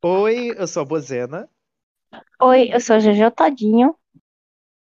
[0.00, 1.50] Oi, eu sou a Bozena.
[2.40, 3.98] Oi, eu sou a Jojo Todinho.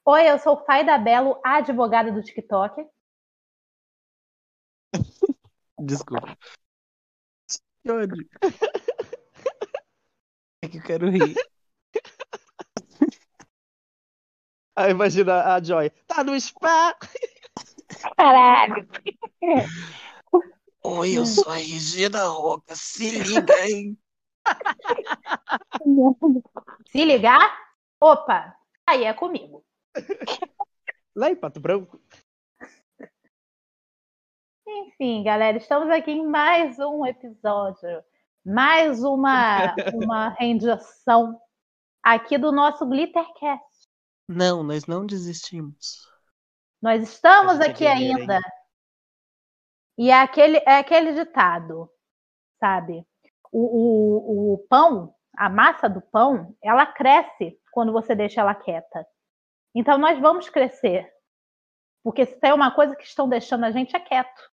[0.04, 2.84] Oi, eu sou o Pai da Belo, a advogada do TikTok.
[5.79, 6.37] Desculpa.
[7.82, 8.29] Que ódio.
[10.62, 11.36] É que eu quero rir.
[14.79, 15.88] Ah, imagina a Joy.
[16.07, 16.95] Tá no spa!
[18.18, 18.86] Caralho.
[20.84, 22.77] Oi, eu sou a Regina Roca.
[22.77, 23.98] Se liga, hein?
[26.88, 27.41] Se ligar,
[28.00, 28.56] opa,
[28.87, 29.64] aí é comigo.
[31.14, 32.00] Lá em Pato Branco.
[34.66, 38.04] Enfim, galera, estamos aqui em mais um episódio,
[38.45, 41.40] mais uma, uma rendição
[42.02, 43.65] aqui do nosso Glittercast.
[44.28, 46.10] Não, nós não desistimos.
[46.82, 48.40] Nós estamos é aqui ainda.
[49.98, 51.90] E é aquele, é aquele ditado,
[52.60, 53.06] sabe?
[53.52, 59.07] O, o, o pão, a massa do pão, ela cresce quando você deixa ela quieta.
[59.74, 61.12] Então nós vamos crescer.
[62.02, 64.50] Porque se tem uma coisa que estão deixando a gente é quieto.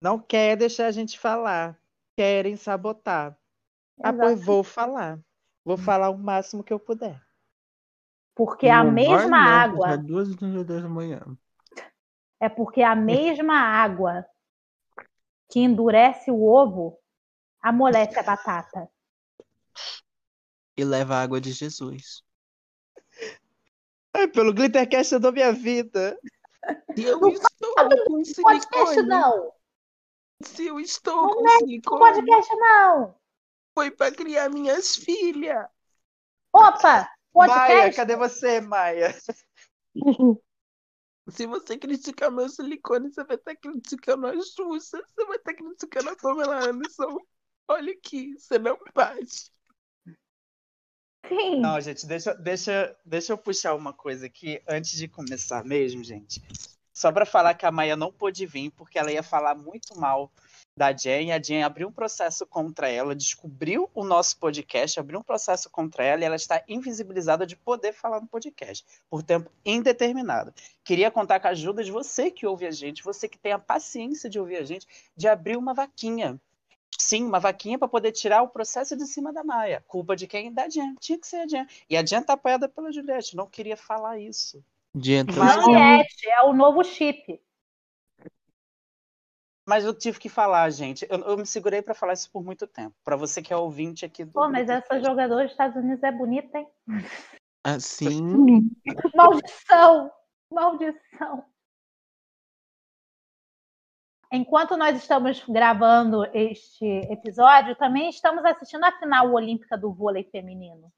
[0.00, 1.78] Não quer deixar a gente falar.
[2.16, 3.38] Querem sabotar.
[4.02, 4.46] Ah, pois Exato.
[4.46, 5.20] vou falar.
[5.64, 7.20] Vou falar o máximo que eu puder.
[8.34, 9.90] Porque a Não vai mesma não, água.
[9.92, 11.20] É duas e da manhã.
[12.40, 14.26] É porque a mesma água
[15.50, 16.98] que endurece o ovo
[17.60, 18.88] amolece a batata.
[20.76, 22.22] E leva a água de Jesus.
[24.14, 26.18] Ai, pelo Glittercast eu dou minha vida.
[26.96, 29.52] Eu Não estou com Podcast silicone, não!
[30.42, 33.14] se eu estou Não com com silicone, podcast não!
[33.74, 35.66] foi para criar minhas filhas.
[36.52, 37.08] Opa!
[37.34, 37.96] Maia, Podcast?
[37.96, 39.14] cadê você, Maia?
[41.28, 46.10] Se você criticar meu silicone, você vai estar criticando a Xuxa, você vai estar criticando
[46.10, 47.18] a Pamela Anderson.
[47.68, 49.50] Olha aqui, você não bate.
[51.28, 51.60] Sim.
[51.60, 56.40] Não, gente, deixa, deixa, deixa eu puxar uma coisa aqui antes de começar mesmo, gente.
[56.92, 60.32] Só para falar que a Maia não pôde vir porque ela ia falar muito mal
[60.78, 61.32] da Jen.
[61.32, 66.04] A Jen abriu um processo contra ela, descobriu o nosso podcast, abriu um processo contra
[66.04, 70.54] ela e ela está invisibilizada de poder falar no podcast por tempo indeterminado.
[70.84, 73.58] Queria contar com a ajuda de você que ouve a gente, você que tem a
[73.58, 76.40] paciência de ouvir a gente, de abrir uma vaquinha.
[76.98, 79.84] Sim, uma vaquinha para poder tirar o processo de cima da Maia.
[79.86, 80.52] Culpa de quem?
[80.52, 80.94] Da Jen.
[80.98, 81.66] Tinha que ser a Jen.
[81.88, 83.36] E a Jen tá apoiada pela Juliette.
[83.36, 84.64] Não queria falar isso.
[84.94, 87.40] Juliette é o novo chip.
[89.68, 91.06] Mas eu tive que falar, gente.
[91.10, 92.94] Eu, eu me segurei para falar isso por muito tempo.
[93.04, 94.32] Para você que é ouvinte aqui do.
[94.32, 96.68] Pô, mas essa jogadora dos Estados Unidos é bonita, hein?
[97.64, 98.70] assim.
[99.14, 100.10] Maldição!
[100.50, 101.44] Maldição!
[104.32, 110.92] Enquanto nós estamos gravando este episódio, também estamos assistindo a final olímpica do vôlei feminino.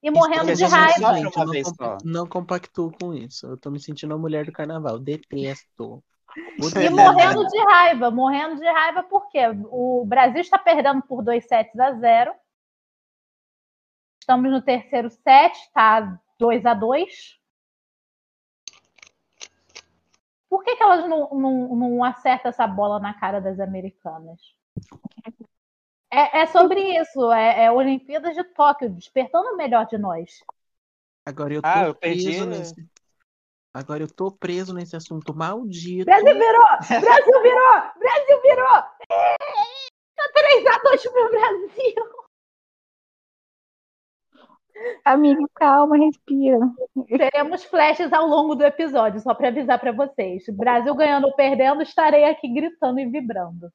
[0.00, 1.14] E morrendo de raiva.
[1.14, 3.46] Gente, eu não, compa- não compactuo com isso.
[3.46, 4.96] Eu tô me sentindo a mulher do carnaval.
[4.98, 6.02] Detesto.
[6.56, 6.92] E Odeio.
[6.92, 9.40] morrendo de raiva, morrendo de raiva porque
[9.70, 12.32] o Brasil está perdendo por 2 sets a 0.
[14.20, 17.37] Estamos no terceiro set, está 2 a 2.
[20.48, 24.40] Por que, que elas não, não, não acertam essa bola na cara das americanas?
[26.10, 30.42] É, é sobre isso, é, é Olimpíadas de Tóquio, despertando o melhor de nós.
[31.26, 32.24] Agora eu tô Ah, eu perdi.
[32.24, 32.88] preso nesse.
[33.74, 36.06] Agora eu tô preso nesse assunto maldito.
[36.06, 36.66] Brasil virou!
[36.88, 37.92] Brasil virou!
[37.98, 38.82] Brasil virou!
[40.16, 42.27] Tá 3 a 2 pro Brasil!
[45.04, 46.58] Amigo, calma, respira.
[47.06, 50.44] Teremos flashes ao longo do episódio, só para avisar para vocês.
[50.50, 53.72] Brasil ganhando ou perdendo, estarei aqui gritando e vibrando.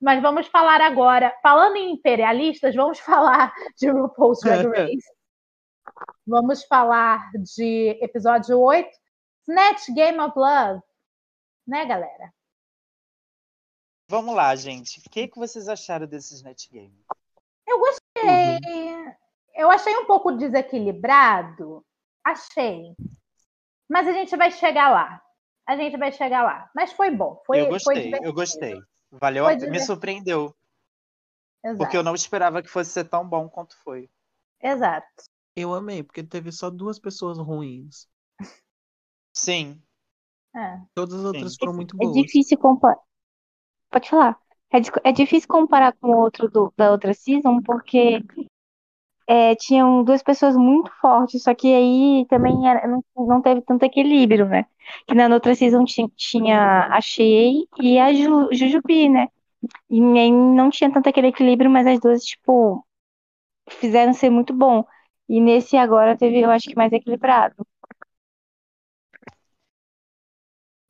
[0.00, 1.32] Mas vamos falar agora.
[1.42, 5.06] Falando em imperialistas, vamos falar de RuPaul's Drag Race.
[6.26, 8.88] Vamos falar de episódio 8,
[9.48, 10.80] Snatch Game of Love.
[11.66, 12.32] Né, galera?
[14.08, 15.00] Vamos lá, gente.
[15.06, 16.94] O que, que vocês acharam desses net game?
[17.66, 19.21] Eu gostei.
[19.54, 21.84] Eu achei um pouco desequilibrado.
[22.24, 22.94] Achei.
[23.88, 25.20] Mas a gente vai chegar lá.
[25.66, 26.70] A gente vai chegar lá.
[26.74, 27.40] Mas foi bom.
[27.46, 28.32] Foi, eu foi gostei, eu divertido.
[28.32, 28.80] gostei.
[29.10, 30.54] Valeu, Foi a- me surpreendeu.
[31.64, 31.78] Exato.
[31.78, 34.08] Porque eu não esperava que fosse ser tão bom quanto foi.
[34.60, 35.06] Exato.
[35.54, 38.08] Eu amei, porque teve só duas pessoas ruins.
[39.34, 39.80] Sim.
[40.54, 40.80] É.
[40.94, 41.58] Todas as outras Sim.
[41.60, 42.14] foram muito É boas.
[42.14, 43.00] difícil comparar.
[43.90, 44.38] Pode falar.
[44.72, 48.22] É, é difícil comparar com o outro do- da outra season, porque
[49.28, 53.84] é, tinham duas pessoas muito fortes, só que aí também era- não, não teve tanto
[53.84, 54.66] equilíbrio, né?
[55.06, 59.28] Que na outra season ti- tinha a Shea e a Ju, Jujubi, né?
[59.90, 62.84] E não tinha tanto aquele equilíbrio, mas as duas, tipo,
[63.70, 64.84] fizeram ser muito bom.
[65.28, 67.54] E nesse agora teve, eu acho que mais equilibrado.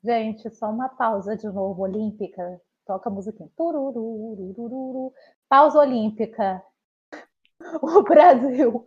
[0.04, 2.60] Gente, só uma pausa de novo, olímpica.
[2.86, 3.50] Toca a musiquinha.
[5.48, 6.62] Pausa olímpica.
[7.82, 8.84] O Brasil,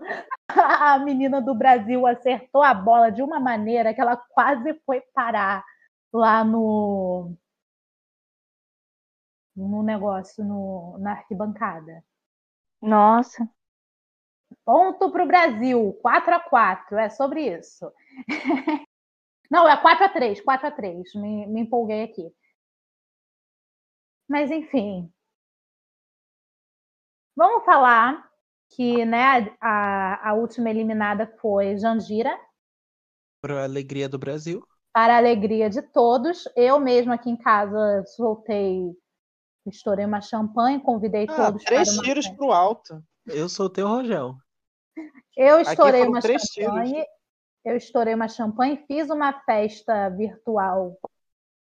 [0.48, 5.64] a menina do Brasil acertou a bola de uma maneira que ela quase foi parar
[6.14, 7.36] lá no
[9.56, 12.04] no negócio, no, na arquibancada.
[12.82, 13.50] Nossa.
[14.66, 17.92] Ponto para o Brasil, 4 a 4 é sobre isso.
[19.50, 22.32] Não, é 4 a 3 4 a 3 me, me empolguei aqui.
[24.28, 25.12] Mas, enfim.
[27.36, 28.30] Vamos falar
[28.76, 32.36] que né, a, a última eliminada foi Jandira.
[33.42, 34.66] Para a alegria do Brasil.
[34.94, 36.44] Para a alegria de todos.
[36.56, 38.82] Eu mesma aqui em casa soltei,
[39.68, 42.38] estourei uma champanhe, convidei Ah, todos três para tiros festa.
[42.38, 43.04] pro alto.
[43.28, 44.36] Eu soltei o Rogel.
[45.36, 47.04] Eu estourei uma três champanhe.
[47.64, 50.98] Eu estourei uma champanhe, fiz uma festa virtual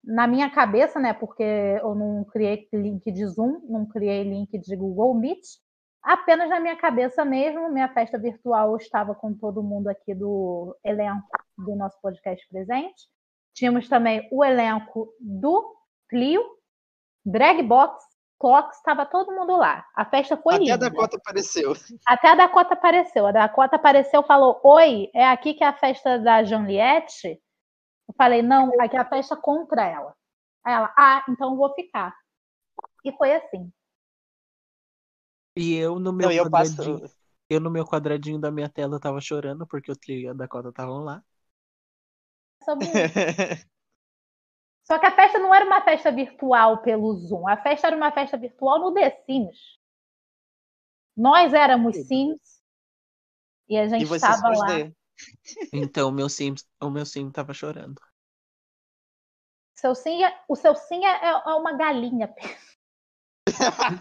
[0.05, 1.13] na minha cabeça, né?
[1.15, 5.41] Porque eu não criei link de Zoom, não criei link de Google Meet.
[6.03, 11.29] Apenas na minha cabeça mesmo, minha festa virtual estava com todo mundo aqui do elenco
[11.57, 13.09] do nosso podcast presente.
[13.55, 15.77] Tínhamos também o elenco do
[16.09, 16.43] Clio,
[17.25, 18.05] Drag Box,
[18.43, 19.87] Clocks, estava todo mundo lá.
[19.95, 20.91] A festa foi Até a linda.
[20.91, 21.73] Dakota apareceu.
[22.05, 23.27] Até a Dakota apareceu.
[23.27, 27.41] A Dakota apareceu falou: Oi, é aqui que é a festa da Juliette?
[28.09, 30.13] Eu falei: Não, aqui é a festa contra ela.
[30.65, 32.13] Aí ela: Ah, então eu vou ficar.
[33.05, 33.71] E foi assim.
[35.57, 36.75] E eu no meu Não, eu passo.
[36.77, 37.11] quadradinho.
[37.49, 40.69] Eu no meu quadradinho da minha tela tava chorando porque o Trio e a Dakota
[40.71, 41.23] estavam lá.
[42.65, 43.23] Sobre isso.
[44.85, 47.49] Só que a festa não era uma festa virtual pelo Zoom.
[47.49, 49.59] A festa era uma festa virtual no The Sims.
[51.17, 52.61] Nós éramos Sims
[53.69, 54.85] e a gente estava lá.
[55.73, 58.01] Então o meu sim, o meu sim tava chorando.
[59.75, 62.33] Seu sim é- o seu sim é, é uma galinha.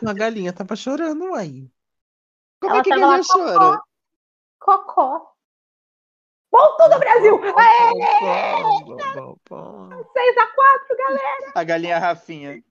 [0.01, 1.69] Uma galinha tava chorando, aí.
[2.59, 3.81] Como Ela é que a galinha chora?
[4.59, 5.31] Cocó.
[6.51, 7.39] Ponto do Brasil!
[7.57, 7.93] Aê!
[10.13, 11.51] 6 a 4 galera!
[11.55, 12.63] A galinha Rafinha.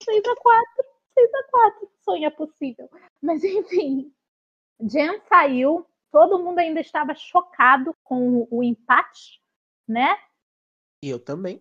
[0.00, 0.84] 6 a 4
[1.14, 2.88] 6 a 4 Sonho é possível.
[3.20, 4.14] Mas enfim.
[4.80, 5.84] Jen saiu.
[6.10, 9.42] Todo mundo ainda estava chocado com o empate,
[9.86, 10.16] né?
[11.02, 11.60] E eu também.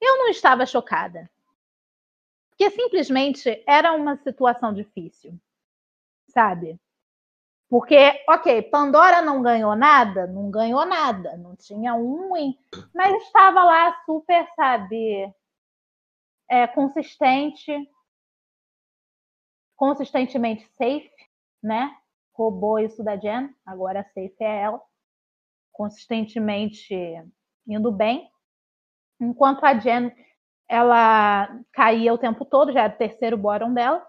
[0.00, 1.30] Eu não estava chocada.
[2.50, 5.38] Porque simplesmente era uma situação difícil.
[6.28, 6.78] Sabe?
[7.68, 7.96] Porque,
[8.28, 12.58] ok, Pandora não ganhou nada, não ganhou nada, não tinha um, em-
[12.94, 15.32] mas estava lá super, sabe,
[16.48, 17.72] é, consistente,
[19.76, 21.10] consistentemente safe,
[21.62, 21.96] né?
[22.32, 24.80] Roubou isso da Jen, agora safe é ela.
[25.72, 26.94] Consistentemente
[27.66, 28.29] indo bem.
[29.20, 30.10] Enquanto a Jen,
[30.68, 34.06] ela caía o tempo todo, já era o terceiro bottom dela.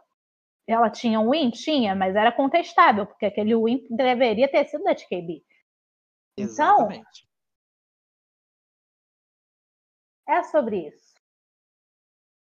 [0.68, 1.52] Ela tinha um win?
[1.52, 5.44] Tinha, mas era contestável, porque aquele win deveria ter sido da TKB.
[6.38, 7.28] Então, Exatamente.
[10.28, 11.12] é sobre isso.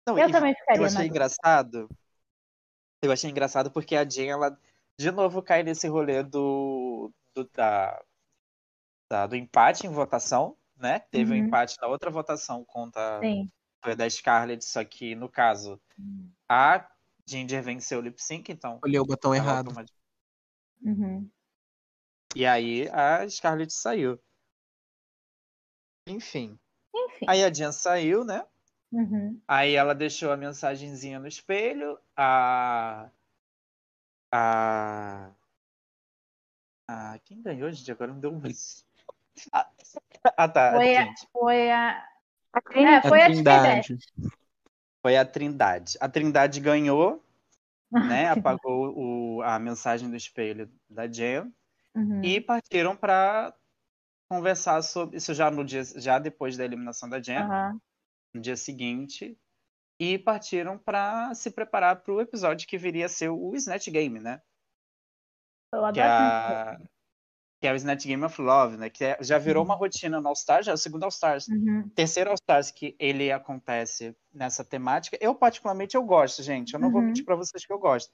[0.06, 1.88] Não, Eu também ficaria eu achei engraçado.
[3.02, 4.58] Eu achei engraçado porque a Jen, ela
[4.98, 8.02] de novo cai nesse rolê do, do, da,
[9.10, 10.98] da- do empate em votação, né?
[10.98, 11.46] Teve um Uhum.
[11.46, 13.50] empate na outra votação contra Sim.
[13.82, 15.80] foi da Scarlett, só que no caso
[16.48, 16.88] a
[17.26, 19.68] Ginger venceu o lip sync, então Olhei o botão errado.
[19.68, 19.94] automatic-
[20.82, 21.28] Uhum.
[22.34, 24.20] E aí a Scarlett saiu.
[26.06, 26.58] Enfim.
[26.94, 27.26] Enfim.
[27.28, 28.46] Aí a Jen saiu, né?
[28.92, 29.40] Uhum.
[29.48, 31.98] Aí ela deixou a mensagenzinha no espelho.
[32.16, 33.10] A.
[34.30, 35.30] A.
[36.88, 37.90] a quem ganhou, gente?
[37.90, 38.40] Agora não deu um.
[40.36, 40.72] ah, tá.
[40.72, 42.06] Foi a, foi a.
[42.52, 43.08] A É, Trinity.
[43.08, 43.98] foi a Trindade.
[45.02, 45.98] Foi a Trindade.
[46.00, 47.22] A Trindade ganhou,
[47.90, 48.28] né?
[48.30, 51.52] Apagou o, a mensagem do espelho da Jen.
[51.94, 52.22] Uhum.
[52.22, 53.54] E partiram para
[54.28, 57.38] conversar sobre isso já no dia, já depois da eliminação da Jen.
[57.38, 57.80] Aham.
[58.34, 59.38] no dia seguinte
[59.98, 64.20] e partiram para se preparar para o episódio que viria a ser o Snatch Game,
[64.20, 64.42] né?
[65.72, 66.80] Eu Que adoro é, a-
[67.60, 68.90] que é o Snatch Game of Love, né?
[68.90, 71.48] Que é- já virou uma rotina no All Stars, já é o segundo All Stars.
[71.48, 71.88] Uhum.
[71.94, 75.16] Terceiro All Stars que ele acontece nessa temática.
[75.20, 76.74] Eu, particularmente, eu gosto, gente.
[76.74, 77.06] Eu não vou Uhum.
[77.08, 78.12] mentir para vocês que eu gosto.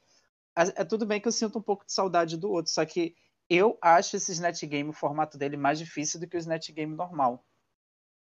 [0.55, 3.15] As- É tudo bem que eu sinto um pouco de saudade do outro, só que
[3.51, 6.95] eu acho esse Snatch Game, o formato dele, mais difícil do que o Snatch Game
[6.95, 7.45] normal.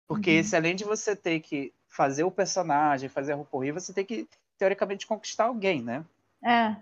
[0.08, 0.44] Porque Uhum.
[0.44, 4.28] se além de você ter que fazer o personagem, fazer a rir, você tem que,
[4.58, 6.04] teoricamente, conquistar alguém, né?
[6.44, 6.76] É.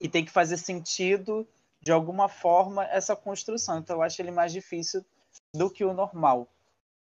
[0.00, 1.46] E tem que fazer sentido,
[1.82, 3.78] de alguma forma, essa construção.
[3.78, 5.04] Então eu acho ele mais difícil
[5.54, 6.48] do que o normal.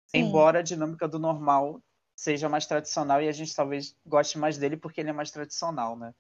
[0.07, 0.19] Sim.
[0.19, 1.81] Embora a dinâmica do normal
[2.17, 5.97] seja mais tradicional e a gente talvez goste mais dele porque ele é mais tradicional,
[5.97, 6.15] né?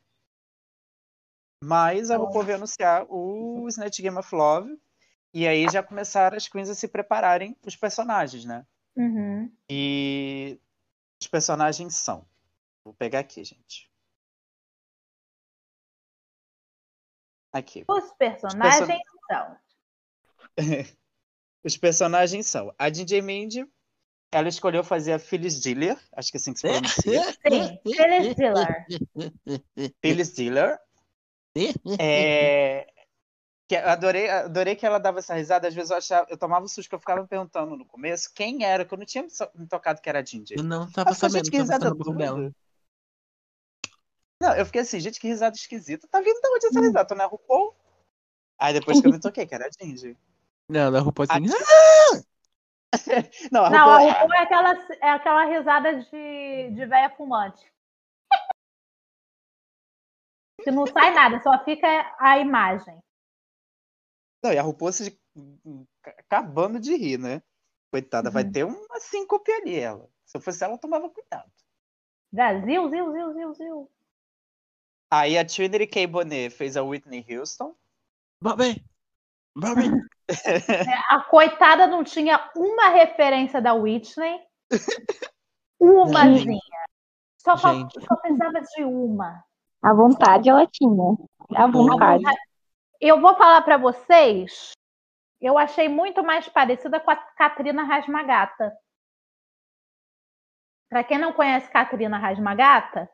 [1.63, 2.17] Mas a.
[2.17, 4.79] RuPaul veio anunciar o Snatch Game of Love
[5.33, 8.67] e aí já começaram as queens a se prepararem os personagens, né?
[8.97, 9.51] Uhum.
[9.69, 10.61] E
[11.21, 12.27] os personagens são.
[12.85, 13.91] Vou pegar aqui, gente.
[17.55, 17.85] Aqui.
[17.89, 19.57] Os personagens são.
[21.63, 22.75] Os personagens são.
[22.77, 23.65] A DJ Mindy,
[24.33, 27.23] ela escolheu fazer a Phyllis Diller, acho que é assim que se pronuncia.
[27.49, 28.87] Sim, Phyllis Diller.
[30.03, 30.79] Phyllis Diller.
[32.01, 32.93] É,
[33.69, 35.69] que eu adorei, adorei que ela dava essa risada.
[35.69, 38.33] Às vezes eu achava, eu tomava um susto que eu ficava me perguntando no começo
[38.35, 40.59] quem era, que eu não tinha me tocado que era a Ginger.
[40.59, 42.53] Eu não tava Eu sabendo, gente, que risada dela.
[44.45, 46.07] Não, eu fiquei assim, gente, que risada esquisita.
[46.07, 47.09] Tá vindo de onde essa risada?
[47.09, 47.75] Tu não é RuPaul?
[48.59, 50.15] Aí depois que eu me toquei, que era a Ginger.
[50.69, 51.41] Não, da RuPaul assim.
[53.51, 54.71] Não, a Não, a RuPaul, RuPaul é aquela,
[55.01, 57.73] é aquela risada de, de véia fumante.
[60.63, 63.03] Que não sai nada, só fica a imagem.
[64.43, 65.19] Não, e a RuPaul se
[66.05, 67.43] acabando de rir, né?
[67.91, 68.53] Coitada, vai Uhum.
[68.53, 70.09] ter uma síncope ali, ela.
[70.25, 71.51] Se eu fosse ela, eu tomava cuidado.
[72.33, 73.91] Brasil, zil, zil, zil, zil.
[75.17, 76.09] Aí a Trinity K.
[76.09, 77.73] Bonet fez a Whitney Houston.
[78.41, 78.85] Bobby!
[79.55, 79.89] Bobby!
[81.09, 84.41] A coitada não tinha uma referência da Whitney.
[85.79, 86.59] Umazinha.
[87.39, 88.05] Só, Gente.
[88.05, 89.45] só precisava de uma.
[89.81, 91.17] À vontade ela tinha.
[91.55, 92.25] À vontade.
[93.01, 94.73] Eu vou falar pra vocês,
[95.41, 98.77] eu achei muito mais parecida com a Katrina Rasmagata.
[100.89, 103.09] Pra quem não conhece Katrina Rasmagata,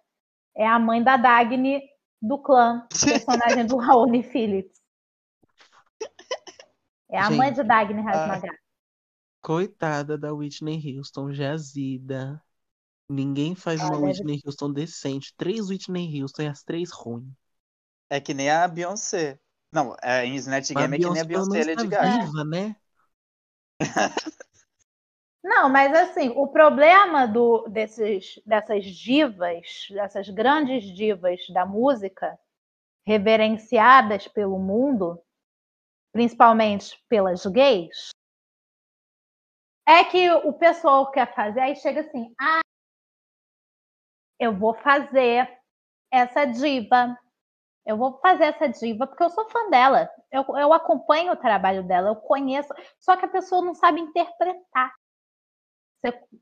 [0.56, 1.89] é a mãe da Dagny
[2.20, 4.80] do clã, personagem do Raoni Phillips.
[7.08, 8.58] É a mãe de Dagny Rasmagata.
[9.42, 12.40] Coitada da Whitney Houston, jazida.
[13.08, 15.34] Ninguém faz uma Olha, Whitney Houston decente.
[15.36, 17.32] Três Whitney Houston e as três ruins.
[18.08, 19.40] É que nem a Beyoncé.
[19.72, 22.24] Não, é, em Snatch Game é que nem a Beyoncé e a Lady tá Gaga.
[22.24, 22.76] viva, né?
[25.42, 32.38] Não, mas assim, o problema do, desses, dessas divas, dessas grandes divas da música,
[33.06, 35.18] reverenciadas pelo mundo,
[36.12, 38.10] principalmente pelas gays,
[39.88, 42.60] é que o pessoal quer fazer, aí chega assim, ah,
[44.38, 45.58] eu vou fazer
[46.12, 47.18] essa diva,
[47.86, 51.82] eu vou fazer essa diva porque eu sou fã dela, eu, eu acompanho o trabalho
[51.82, 54.99] dela, eu conheço, só que a pessoa não sabe interpretar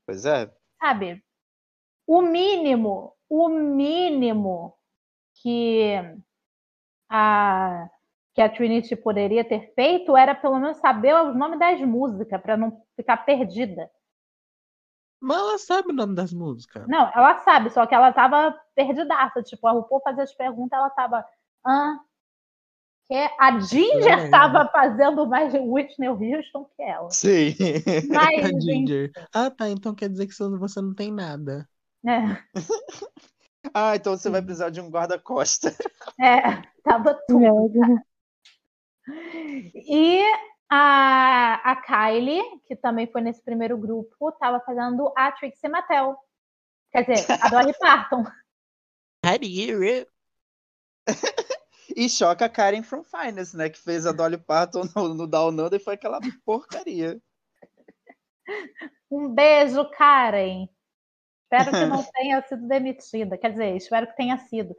[0.06, 0.50] Pois é.
[0.80, 1.22] sabe?
[2.06, 4.74] O mínimo, o mínimo
[5.34, 5.94] que
[7.08, 7.88] a
[8.34, 12.56] que a Trinity poderia ter feito era pelo menos saber os nomes das músicas para
[12.56, 13.90] não ficar perdida.
[15.20, 16.86] Mas ela sabe o nome das músicas.
[16.86, 19.42] Não, ela sabe, só que ela tava perdidaça.
[19.42, 21.26] Tipo, a RuPaul fazia as perguntas, ela tava.
[21.66, 21.98] Ah,
[23.08, 24.30] que a Ginger É.
[24.30, 27.10] tava fazendo mais de Whitney Houston que ela.
[27.10, 27.54] Sim.
[28.08, 29.10] Mas, A Ginger.
[29.32, 29.68] Ah, tá.
[29.68, 31.68] Então quer dizer que você não tem nada.
[32.02, 32.42] né,
[33.74, 35.74] ah, então você vai precisar de um guarda-costa.
[36.20, 37.80] é, tava tudo.
[39.74, 40.22] E
[40.70, 46.16] a, a Kylie, que também foi nesse primeiro grupo, estava fazendo a Trixie Mattel.
[46.92, 48.24] Quer dizer, a Dolly Parton.
[51.96, 53.68] E choca a Karen from Finance, né?
[53.68, 57.20] Que fez a Dolly Parton no, no Down Under e foi aquela porcaria.
[59.10, 60.68] Um beijo, Karen.
[61.44, 63.38] Espero que não tenha sido demitida.
[63.38, 64.76] Quer dizer, espero que tenha sido.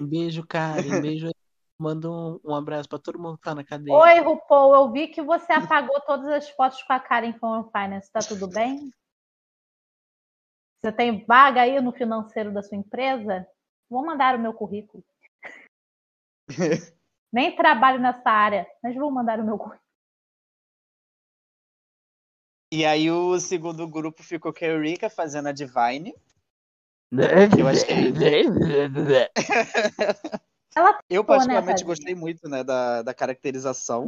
[0.00, 0.98] Um beijo, Karen.
[0.98, 1.32] Um beijo aí.
[1.78, 3.96] Manda um, um abraço pra todo mundo que tá na cadeia.
[3.96, 8.12] Oi, RuPaul, eu vi que você apagou todas as fotos com a Karen from Finance.
[8.12, 8.92] Tá tudo bem?
[10.78, 13.46] Você tem vaga aí no financeiro da sua empresa?
[13.88, 15.02] Vou mandar o meu currículo.
[17.32, 19.80] Nem trabalho nessa área, mas vou mandar o meu currículo.
[22.72, 26.14] E aí o segundo grupo ficou com a Eureka fazendo a Divine.
[27.58, 27.92] Eu acho que
[31.10, 31.86] Eu Pô, né, particularmente tadinha?
[31.86, 34.06] gostei muito, né, da, da caracterização.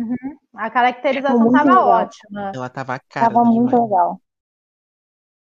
[0.55, 1.89] A caracterização Ficou tava legal.
[1.89, 2.53] ótima.
[2.55, 4.21] Ela tava cara Tava muito legal.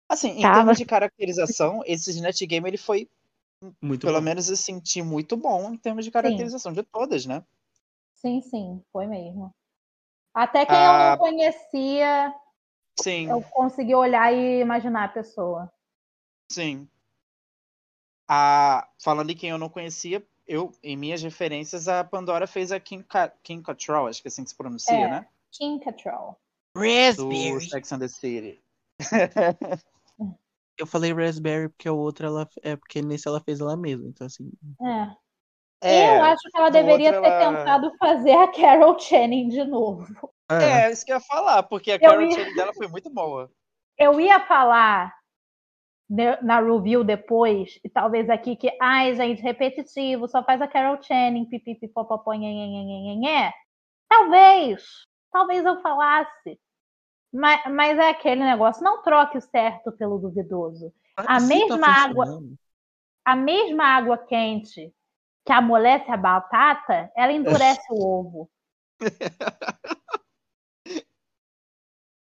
[0.08, 0.54] Assim, em Tava.
[0.54, 3.06] termos de caracterização, esse Snatch Game ele foi,
[3.80, 4.24] Muito pelo bom.
[4.24, 7.44] menos eu senti muito bom em termos de caracterização de todas, né?
[8.14, 9.54] Sim, sim, foi mesmo.
[10.32, 11.10] Até quem eu Ah.
[11.10, 12.34] não conhecia
[13.02, 15.72] Sim, Eu consegui olhar e imaginar a pessoa.
[16.50, 16.88] sim.
[18.28, 22.78] A, falando em quem eu não conhecia, eu, em minhas referências, a Pandora fez a
[22.78, 25.08] Kim, Ca- Kim Cattrall, acho que é assim que se pronuncia, É.
[25.08, 25.26] né?
[25.50, 26.38] Kim Cattrall.
[26.74, 27.68] Do Raspberry.
[27.68, 28.62] Sex and the City.
[30.80, 34.26] Eu falei Raspberry porque a outra ela é porque nesse ela fez ela mesma, então
[34.26, 34.50] assim.
[34.80, 35.10] É.
[35.82, 40.06] É, eu acho que ela deveria ter ela- tentado fazer a Carol Channing de novo.
[40.48, 43.10] Ah, é, isso que eu ia falar, porque a Carol ia- Channing dela foi muito
[43.10, 43.50] boa.
[43.98, 45.14] Eu ia falar
[46.42, 51.46] na review depois, e talvez aqui, que, ai, gente, repetitivo, só faz a Carol Channing,
[51.48, 53.52] nhenhenhenhenhenhé.
[54.08, 54.82] Talvez,
[55.30, 56.58] talvez eu falasse.
[57.32, 60.92] Mas, mas é aquele negócio, não troque o certo pelo duvidoso.
[61.16, 62.42] a se mesma tá água-
[63.24, 64.92] A mesma água quente
[65.44, 68.50] que amolece a batata, ela endurece o ovo.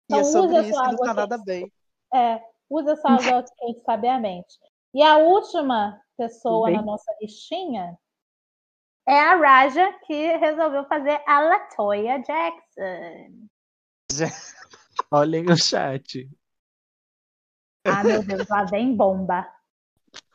[0.08, 1.46] E é Então, sobre use a isso sua que não água tá nada quente.
[1.46, 1.72] bem.
[2.12, 4.58] É, usa essa água quente sabiamente.
[4.92, 6.76] E a última pessoa Bem.
[6.76, 7.96] na nossa listinha
[9.06, 13.48] é a Raja, que resolveu fazer a Latoya Jackson.
[15.10, 16.28] Olhem o chat.
[17.84, 19.46] Ah, meu Deus, lá vem bomba.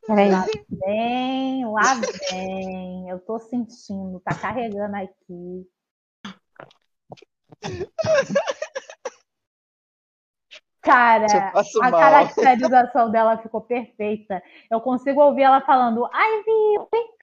[0.07, 0.31] Peraí.
[0.31, 1.95] Lá vem, lá
[2.31, 3.10] vem.
[3.10, 5.67] Eu tô sentindo, tá carregando aqui.
[10.81, 12.00] Cara, a mal.
[12.00, 14.43] caracterização dela ficou perfeita.
[14.69, 17.15] Eu consigo ouvir ela falando, Ivy, vem.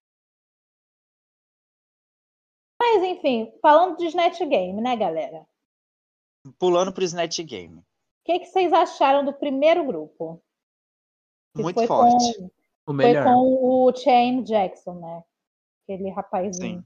[2.80, 5.46] Mas enfim, falando de Snatch Game, né, galera?
[6.58, 7.78] Pulando pro Snatch Game.
[7.78, 7.84] O
[8.24, 10.42] que, que vocês acharam do primeiro grupo?
[11.54, 12.38] Que Muito foi forte.
[12.38, 12.50] Com, O
[12.86, 13.24] foi melhor.
[13.24, 15.22] com o Shane Jackson, né?
[15.84, 16.84] Aquele rapazinho.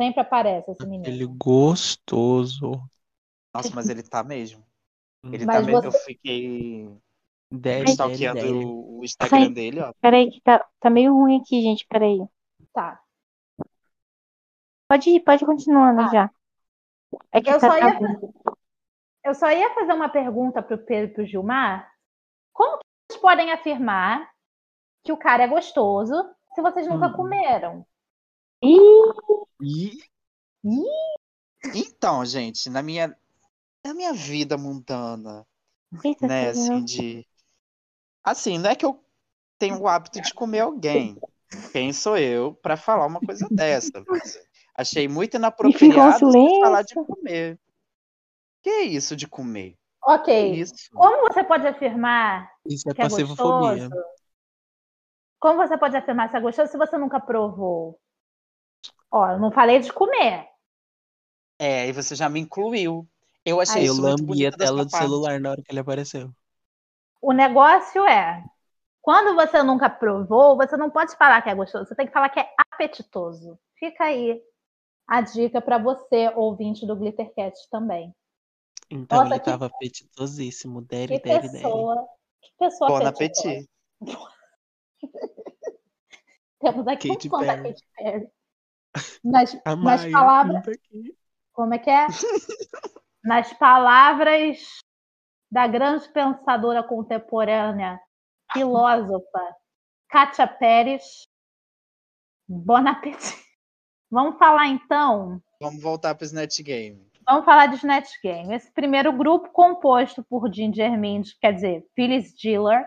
[0.00, 1.06] Sempre aparece esse menino.
[1.06, 2.72] Ele gostoso.
[3.54, 4.62] Nossa, mas ele tá mesmo.
[5.24, 5.80] Ele Mas tá mesmo.
[5.82, 6.96] você- Eu fiquei
[7.50, 9.48] daddy, stalkeando o Instagram Ai.
[9.50, 9.92] dele, ó.
[10.00, 11.86] Peraí, que tá, tá meio ruim aqui, gente.
[11.88, 12.18] Peraí.
[12.72, 13.00] Tá.
[14.88, 16.08] Pode ir, pode ir continuando Ah.
[16.12, 16.30] já.
[17.32, 17.98] É que Eu tá, só ia-.
[19.26, 21.92] Eu só ia fazer uma pergunta pro Pedro e pro Gilmar.
[22.52, 24.30] Como que vocês podem afirmar
[25.02, 26.14] que o cara é gostoso
[26.54, 27.12] se vocês nunca Hum.
[27.12, 27.86] comeram?
[28.62, 29.98] Ih,
[30.64, 30.86] Ih,
[31.74, 33.18] Então, gente, na minha,
[33.84, 35.44] na minha vida mundana,
[36.04, 37.26] eita, né, assim, de.
[38.22, 39.04] Assim, não é que eu
[39.58, 41.18] tenho o hábito de comer alguém.
[41.72, 44.04] Quem sou eu pra falar uma coisa dessa?
[44.72, 47.58] Achei muito inapropriado falar de comer.
[48.66, 49.78] Que é isso de comer?
[50.04, 50.54] Ok.
[50.54, 50.74] isso?
[50.92, 53.90] Como você pode afirmar isso é que é gostoso?
[55.38, 57.96] Como você pode afirmar se é gostoso se você nunca provou?
[59.08, 60.48] Ó, eu não falei de comer.
[61.60, 63.06] É, e você já me incluiu.
[63.44, 65.78] Eu achei Aí Eu isso muito lambi a tela do celular na hora que ele
[65.78, 66.32] apareceu.
[67.22, 68.42] O negócio é,
[69.00, 72.30] quando você nunca provou, você não pode falar que é gostoso, você tem que falar
[72.30, 73.56] que é apetitoso.
[73.78, 74.42] Fica aí
[75.06, 78.12] a dica para você, ouvinte do Glittercast também.
[78.90, 80.80] Então Nossa, ele que- tava apetitosíssimo.
[80.82, 81.52] Que Daddy, daddy, daddy.
[81.62, 82.08] pessoa,
[82.40, 83.68] que pessoa Bon appetit.
[86.60, 87.62] Temos aqui Katy um fã da.
[87.62, 88.28] Katy Perry.
[89.22, 90.64] Nas, nas palavras,
[91.52, 92.06] como é que é?
[93.22, 94.58] Nas palavras
[95.50, 98.00] da grande pensadora contemporânea,
[98.52, 99.56] filósofa,
[100.08, 101.28] Katia Pérez,
[102.48, 103.44] Bon appetit.
[104.10, 107.04] Vamos falar então Vamos voltar pro Snatch Game.
[107.26, 108.54] Vamos falar de Snatch Game.
[108.54, 112.86] Esse primeiro grupo, composto por Ginger Mint, quer dizer, Phyllis Diller,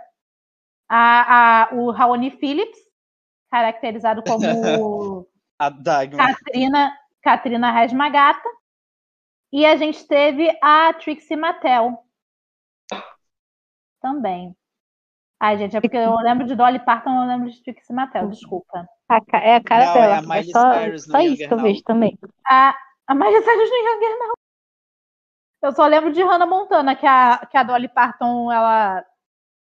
[0.87, 2.79] a, a, o Raoni Phillips,
[3.51, 5.27] caracterizado como
[5.59, 6.33] A Dagmar.
[6.35, 8.47] Katrina, Katrina Rasmagata,
[9.51, 11.97] e a gente teve a Trixie Mattel
[14.01, 14.55] também.
[15.39, 18.87] Ai, gente, é porque eu lembro de Dolly Parton, eu lembro de Trixie Mattel, desculpa.
[19.33, 20.15] é a cara Não, dela.
[20.15, 22.17] é a É, só, só isso que eu vejo também.
[22.45, 22.75] A,
[23.09, 24.33] a Miley Cyrus no Younger não.
[25.61, 29.05] Eu só lembro de Hannah Montana, que a, que a Dolly Parton, ela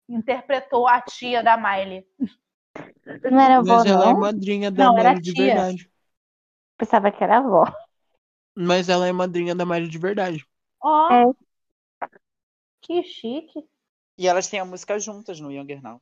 [0.10, 2.06] interpretou a tia da Miley.
[3.32, 4.14] Não era avó, Mas ela é não?
[4.14, 5.68] madrinha da Não, Miley de tia.
[5.74, 5.90] verdade.
[6.78, 7.66] Pensava que era avó.
[8.58, 10.46] Mas ela é madrinha da Miley de verdade.
[10.80, 11.26] Ó, É.
[12.82, 13.68] que chique.
[14.18, 16.02] E elas têm a música juntas no Younger Now.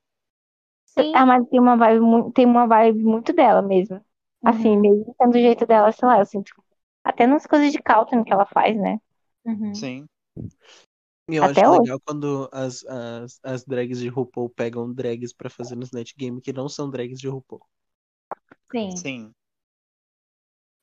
[0.86, 1.12] Sim.
[1.15, 4.04] Ah, mas tem uma vibe, tem uma vibe muito dela mesmo.
[4.43, 6.54] Assim, Uhum, mesmo sendo do jeito dela, sei lá, eu sinto.
[7.04, 9.00] Até nas coisas de Calton que ela faz, né?
[9.46, 9.74] uhum.
[9.74, 10.08] Sim.
[11.30, 11.82] E eu Até acho hoje.
[11.82, 16.42] legal quando as, as, as drags de RuPaul pegam drags pra fazer no Snatch Game
[16.42, 17.62] que não são drags de RuPaul.
[18.72, 18.98] Sim.
[18.98, 19.34] Sim.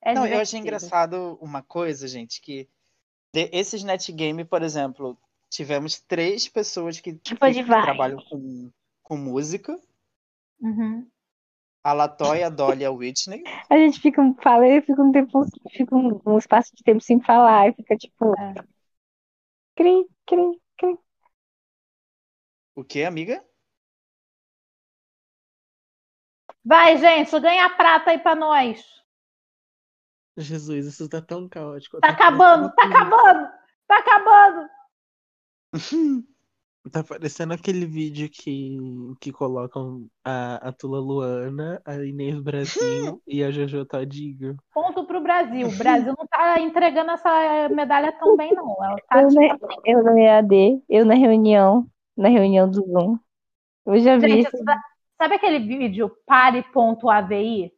[0.01, 2.67] É Não, eu achei engraçado uma coisa, gente, que
[3.33, 5.17] esse Snatch Game, por exemplo,
[5.49, 8.71] tivemos três pessoas que, Tipo que trabalham com,
[9.03, 9.79] com música.
[10.59, 11.07] Uhum.
[11.83, 13.43] A Latoya, a Dolly e a Whitney.
[13.69, 17.19] A gente fica, fala e fica um tempo, fica um, um espaço de tempo sem
[17.19, 18.33] falar, e fica tipo.
[18.39, 18.53] É.
[19.75, 20.97] Cri, cri, cri.
[22.75, 23.43] O que, amiga?
[26.63, 28.83] Vai, gente, ganha a prata aí pra nós.
[30.37, 31.99] Jesus, isso tá tão caótico.
[31.99, 33.49] Tá acabando, tá acabando,
[33.87, 34.69] tá acabando.
[36.89, 38.75] Tá parecendo aquele vídeo que,
[39.19, 44.57] que colocam a, a Tula Luana, a Inês Brasil e a Jojo Todinho.
[44.73, 45.67] Ponto pro Brasil.
[45.67, 48.75] O Brasil não tá entregando essa medalha tão bem, não.
[48.83, 51.85] Ela tá, Eu, tipo, na, eu no EAD, eu na reunião,
[52.17, 53.19] na reunião do Zoom.
[53.85, 54.63] Eu já vi Gente, isso.
[54.63, 54.81] sa-
[55.19, 57.71] sabe aquele vídeo pare.avi?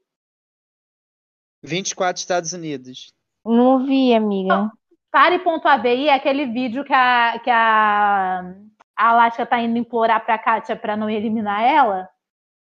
[1.62, 3.14] 24 Estados Unidos.
[3.46, 4.72] Não vi, amiga.
[5.12, 8.56] Pare.avi é aquele vídeo que a, que a,
[8.96, 12.10] a Alaska tá indo implorar pra Kátia pra não eliminar ela.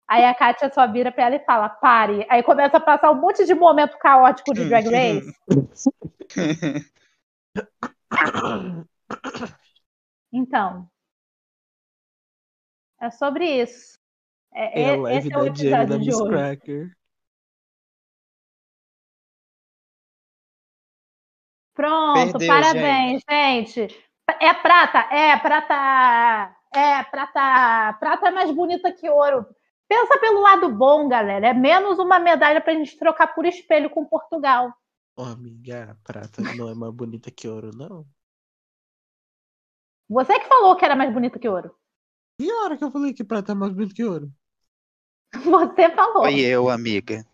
[0.09, 2.27] Aí a Kátia só vira pra ela e fala, pare.
[2.31, 5.33] Aí começa a passar um monte de momento caótico de Drag Race.
[10.33, 10.89] Então.
[13.01, 13.99] É sobre isso.
[14.53, 16.31] É, É a live esse é o da Jamie da episódio de Miss hoje.
[16.31, 16.97] Cracker.
[21.75, 24.06] Pronto, Perdeu, parabéns, gente.
[24.41, 29.47] É prata, é prata, é prata, prata é mais bonita que ouro.
[29.89, 31.49] Pensa pelo lado bom, galera.
[31.49, 34.73] É menos uma medalha pra gente trocar por espelho com Portugal.
[35.17, 38.05] Ô, amiga, a prata não é mais bonita que ouro, não.
[40.09, 41.75] Você que falou que era mais bonita que ouro.
[42.41, 44.31] E a hora que eu falei que prata é mais bonita que ouro?
[45.33, 46.25] Você falou.
[46.25, 47.25] Foi eu, amiga.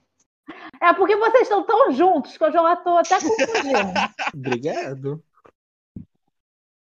[0.80, 3.92] É porque vocês estão tão juntos que eu já tô até confundindo.
[4.34, 5.22] Obrigado.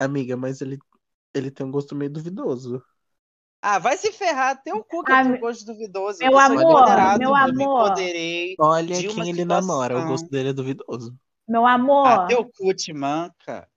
[0.04, 0.80] Amiga, mas ele,
[1.34, 2.84] ele tem um gosto meio duvidoso.
[3.62, 4.60] Ah, vai se ferrar.
[4.64, 6.20] Tem um cu que Ah, tenho meu- gosto duvidoso.
[6.20, 6.86] meu amor,
[7.20, 7.94] meu eu me amor.
[8.60, 9.46] Olha quem ele situação.
[9.46, 11.16] namora, o gosto dele é duvidoso.
[11.48, 13.70] Meu amor, Ah, teu cu te manca.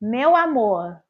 [0.00, 1.02] meu amor.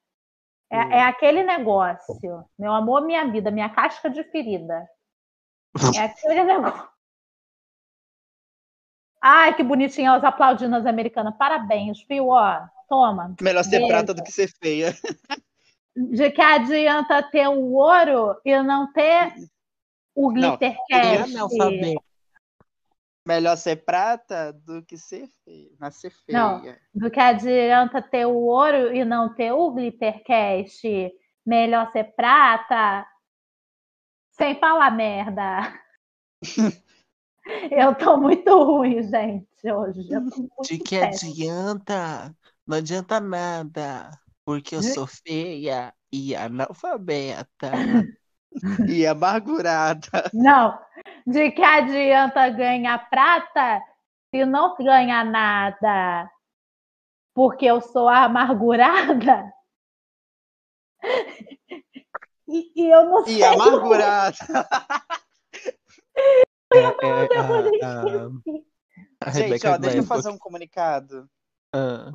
[0.70, 0.92] É, Hum.
[0.92, 2.44] é aquele negócio.
[2.58, 4.88] Meu amor, minha vida, minha casca de ferida.
[5.96, 6.88] É aquele negócio.
[9.20, 11.34] Ai, que bonitinha, os aplaudindo as americanas.
[11.36, 12.28] Parabéns, viu?
[12.28, 13.34] Ó, toma.
[13.40, 13.88] Melhor ser Beijo.
[13.88, 14.96] prata do que ser feia.
[15.96, 19.32] De que adianta ter o ouro e não ter
[20.14, 21.32] o Não, glitter é cash.
[23.26, 25.70] Melhor ser prata do que ser feia.
[25.80, 26.38] Nascer feia.
[26.38, 26.62] Não.
[26.94, 30.82] Do que adianta ter o ouro e não ter o glitter cash.
[31.46, 33.06] Melhor ser prata.
[34.32, 35.72] Sem falar merda.
[37.70, 40.08] Eu tô muito ruim, gente, hoje.
[40.62, 41.32] De que péssima.
[41.32, 42.36] adianta?
[42.66, 44.10] Não adianta nada.
[44.44, 47.72] Porque eu sou feia e analfabeta.
[48.88, 50.30] E amargurada.
[50.32, 50.78] Não,
[51.26, 53.82] de que adianta ganhar prata
[54.32, 56.30] se não ganha nada?
[57.34, 59.52] Porque eu sou amargurada?
[62.46, 63.38] E, e eu não sei.
[63.38, 64.36] E amargurada.
[66.72, 68.64] É, é, eu vou a, deixar a, assim.
[69.20, 71.28] a Gente, ó, deixa eu fazer um comunicado.
[71.74, 72.12] Ah,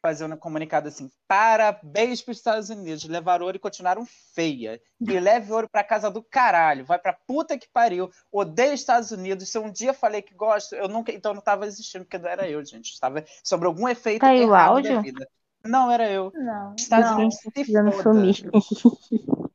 [0.00, 1.10] Fazer um comunicado assim.
[1.28, 3.04] Parabéns para os Estados Unidos.
[3.04, 4.80] Levaram ouro e continuaram feia.
[4.98, 6.86] E leve ouro pra casa do caralho.
[6.86, 8.10] Vai pra puta que pariu.
[8.32, 9.48] Odeio os Estados Unidos.
[9.50, 11.12] Se eu um dia falei que gosto, eu nunca.
[11.12, 12.90] Então não tava existindo, porque não era eu, gente.
[12.92, 15.02] Estava sobre algum efeito Tá aí o errado da áudio?
[15.02, 15.28] vida.
[15.62, 16.32] Não era eu.
[16.34, 17.16] Não, Estados não.
[17.18, 18.02] Unidos se Precisando foda.
[18.02, 18.50] sumir.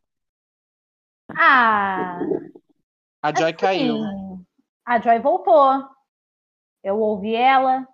[1.37, 2.19] Ah,
[3.21, 3.95] A Joy caiu.
[4.03, 4.45] assim,
[4.85, 5.83] a Joy voltou.
[6.83, 7.87] Eu ouvi ela.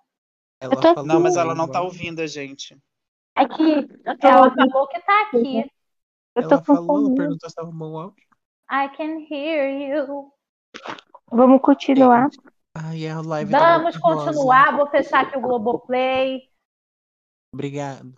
[0.62, 2.78] Ela tô- Não, mas ela não tá ouvindo a gente.
[3.36, 3.88] É que
[4.22, 5.70] Ela falou que tá aqui.
[6.36, 7.16] eu tô Ela falou, confundindo.
[7.16, 8.24] perguntou se tava bom o áudio.
[8.70, 9.68] I can hear
[10.06, 10.32] you.
[11.30, 12.28] Vamos continuar.
[12.74, 14.24] Ai, é a live da Vamos Rosa.
[14.26, 14.76] continuar.
[14.76, 16.42] Vou fechar aqui o Globoplay.
[17.54, 18.14] Obrigado.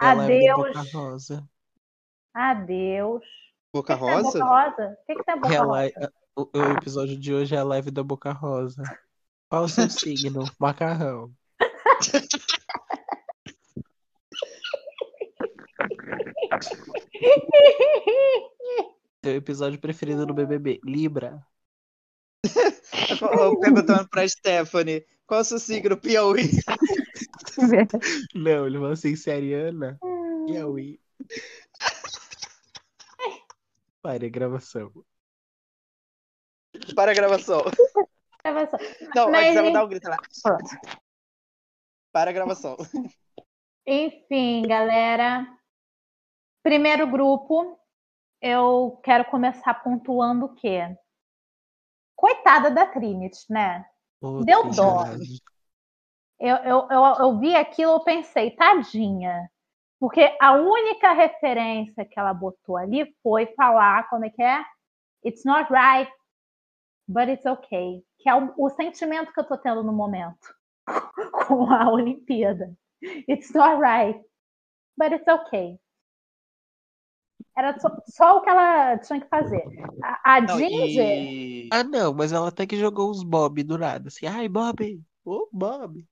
[0.00, 0.92] É Adeus.
[0.92, 1.48] Rosa.
[2.34, 3.24] Adeus.
[3.74, 4.38] Boca O que que tem Rosa?
[4.38, 4.98] Boca Rosa?
[5.02, 5.82] O que, que tem Boca É a Rosa?
[5.84, 5.92] li-
[6.36, 8.82] o, o episódio de hoje é a live da Boca Rosa.
[9.50, 10.44] Qual o seu signo?
[10.58, 11.30] Macarrão.
[19.24, 20.80] Seu episódio preferido do BBB?
[20.84, 21.44] Libra.
[23.40, 25.04] Eu perguntando pra Stephanie.
[25.26, 26.50] Qual é o seu signo, Piauí?
[28.34, 29.98] Não, ele falou assim, Seriana.
[30.46, 31.00] Piauí.
[34.00, 34.92] Pare a gravação.
[36.94, 37.64] Para a gravação.
[39.14, 40.16] Não, Mas, antes ela dá um grito lá.
[42.12, 42.76] Para a gravação.
[43.86, 45.46] Enfim, galera.
[46.62, 47.78] Primeiro grupo,
[48.40, 50.96] eu quero começar pontuando o quê?
[52.14, 53.86] Coitada da Trinity, né?
[54.20, 55.04] Puta Deu dó.
[56.38, 59.50] Eu, eu, eu, eu vi aquilo, eu pensei, tadinha.
[59.98, 64.64] Porque a única referência que ela botou ali foi falar, como é que é?
[65.24, 66.10] It's not right,
[67.08, 68.04] but it's okay.
[68.18, 70.57] Que é o, o sentimento que eu tô tendo no momento
[71.46, 72.72] com a Olimpíada.
[73.28, 74.20] It's not right,
[74.96, 75.78] but it's okay.
[77.56, 79.64] Era só, só o que ela tinha que fazer.
[80.02, 81.22] A, a Não, Ginger.
[81.22, 81.68] e...
[81.72, 84.08] Ah, não, mas ela até que jogou uns Bob do nada.
[84.08, 85.02] Assim, ai, Bob!
[85.24, 86.06] Ô, Bob!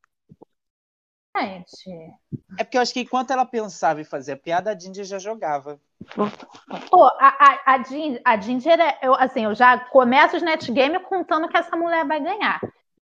[1.36, 1.90] Gente,
[2.58, 5.18] É porque eu acho que enquanto ela pensava em fazer a piada, a Ginger já
[5.18, 5.78] jogava.
[6.90, 10.98] Pô, a, a, a, Gin- a Ginger, é- eu, assim, eu já começo os netgame
[11.00, 12.60] contando que essa mulher vai ganhar.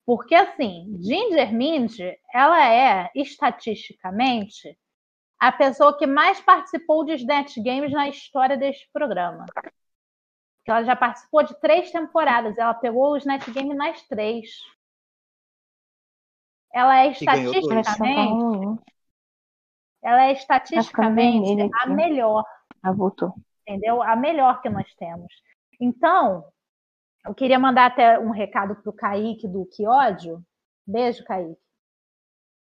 [0.06, 2.00] Porque, assim, Ginger Mind,
[2.32, 4.78] ela é, estatisticamente,
[5.39, 9.46] a pessoa que mais participou dos netgames na história deste programa.
[9.56, 14.50] Porque ela já participou de três temporadas, ela pegou os netgames nas três.
[16.72, 18.84] Ela é a estatisticamente,
[20.04, 22.46] ela é estatisticamente vermelho a melhor
[22.84, 23.34] Ah, voltou.
[23.62, 24.04] entendeu?
[24.04, 25.34] A melhor que nós temos.
[25.80, 26.46] Então,
[27.26, 30.44] eu queria mandar até um recado pro Kaique do Que Ódio.
[30.86, 31.60] Beijo, Kaique.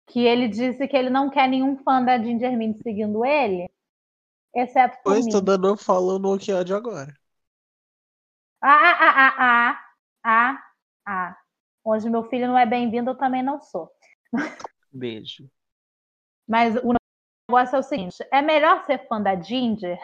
[0.06, 3.70] Que ele disse que ele não quer nenhum fã da Ginger Mint seguindo ele,
[4.54, 5.32] exceto por Pois mim.
[5.32, 7.14] tô dando follow no que ódio agora.
[8.60, 9.82] Ah, ah, ah, ah, ah,
[10.24, 10.72] ah,
[11.06, 11.38] ah.
[11.84, 13.90] Onde meu filho não é bem-vindo, eu também não sou.
[14.92, 15.48] Beijo.
[16.46, 16.94] Mas o
[17.48, 19.98] negócio é o seguinte: é melhor ser fã da Ginger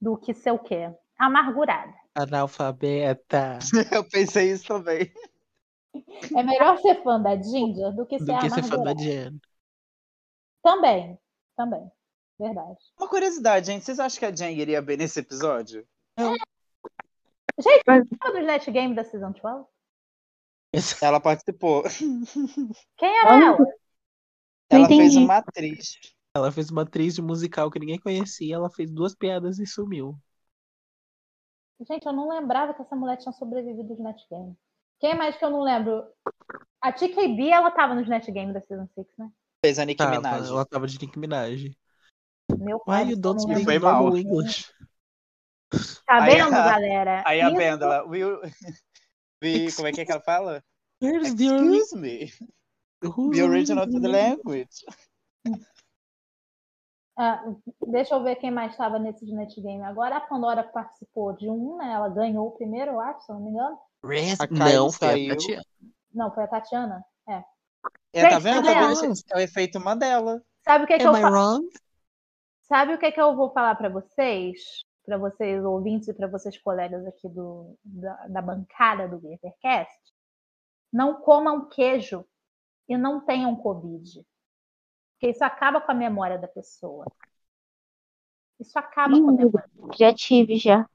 [0.00, 0.94] do que ser o quê?
[1.18, 1.94] Amargurada.
[2.22, 3.58] Analfabeta.
[3.92, 5.12] Eu pensei isso também.
[6.36, 8.94] É melhor ser fã da Ginger do que ser Do que ser fã da.
[8.94, 9.40] Jen.
[10.62, 11.18] Também,
[11.56, 11.90] também.
[12.38, 12.78] Verdade.
[12.98, 13.84] Uma curiosidade, gente.
[13.84, 15.86] Vocês acham que a Jen iria bem nesse episódio?
[17.58, 19.66] Gente, Mas- lembra dos Net Game da Season 12?
[21.02, 21.82] Ela participou.
[22.96, 23.58] Quem era ela?
[24.70, 25.98] Ela fez uma atriz.
[26.34, 30.16] Ela fez uma atriz de musical que ninguém conhecia, ela fez duas piadas e sumiu.
[31.88, 34.54] Gente, eu não lembrava que essa mulher tinha sobrevivido dos Net Game.
[34.98, 36.04] Quem mais que eu não lembro?
[36.80, 39.30] A TKB, ela tava nos Net Game da Season 6, né?
[39.64, 40.48] Fez a Nicki Tava, Minaj.
[40.48, 41.74] ela tava de Nicki Minaj.
[42.58, 43.04] Meu pai.
[43.04, 44.16] Why you do céu, don't não speak Foi mal.
[44.16, 44.72] English?
[46.06, 47.22] Tá Aí vendo, a- galera?
[47.26, 48.40] Aí a Bendela, will...
[49.42, 49.72] we...
[49.72, 50.62] como é que, é que ela fala?
[51.00, 52.30] The, Excuse me,
[53.02, 54.12] who's the original to the original?
[54.12, 54.84] language.
[57.22, 57.44] Ah,
[57.88, 59.82] deixa eu ver quem mais estava nesses Net Game.
[59.82, 61.92] Agora a Pandora participou de um, né?
[61.92, 63.78] Ela ganhou o primeiro, eu acho, se não me engano.
[64.40, 65.36] A Não, foi a saiu.
[65.36, 65.64] Tatiana.
[66.14, 67.04] Não, foi a Tatiana.
[67.28, 67.42] É,
[68.22, 68.64] tá Gente, vendo?
[68.64, 69.14] tá Tá vendo?
[69.30, 70.42] É o efeito Mandela.
[70.64, 71.68] Sabe o que, que Am eu I fa- wrong?
[72.62, 74.58] Sabe o que, que eu vou falar para vocês?
[75.04, 79.92] Para vocês ouvintes e para vocês colegas aqui do, da, da bancada do Glittercast?
[80.92, 82.24] Não comam queijo
[82.88, 84.24] e não tenham Covid.
[85.20, 87.04] Porque isso acaba com a memória da pessoa.
[88.58, 89.70] Isso acaba com a memória.
[89.98, 90.88] Já tive, já.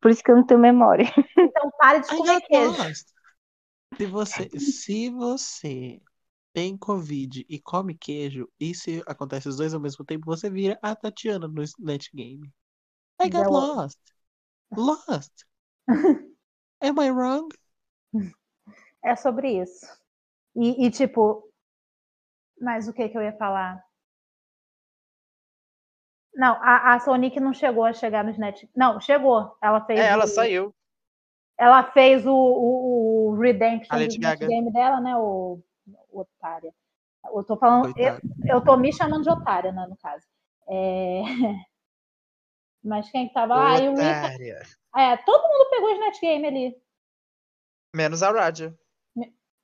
[0.00, 1.04] Por isso que eu não tenho memória.
[1.38, 2.82] Então pare de comer queijo.
[3.98, 6.00] Se você, se você
[6.54, 10.78] tem Covid e come queijo, e se acontece os dois ao mesmo tempo, você vira
[10.80, 12.50] a Tatiana no Net Game.
[13.20, 13.52] I got Não.
[13.52, 14.00] lost.
[14.74, 15.44] Lost.
[16.80, 17.48] Am I wrong?
[19.04, 19.86] É sobre isso.
[20.56, 21.46] E, e, tipo,
[22.60, 23.82] mas o que, que eu ia falar?
[26.34, 28.68] Não, a, a Sonic não chegou a chegar nos net.
[28.74, 29.56] Não, chegou.
[29.62, 30.00] Ela fez.
[30.00, 30.74] É, ela o- saiu.
[31.56, 35.16] Ela fez o, o, o Redemption do game dela, né?
[35.16, 35.60] O,
[36.10, 36.74] o otária.
[37.24, 37.94] Eu tô falando.
[37.96, 40.26] Eu, eu tô me chamando de otária, né, no caso.
[40.68, 41.22] É...
[42.82, 43.76] Mas quem que tava lá?
[43.76, 43.90] Ah.
[43.92, 44.62] Otária.
[44.96, 46.76] É, todo mundo pegou os net game ali.
[47.94, 48.76] Menos a Raja.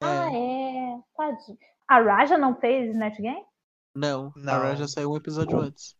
[0.00, 0.98] Ah, é.
[1.16, 1.58] Tadinho.
[1.90, 3.44] A Raja não fez net game?
[3.92, 4.52] Não, Não.
[4.52, 5.96] a Raja saiu um episódio antes.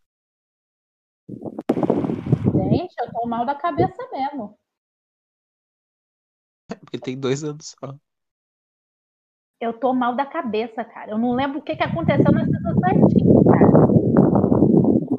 [1.28, 4.56] Gente, eu tô mal da cabeça mesmo.
[6.78, 7.98] Porque tem dois anos só.
[9.60, 11.10] Eu tô mal da cabeça, cara.
[11.10, 13.14] Eu não lembro o que, que aconteceu na Season 13,
[13.50, 13.70] cara.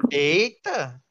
[0.09, 1.03] Eita!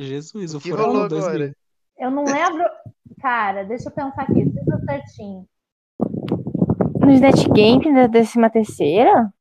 [0.00, 1.28] Jesus, o que rolou 2000.
[1.28, 1.56] agora?
[1.98, 2.64] Eu não lembro.
[3.20, 4.44] Cara, deixa eu pensar aqui.
[4.44, 5.48] Season 13.
[7.06, 9.32] Nos netgames da décima terceira,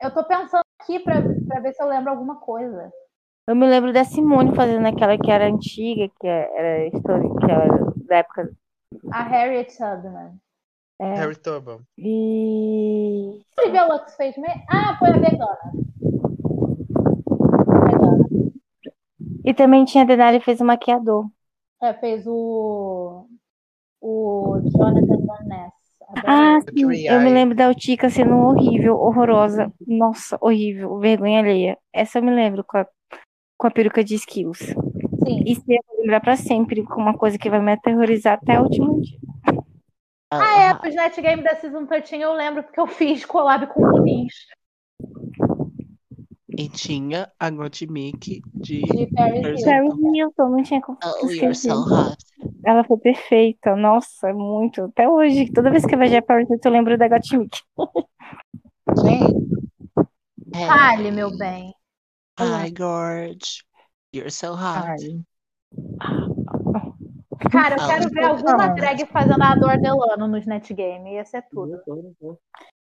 [0.00, 1.14] Eu tô pensando aqui pra,
[1.48, 2.92] pra ver se eu lembro alguma coisa.
[3.46, 7.92] eu me lembro da Simone fazendo aquela que era antiga, que era, história, que era
[8.08, 8.50] da época.
[9.10, 10.38] A Harriet Tubman.
[11.00, 11.80] É, Harry Tubman.
[11.96, 13.40] e.
[13.58, 14.62] O Olivia Lux fez mesmo?
[14.70, 15.72] Ah, foi a vegana.
[17.90, 18.24] Vegana.
[19.44, 21.26] E também tinha a Denali fez o maquiador.
[21.80, 23.26] É, fez o.
[24.00, 25.81] O Jonathan Van Ness.
[26.26, 27.06] Ah, sim.
[27.06, 29.72] Eu me lembro da Utica sendo horrível, horrorosa.
[29.86, 31.78] Nossa, horrível, vergonha alheia.
[31.92, 32.86] Essa eu me lembro com a,
[33.56, 34.58] com a peruca de esquilos.
[34.58, 35.42] Sim.
[35.46, 38.64] Isso eu vou lembrar pra sempre, com uma coisa que vai me aterrorizar até o
[38.64, 39.18] último dia.
[40.30, 43.82] Ah, é, pros Net Game da Season 13 eu lembro porque eu fiz collab com
[43.82, 44.32] o Muniz
[46.56, 48.80] E tinha a Gottmik de.
[48.82, 50.14] de Paris Paris Hilton.
[50.16, 51.70] Hilton, não tinha como Oh, you're esquecer.
[51.72, 52.16] so hot.
[52.64, 54.84] Ela foi perfeita, nossa, muito.
[54.84, 57.58] Até hoje, toda vez que eu vejo a Paris eu lembro da Gottmik.
[59.04, 59.50] Gente,
[60.66, 61.74] Fale, meu bem.
[62.38, 63.64] Hi, Gorge.
[64.14, 65.24] You're so hot.
[66.00, 66.28] ai,
[67.50, 71.14] Cara, eu Ah, quero ver alguma drag fazendo a Ador Delano nos Net Game.
[71.14, 71.80] Ia ser tudo.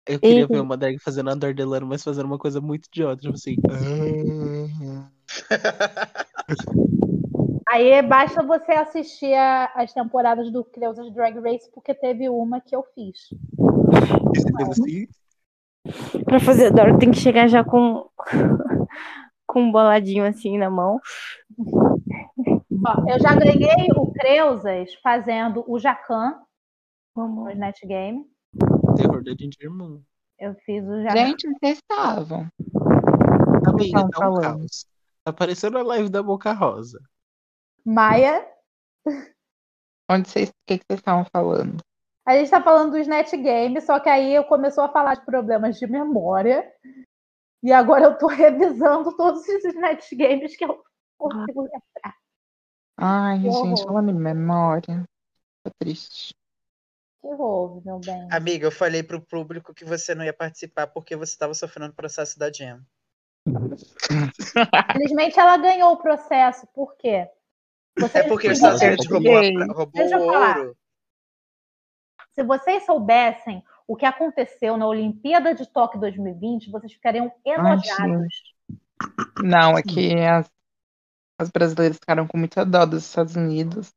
[0.06, 3.22] Eu queria ver uma drag fazendo a Dor Delano, mas fazendo uma coisa muito idiota,
[3.22, 3.56] tipo assim.
[7.74, 12.76] Aí basta você assistir a- as temporadas do Creusas Drag Race, porque teve uma que
[12.76, 13.30] eu fiz.
[14.70, 15.08] assim.
[16.24, 18.08] Pra fazer Dora tem que chegar já com,
[19.48, 21.00] com um boladinho assim na mão.
[22.86, 26.36] Ó, eu já ganhei o Creusas fazendo o Jacan
[27.16, 27.46] Vamos.
[27.46, 28.24] nos Net Game.
[28.96, 30.00] Terror da Ginger Moon.
[30.40, 31.16] Eu fiz o Jacan.
[31.26, 32.48] gente, vocês estavam?
[33.66, 34.86] Amiga, tá um caos.
[35.26, 37.00] Tá parecendo a live da Boca Rosa.
[37.86, 38.48] Maia.
[40.10, 41.78] Onde vocês, o que, que vocês estavam falando?
[42.26, 45.26] A gente tá falando dos Net Game, só que aí eu começou a falar de
[45.26, 46.72] problemas de memória.
[47.62, 50.82] E agora eu tô revisando todos esses Net Games que eu
[51.18, 52.16] consigo lembrar.
[52.98, 53.84] Ai, Que gente, horror.
[53.86, 55.04] falando em memória.
[55.64, 56.34] Tô triste.
[57.22, 58.28] que houve, meu bem?
[58.32, 62.38] Amiga, eu falei pro público que você não ia participar porque você estava sofrendo processo
[62.38, 62.82] da Jam.
[64.94, 66.68] Felizmente ela ganhou o processo.
[66.74, 67.30] Por quê?
[67.98, 70.58] Vocês É porque os Estados Unidos roubou, a- roubou Deixa eu o falar.
[70.58, 70.78] ouro.
[72.34, 78.34] Se vocês soubessem o que aconteceu na Olimpíada de Tóquio 2020, vocês ficariam enojados.
[79.44, 80.50] Não, é que as,
[81.40, 83.94] as brasileiras ficaram com muita dó dos Estados Unidos.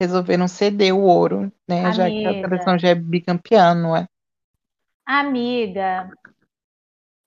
[0.00, 1.90] Resolveram ceder o ouro, né?
[1.92, 2.48] Já que a Amiga.
[2.48, 4.06] seleção já é bicampeã, não é?
[5.06, 6.10] Amiga,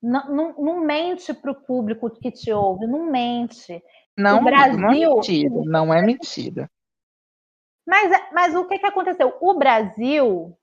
[0.01, 3.81] não, não, não mente pro público que te ouve, não mente.
[4.17, 5.55] Não, O Brasil- não é mentira.
[5.65, 6.71] Não é mentira.
[7.87, 9.35] Mas, é- mas o que, que aconteceu?
[9.41, 10.57] O Brasil.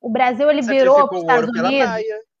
[0.00, 1.88] O Brasil ele virou para os o Estados Unidos.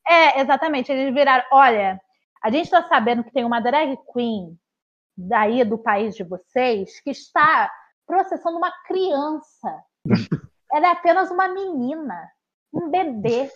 [0.08, 0.92] É, exatamente.
[0.92, 1.44] Eles viraram.
[1.50, 2.00] Olha,
[2.42, 4.58] a gente está sabendo que tem uma drag queen
[5.16, 7.70] daí do país de vocês que está
[8.06, 9.84] processando uma criança.
[10.72, 12.30] Ela é apenas uma menina,
[12.72, 13.50] um bebê.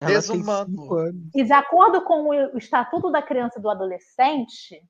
[0.00, 0.88] Ela Desumano.
[1.34, 4.82] E de acordo com o Estatuto da Criança e do Adolescente,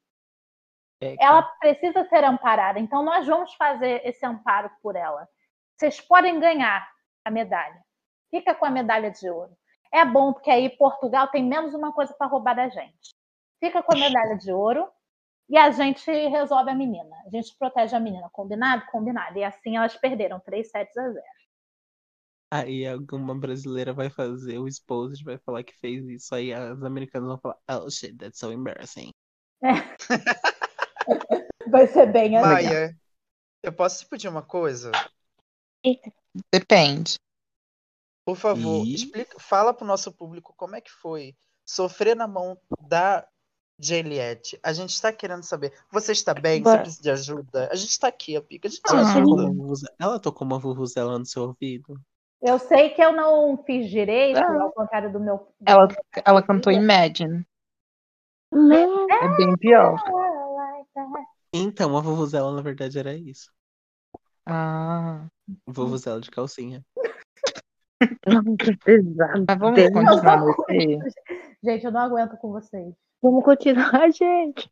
[1.00, 2.78] É, ela precisa ser amparada.
[2.78, 5.28] Então, nós vamos fazer esse amparo por ela.
[5.76, 6.88] Vocês podem ganhar
[7.24, 7.84] a medalha.
[8.30, 9.54] Fica com a medalha de ouro.
[9.92, 13.14] É bom, porque aí Portugal tem menos uma coisa para roubar da gente.
[13.60, 14.90] Fica com a medalha de ouro
[15.48, 17.14] e a gente resolve a menina.
[17.26, 18.28] A gente protege a menina.
[18.32, 18.86] Combinado?
[18.90, 19.38] Combinado.
[19.38, 21.24] E assim elas perderam 3 sets a 0.
[22.64, 26.34] Aí alguma brasileira vai fazer o exposed, vai falar que fez isso.
[26.34, 29.10] Aí as americanas vão falar, oh shit, that's so embarrassing.
[31.68, 32.48] Vai ser bem assim.
[32.48, 32.96] Maia,
[33.62, 34.92] eu posso te pedir uma coisa?
[36.52, 37.16] Depende.
[38.24, 38.94] Por favor, Ih.
[38.94, 43.26] explica, fala pro nosso público como é que foi sofrer na mão da
[43.78, 44.58] Juliette.
[44.62, 45.72] A gente está querendo saber.
[45.92, 46.58] Você está bem?
[46.62, 46.82] Você Bora.
[46.82, 47.68] precisa de ajuda?
[47.70, 48.36] A gente está aqui.
[48.36, 49.12] A gente te Ela Ah.
[49.12, 49.94] tocou ajuda.
[49.98, 52.00] Ela tocou uma vuvuzela no seu ouvido?
[52.42, 54.62] Eu sei que eu não fiz direito, Ah.
[54.62, 55.48] ao contrário do meu.
[55.66, 55.88] Ela,
[56.24, 57.46] ela cantou Imagine.
[58.52, 59.10] Não.
[59.10, 59.96] É bem pior.
[61.52, 63.50] Então, a vuvuzela na verdade era isso.
[64.46, 65.26] Ah.
[65.66, 66.84] Vuvuzela de calcinha.
[68.26, 69.44] Nossa, pesado.
[69.48, 70.98] Mas vamos continuar EP?
[71.64, 72.94] Gente, eu não aguento com vocês.
[73.22, 74.70] Vamos continuar, gente.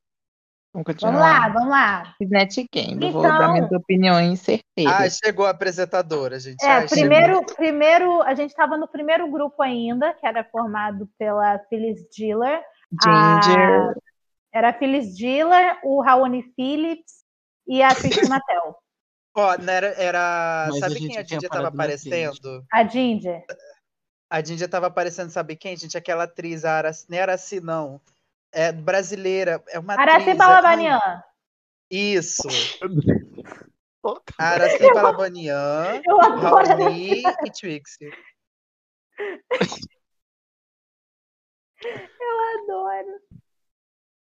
[0.74, 1.12] Vamos continuar.
[1.12, 2.14] Vamos lá, vamos lá.
[2.20, 3.06] Net Game.
[3.06, 5.16] Eu vou Então- dar minhas opiniões Ah, certeiras.
[5.24, 6.60] chegou a apresentadora, gente.
[6.64, 11.60] É, Ai, primeiro, primeiro, a gente estava no primeiro grupo ainda, que era formado pela
[11.70, 12.60] Phyllis Diller.
[13.02, 13.94] Ginger.
[14.52, 17.22] Era a Phyllis Diller, o Raoni Phillips
[17.68, 18.76] e a Christina Tell.
[19.36, 20.66] Ó, não era, era...
[20.68, 22.64] Mas a sabe gente quem a tinha Dindia tava parado na aparecendo?
[22.72, 23.44] A Ginger.
[24.30, 25.96] A Dindia tava aparecendo, sabe quem, gente?
[25.96, 27.06] Aquela atriz, a Araci...
[27.08, 28.00] não é Araci, não.
[28.54, 30.38] É brasileira, é uma Araci atriz.
[30.38, 31.00] Balabanian.
[31.90, 32.46] Isso.
[34.02, 34.34] Outra.
[34.38, 38.10] Araci Balabanian, Raoni e Trixie.
[41.84, 43.20] Eu adoro.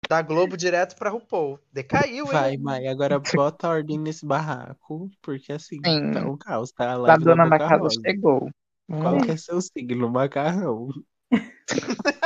[0.07, 1.59] Da Globo direto pra RuPaul.
[1.71, 2.31] Decaiu, hein?
[2.31, 6.11] Vai, Mai, agora bota ordem nesse barraco, porque assim, Sim.
[6.11, 6.93] tá um caos, tá?
[6.93, 7.45] A A dona
[7.77, 7.99] Rosa.
[8.05, 8.49] chegou.
[8.87, 10.09] Qual que é seu signo?
[10.09, 10.89] Macarrão.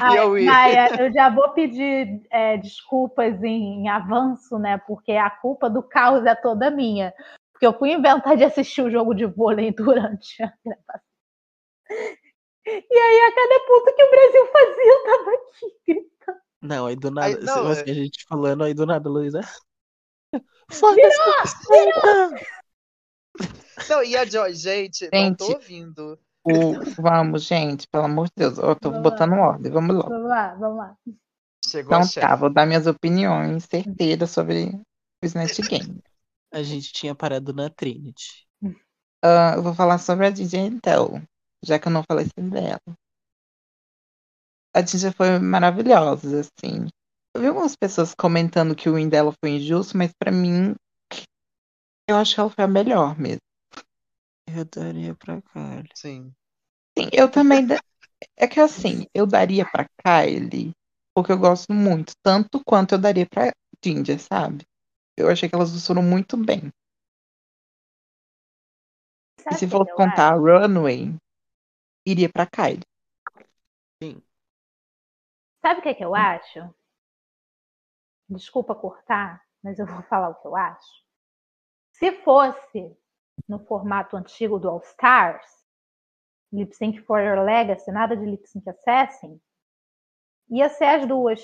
[0.00, 0.44] Ai.
[0.44, 4.78] Maia, eu já vou pedir é, desculpas em, em avanço, né?
[4.78, 7.12] Porque a culpa do caos é toda minha.
[7.52, 11.02] Porque eu fui inventar de assistir o jogo de vôlei durante a gravação.
[12.64, 16.38] E aí, a cada ponto que o Brasil fazia, eu tava aqui gritando.
[16.62, 19.40] Não, aí do nada, Aí, não, você- é- a gente falando, aí do nada, Luísa.
[23.88, 25.56] Não, e a Joy, gente, não tô Gente.
[25.56, 26.18] ouvindo.
[26.44, 28.58] O- Vamos, gente, pelo amor de Deus.
[28.58, 29.02] Eu tô Vamos lá.
[29.02, 30.04] botando ordem, vamos lá.
[30.08, 30.96] Vamos lá, vamos lá.
[31.64, 34.70] Chegou a Então tá, vou dar minhas opiniões certeiras sobre
[35.22, 36.00] o Snatch Game.
[36.52, 38.46] A gente tinha parado na Trinity.
[39.24, 41.22] Ah, eu vou falar sobre a DJ então,
[41.64, 42.80] já que eu não falei sobre ela.
[44.74, 46.86] A DJ foi maravilhosa, assim.
[47.34, 50.74] Eu vi algumas pessoas comentando que o win dela foi injusto, mas pra mim,
[52.08, 53.40] eu acho que ela foi a melhor mesmo.
[54.46, 55.90] Eu daria pra Kylie.
[55.94, 56.32] Sim.
[56.98, 57.66] Sim, eu também.
[57.66, 57.80] da-
[58.36, 60.72] É que assim, eu daria pra Kylie,
[61.14, 63.52] porque eu gosto muito, tanto quanto eu daria pra
[63.84, 64.64] Ginger, sabe?
[65.18, 66.70] Eu achei que elas foram muito bem.
[69.38, 71.14] Sabe E se eu contar a Runway,
[72.06, 72.82] iria pra Kylie.
[75.62, 76.60] Sabe o que, que eu acho?
[78.28, 80.90] Desculpa cortar, mas eu vou falar o que eu acho.
[81.92, 82.96] Se fosse
[83.48, 85.46] no formato antigo do All Stars,
[86.52, 89.40] Lip Sync for Your Legacy, nada de Lip Sync Assassin,
[90.50, 91.40] ia ser as duas.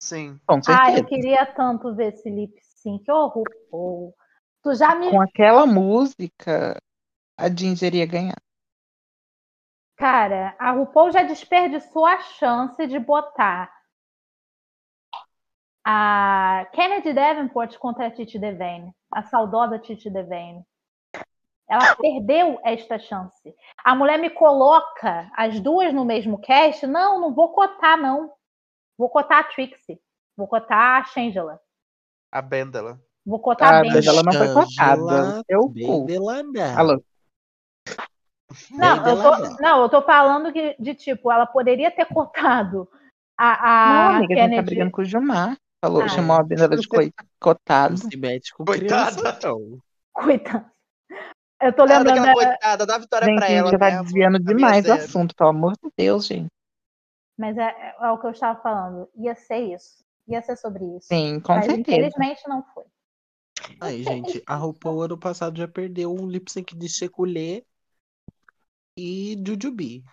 [0.00, 0.40] Sim.
[0.46, 3.08] Com Ah, eu queria tanto ver esse Lip Sync.
[3.08, 4.14] Ô, RuPaul.
[4.62, 5.10] Tu já me.
[5.10, 6.76] Com aquela música,
[7.38, 8.36] a Ginger ia ganhar.
[9.96, 13.72] Cara, a RuPaul já desperdiçou a chance de botar
[15.84, 20.64] a Kennedy Davenport contra a Titi Devane, a saudosa Titi Devane.
[21.72, 23.54] Ela perdeu esta chance.
[23.82, 26.86] A mulher me coloca as duas no mesmo cast.
[26.86, 28.30] Não, não vou cotar, não.
[28.98, 29.98] Vou cotar a Trixie.
[30.36, 31.58] Vou cotar a Shangela.
[32.30, 33.00] A Bendela.
[33.24, 34.08] Vou cotar Ah, a mas Benji.
[34.08, 35.42] ela não foi cotada.
[35.46, 36.04] Seu cu.
[36.04, 36.74] Bedelanda.
[36.78, 37.02] Alô?
[38.70, 42.86] Não, eu tô, não, eu tô falando que, de tipo, ela poderia ter cotado
[43.38, 44.62] a, a Não, amiga, a tá Kennedy.
[44.66, 45.56] brigando com o Gilmar.
[45.82, 46.08] Falou, Ah.
[46.08, 47.90] chamou a Bendela de coi- cotada.
[47.90, 49.16] Não se mete com Coitada.
[49.16, 49.78] criança, não.
[50.12, 50.71] Coitada.
[51.62, 52.04] Eu tô Ah, lembrando.
[52.16, 53.70] daquela da- coitada, dá vitória Gente, pra gente ela.
[53.70, 54.02] já tá mesmo.
[54.04, 55.00] desviando demais zero.
[55.02, 56.48] assunto, pelo amor de Deus, gente.
[57.38, 59.08] Mas é, é o que eu estava falando.
[59.16, 60.04] Ia ser isso.
[60.28, 61.06] Ia ser sobre isso.
[61.08, 61.80] Sim, com Mas certeza.
[61.98, 62.84] infelizmente não foi.
[63.80, 67.64] Aí, gente, a RuPaul ano passado já perdeu um lip sync de Checulê
[68.98, 70.04] e Jujubee.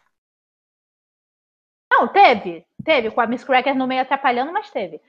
[1.91, 2.66] Não, teve.
[2.84, 5.02] Teve, com a Miss Cracker no meio atrapalhando, mas teve.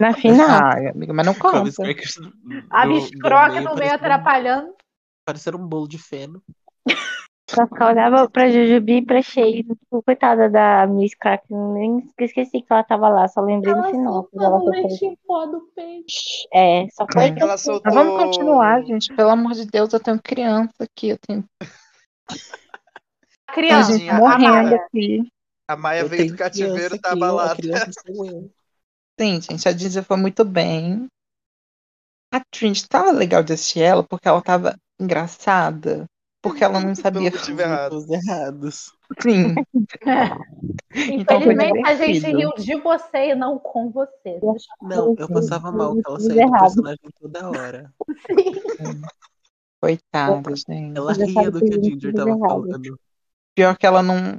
[0.00, 0.60] Na final,
[0.94, 1.64] amiga, mas não conta.
[1.64, 2.18] Miss Crackers
[2.70, 4.74] A Miss meio no meio atrapalhando.
[5.28, 6.42] Parecendo um bolo de feno.
[7.50, 9.62] Só olhava pra Jujubi e pra Shea.
[10.02, 11.44] Coitada da Miss Crack.
[11.52, 14.28] Nem esqueci que ela tava lá, só lembrei no final.
[14.32, 15.04] ela foi presa.
[15.04, 16.06] em pó do peito.
[16.50, 17.34] É, só foi.
[17.38, 17.82] Ela soltou.
[17.84, 19.14] Mas vamos continuar, gente.
[19.14, 21.10] Pelo amor de Deus, eu tenho criança aqui.
[21.10, 21.68] Eu tenho tem
[23.52, 24.76] Criança, gente morrendo Amara.
[24.76, 25.30] aqui.
[25.68, 27.54] A Maia Eu veio do cativeiro, tá a abalada.
[29.20, 31.06] Sim, gente, a Disney foi muito bem.
[32.32, 36.06] A Trinity tava legal de assistir ela porque ela tava engraçada.
[36.40, 37.30] Porque ela não sabia.
[37.30, 37.96] Tive errado.
[37.96, 38.92] Os errados.
[39.20, 39.54] Sim.
[40.90, 44.40] Então Infelizmente a gente riu de você e não com você.
[44.80, 47.92] Não, eu passava mal que ela saía do personagem toda hora.
[49.80, 50.96] Coitada, gente.
[50.96, 52.40] Ela ria do que a Ginger tava errado.
[52.40, 53.00] falando.
[53.54, 54.38] Pior que ela não.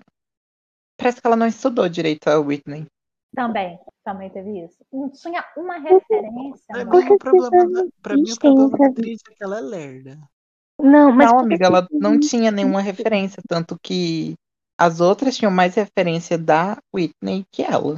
[0.97, 2.87] Parece que ela não estudou direito a Whitney.
[3.33, 4.83] Também, também teve isso.
[4.91, 6.65] Não tinha uma referência.
[6.67, 6.99] Pra não.
[6.99, 10.19] mim, o problema da, pra mim, o problema da Trinity é que ela é lerda.
[10.79, 13.41] Não, mas não, amiga, ela não tinha nenhuma referência.
[13.47, 14.35] Tanto que
[14.77, 17.97] as outras tinham mais referência da Whitney que ela.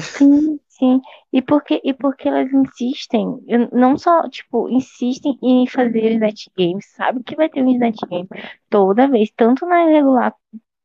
[0.00, 1.00] Sim, sim.
[1.32, 3.38] E porque, e porque elas insistem,
[3.72, 8.00] não só, tipo, insistem em fazer o Snatch Game, sabe que vai ter um Snatch
[8.08, 8.28] Game
[8.70, 10.34] toda vez, tanto na regular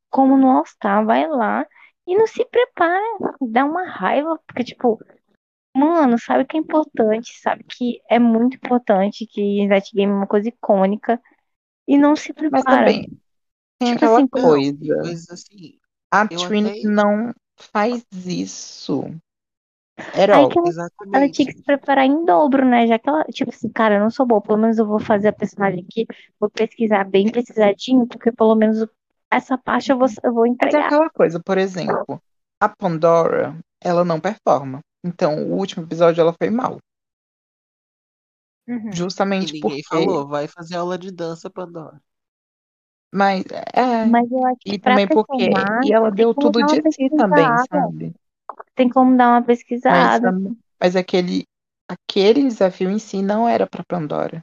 [0.09, 1.65] como no All Star, vai lá
[2.05, 4.99] e não se prepara, dá uma raiva, porque, tipo,
[5.75, 10.27] mano, sabe que é importante, sabe que é muito importante, que Snatch Game é uma
[10.27, 11.21] coisa icônica,
[11.87, 12.65] e não se Mas prepara.
[12.65, 13.19] também
[13.79, 14.95] tem Tipo aquela assim, coisa.
[15.03, 15.79] Mas assim,
[16.11, 19.03] A Trinity até- não faz isso.
[20.13, 20.49] Era ela,
[21.13, 21.29] ela Exatamente.
[21.29, 22.87] tinha que se preparar em dobro, né?
[22.87, 25.29] Já que ela, tipo assim, cara, eu não sou boa, pelo menos eu vou fazer
[25.29, 26.05] a personagem aqui,
[26.39, 28.85] vou pesquisar bem pesquisadinho, porque pelo menos
[29.31, 30.79] essa parte eu vou, eu vou Mas é entregar.
[30.79, 32.21] aquela coisa, por exemplo,
[32.61, 34.79] a Pandora, ela não performa.
[35.03, 36.79] Então, o último episódio ela foi mal.
[38.67, 39.05] Uhum.
[39.39, 39.83] E Justamente ninguém porque.
[39.83, 41.99] falou, vai fazer aula de dança, Pandora.
[43.13, 43.43] Mas,
[43.73, 44.05] é.
[44.11, 45.49] Mas eu acho que E também porque.
[45.81, 48.13] E ela deu tudo de si também, sabe?
[48.75, 49.43] Tem como dar uma
[49.87, 50.21] Mas, pesquisada.
[50.21, 51.43] tam- mas aquele,
[51.87, 54.41] aquele desafio em si não era pra Pandora.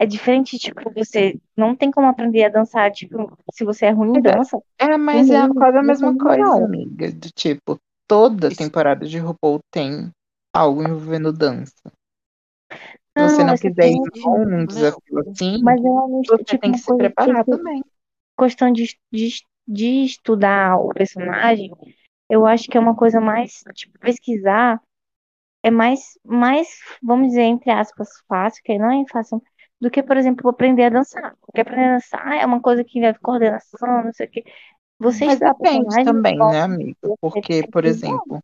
[0.00, 4.16] É diferente, tipo, você não tem como aprender a dançar, tipo, se você é ruim
[4.16, 7.12] em Mas é, dança, é, mas é quase a mesma coisa, amiga.
[7.12, 7.78] Do tipo,
[8.10, 10.10] toda Isso- temporada de RuPaul tem
[10.52, 11.72] algo envolvendo dança.
[13.16, 14.00] Se você Não, não quiser ir
[14.46, 14.66] num Não.
[14.66, 17.82] desafio assim, mas você tipo, tem que se preparar que também.
[18.38, 19.28] questão de, de,
[19.68, 21.70] de estudar o personagem,
[22.28, 24.80] eu acho que é uma coisa mais, tipo, pesquisar
[25.62, 26.68] é mais, mais,
[27.02, 29.42] vamos dizer, entre aspas, fácil, que não é fácil,
[29.80, 31.36] do que, por exemplo, aprender a dançar.
[31.40, 34.44] Porque aprender a dançar é uma coisa que envolve coordenação, não sei o quê.
[35.00, 36.94] Você Mas depende também, né, amiga?
[37.02, 38.40] você Porque, por exemplo,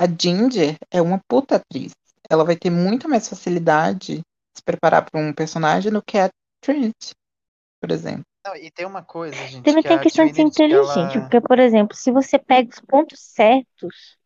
[0.00, 1.92] a Ginger é uma puta atriz.
[2.28, 4.22] Ela vai ter muito mais facilidade de
[4.56, 6.28] se preparar para um personagem do que a
[6.60, 7.12] Trinity,
[7.80, 8.24] por exemplo.
[8.46, 11.20] Não, e tem uma coisa, gente, Também que tem a questão de ser inteligente, ela...
[11.20, 14.18] porque, por exemplo, se você pega os pontos certos,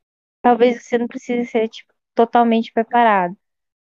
[0.42, 3.36] talvez você não precise ser, tipo, totalmente preparado.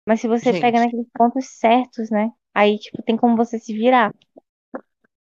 [0.06, 2.32] Mas se você pega Gente, naqueles pontos certos, né?
[2.54, 4.14] Aí, tipo, tem como você se virar.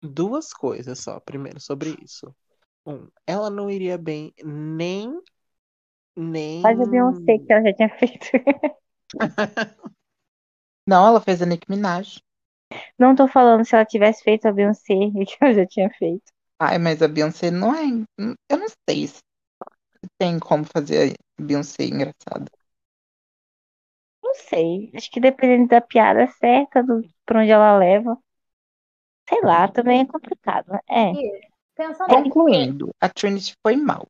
[0.05, 1.19] Duas coisas só.
[1.19, 2.33] Primeiro, sobre isso.
[2.85, 5.19] Um, ela não iria bem nem.
[6.15, 6.61] Nem.
[6.61, 8.27] Faz a Beyoncé, que ela já tinha feito.
[10.87, 12.19] Não, ela fez a Nicki Minaj.
[12.97, 14.93] Não tô falando se ela tivesse feito a Beyoncé,
[15.25, 16.31] que ela já tinha feito.
[16.59, 17.85] Ai, mas a Beyoncé não é.
[18.49, 19.19] Eu não sei se
[20.17, 22.45] tem como fazer a Beyoncé engraçada.
[24.23, 24.91] Não sei.
[24.95, 28.17] Acho que dependendo da piada certa, do, pra onde ela leva.
[29.27, 30.71] Sei lá, também é complicado.
[30.71, 30.79] né?
[30.87, 31.11] É.
[31.11, 31.41] E
[31.75, 34.07] pensando aqui, Concluindo, a Trinity foi mal.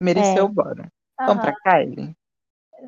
[0.00, 0.42] Mereceu É.
[0.42, 0.86] o bórum.
[1.18, 2.16] Vamos pra Kylie?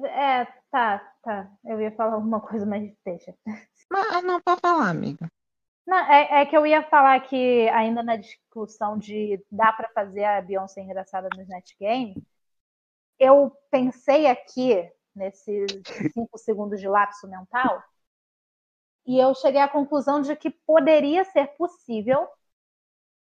[0.07, 1.51] é, tá, tá.
[1.65, 3.35] Eu ia falar alguma coisa, mas deixa.
[3.91, 5.29] Mas, ah, não, pode falar, amiga.
[5.87, 10.25] Não, é, é que eu ia falar que ainda na discussão de dá pra fazer
[10.25, 12.15] a Beyoncé engraçada no Snatch Game,
[13.19, 15.71] eu pensei aqui nesses
[16.13, 17.83] cinco segundos de lapso mental
[19.07, 22.29] e eu cheguei à conclusão de que poderia ser possível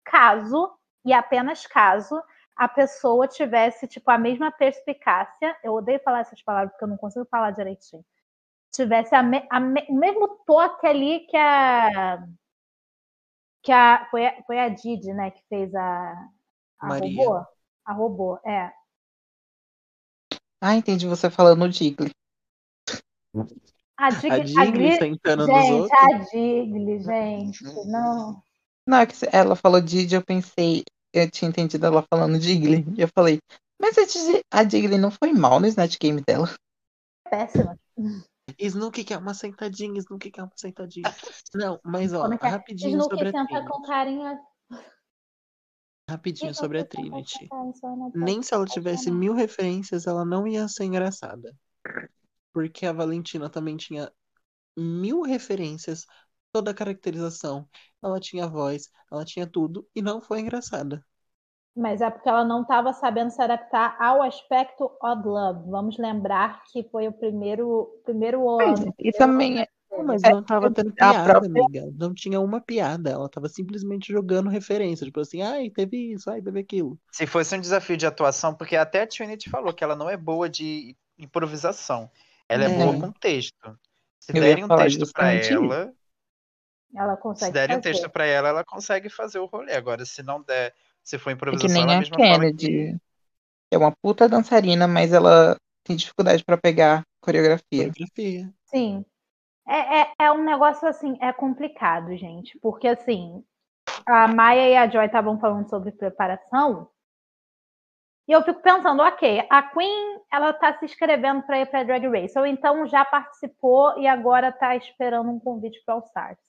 [0.06, 0.72] caso
[1.06, 2.22] e apenas caso
[2.56, 5.58] a pessoa tivesse tipo a mesma perspicácia.
[5.64, 8.06] Eu odeio falar essas palavras porque eu não consigo falar direitinho.
[8.74, 12.20] Tivesse a me- me- o mesmo toque ali que a
[13.64, 16.30] que a foi, a foi a Didi, né, que fez a
[16.80, 17.00] a Maria.
[17.00, 17.38] robô,
[17.86, 18.74] a robô, é.
[20.60, 22.10] Ah, entendi você falando Digley.
[23.98, 26.00] A Dig, A Digli Gli- sentando nos gente, outros.
[26.02, 28.44] a Digli, gente, não.
[28.88, 30.84] Não, é que ela falou Didi, eu pensei,
[31.14, 32.84] eu tinha entendido ela falando Digley.
[32.98, 33.40] E eu falei,
[33.80, 33.96] mas
[34.52, 36.50] a Digley não foi mal no Snatch Game dela.
[37.30, 37.78] Péssima.
[38.60, 41.16] Snook quer uma sentadinha, Snook quer uma sentadinha.
[41.56, 42.50] Não, mas ó, é que é?
[42.50, 43.70] rapidinho Snook sobre a senta Trinity.
[43.72, 44.40] com carinha.
[46.10, 47.50] Rapidinho sobre a Trinity.
[48.14, 51.56] Nem Nem se ela tivesse mil referências, ela não ia ser engraçada.
[52.54, 54.12] Porque a Valentina também tinha
[54.78, 56.06] mil referências,
[56.52, 57.68] toda a caracterização.
[58.02, 61.06] Ela tinha voz, ela tinha tudo e não foi engraçada.
[61.76, 65.70] Mas é porque ela não estava sabendo se adaptar ao aspecto Odd Love.
[65.70, 68.94] Vamos lembrar que foi o primeiro, primeiro ano.
[69.00, 69.68] E também, é-
[70.06, 71.92] Mas É, não tava tendo piada, própria- amiga.
[71.96, 73.12] Não tinha uma piada.
[73.12, 75.06] Ela tava simplesmente jogando referência.
[75.06, 77.00] Tipo assim, ai, teve isso, ai, teve aquilo.
[77.12, 80.18] Se fosse um desafio de atuação, porque até a Trinity falou que ela não é
[80.18, 82.10] boa de improvisação.
[82.54, 82.78] Ela é, É.
[82.78, 83.80] boa com texto.
[84.20, 85.14] Se Eu derem um texto isso.
[85.20, 85.94] ela,
[86.96, 89.74] Ela se consegue derem um texto pra ela, ela consegue fazer o rolê.
[89.74, 90.74] Agora, se não der,
[91.04, 93.02] se for é que improvisação, nem ela a mesma fala que Kennedy.
[93.72, 97.92] É uma puta dançarina, mas ela tem dificuldade pra pegar coreografia.
[97.92, 98.54] Coreografia.
[98.66, 99.04] Sim.
[99.68, 102.58] É, é, é um negócio assim, é complicado, gente.
[102.60, 103.44] Porque assim,
[104.06, 106.90] a Maia e a Joy estavam falando sobre preparação.
[108.28, 112.08] E eu fico pensando, ok, a Queen, ela tá se inscrevendo para ir para Drag
[112.08, 116.40] Race, ou então já participou e agora tá esperando um convite para All Stars.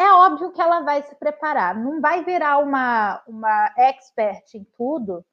[0.00, 5.26] É óbvio que ela vai se preparar, não vai virar uma, uma expert em tudo,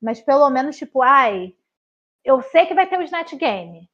[0.00, 1.54] mas pelo menos tipo, ai,
[2.24, 3.90] eu sei que vai ter o Snatch Game.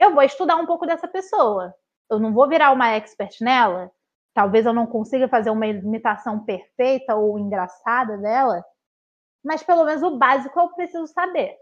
[0.00, 1.72] Eu vou estudar um pouco dessa pessoa.
[2.10, 3.92] Eu não vou virar uma expert nela.
[4.34, 8.64] Talvez eu não consiga fazer uma imitação perfeita ou engraçada dela,
[9.42, 11.56] mas pelo menos o básico eu preciso saber.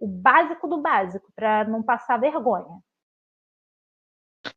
[0.00, 2.80] o básico do básico, para não passar vergonha.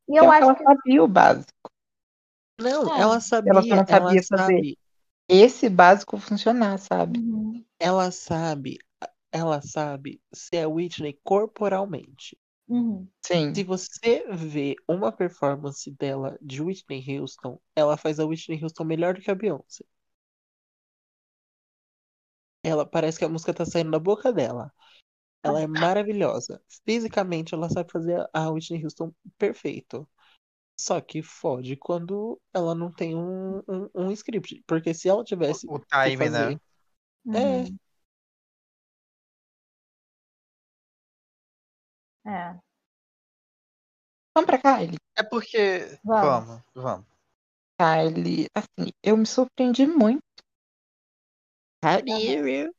[0.10, 1.72] E Eu eu ela acho que sabia o básico.
[2.62, 3.02] Não, É.
[3.02, 4.64] ela sabia, Ela só não sabia fazer.
[4.64, 4.78] sabe,
[5.30, 7.20] Esse básico funcionar, sabe?
[7.20, 8.80] Uhum, ela sabe,
[9.32, 12.38] ela sabe ser a Whitney corporalmente.
[12.68, 13.10] uhum.
[13.26, 13.54] Sim.
[13.54, 19.14] Se você vê uma performance dela de Whitney Houston, ela faz a Whitney Houston melhor
[19.14, 19.86] do que a Beyoncé.
[22.64, 24.72] Ela parece que a música tá saindo da boca dela.
[25.44, 26.62] Ela é maravilhosa.
[26.86, 30.08] Fisicamente, ela sabe fazer a Whitney Houston perfeito.
[30.78, 34.64] Só que fode quando ela não tem um, um, um script.
[34.68, 36.26] Porque se ela tivesse O que time, né?
[36.26, 36.62] fazer.
[37.28, 37.80] É, uhum.
[42.26, 42.60] É,
[44.36, 44.98] Vamos pra Kylie.
[45.18, 46.00] É porque.
[46.04, 46.48] Vamos.
[46.48, 47.06] Vamos, vamos.
[47.78, 50.22] Kylie, assim, eu me surpreendi muito.
[51.84, 52.74] How do you?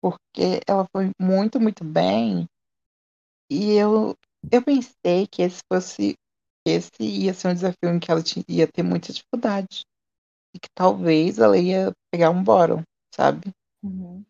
[0.00, 2.46] porque ela foi muito, muito bem.
[3.50, 4.16] E eu,
[4.50, 6.14] eu pensei que esse fosse,
[6.64, 9.82] que esse ia ser um desafio em que ela ti- ia ter muita dificuldade.
[10.54, 12.82] E que talvez ela ia pegar um bottom,
[13.14, 13.52] sabe?
[13.82, 14.26] uhum.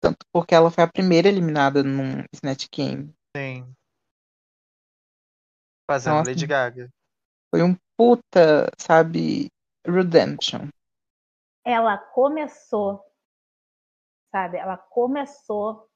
[0.00, 3.12] Tanto porque ela foi a primeira eliminada num Snatch Game.
[3.36, 3.76] Sim.
[5.86, 6.26] Fazendo Nossa.
[6.26, 6.90] Lady Gaga.
[7.50, 9.48] Foi um puta, sabe,
[9.86, 10.68] redemption.
[11.64, 13.02] Ela começou,
[14.30, 14.58] sabe?
[14.58, 15.88] Ela começou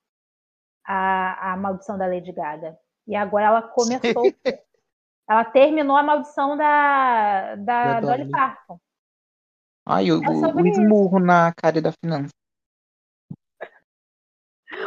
[0.85, 2.79] a, a maldição da Lady Gaga.
[3.07, 4.25] E agora ela começou.
[5.29, 8.31] ela terminou a maldição da, da Da Dolly.
[8.31, 8.81] Parton.
[9.87, 12.33] Ai, o, É o esmurro na cara da finança.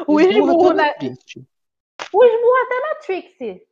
[0.07, 0.93] O Esmurra esmurro, toda na,
[2.13, 3.67] o esmurro até na Trixie.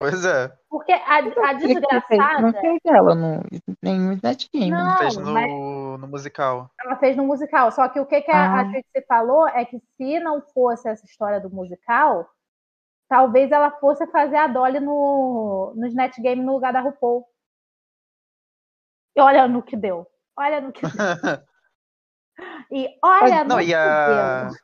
[0.00, 0.48] Pois é.
[0.70, 2.52] Porque a, a que fez- Não desgraçada.
[2.60, 3.42] fez ela no
[3.82, 4.70] nenhum Snatch Game.
[4.70, 6.70] Não, Fez no, mas no musical.
[6.80, 7.70] ela fez no musical.
[7.70, 8.64] Só que o que, que a, a Ah.
[8.64, 12.26] Trixie falou é que se não fosse essa história do musical,
[13.10, 17.26] talvez ela fosse fazer a Dolly no, no Snatch Game no lugar da RuPaul.
[19.14, 20.06] E olha no que deu.
[20.36, 20.90] Olha no que deu.
[22.72, 24.44] E olha no Não, que e a.
[24.44, 24.56] deu.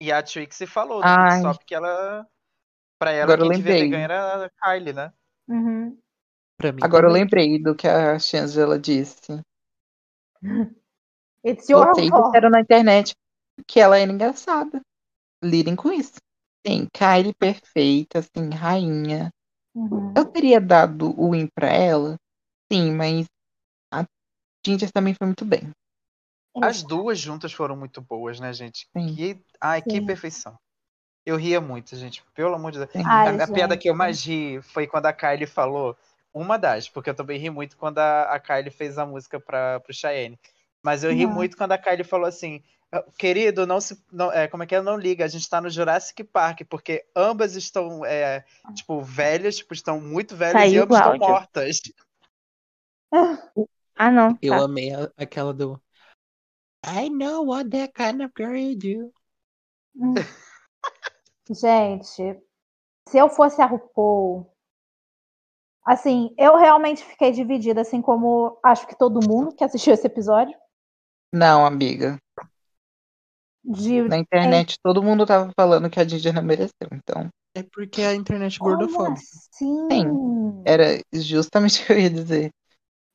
[0.00, 1.42] E a Trixie falou no Ai.
[1.42, 2.26] só porque ela.
[2.98, 3.90] Pra ela, Agora eu quem devia ter lembrei.
[3.90, 5.12] ganho era a Kylie, né?
[5.48, 5.98] Uhum.
[6.58, 7.22] Pra mim Agora eu também.
[7.24, 9.40] lembrei do que a Shangela disse.
[11.44, 12.24] It's your Vocês fault.
[12.26, 13.14] disseram na internet
[13.66, 14.80] que ela era engraçada.
[15.44, 16.14] Lidem com isso.
[16.66, 19.30] Sim, Kylie perfeita, assim, rainha.
[19.74, 20.12] Uhum.
[20.16, 22.16] Eu teria dado o win pra ela,
[22.72, 23.26] sim, mas
[23.92, 24.04] a
[24.66, 25.70] Ginger também foi muito bem.
[26.60, 28.88] As duas juntas foram muito boas, né, gente?
[28.96, 29.14] Sim.
[29.14, 29.44] Que...
[29.60, 30.06] Ai, que Sim.
[30.06, 30.56] perfeição.
[31.26, 32.22] Eu ria muito, gente.
[32.34, 32.90] Pelo amor de Deus.
[33.04, 35.96] Ai, a, a piada que eu mais ri foi quando a Kylie falou.
[36.32, 39.80] Uma das, porque eu também ri muito quando a, a Kylie fez a música para
[39.80, 40.38] pro Cheyenne.
[40.82, 41.32] Mas eu ri Uhum.
[41.32, 42.62] muito quando a Kylie falou assim:
[43.18, 44.00] Querido, não se.
[44.12, 44.80] Não, é, como é que é?
[44.80, 49.74] Não liga, a gente tá no Jurassic Park, porque ambas estão, é, tipo, velhas, tipo,
[49.74, 51.80] estão muito velhas e Saiu ambas estão mortas.
[53.98, 54.36] Ah, não.
[54.42, 54.64] Eu Tá.
[54.64, 55.80] amei a- aquela do
[56.84, 59.12] I know what that kind of girl you do.
[61.50, 62.40] Gente,
[63.08, 64.50] se eu fosse a RuPaul,
[65.84, 70.56] assim, eu realmente fiquei dividida, assim como acho que todo mundo que assistiu esse episódio.
[71.32, 72.18] Não, amiga.
[73.64, 76.88] De Na internet todo mundo tava falando que a Ginger não mereceu.
[76.92, 79.20] Então, É porque a internet gordofóbica.
[79.20, 79.88] assim?
[79.90, 80.62] Sim.
[80.64, 82.50] era justamente o que eu ia dizer.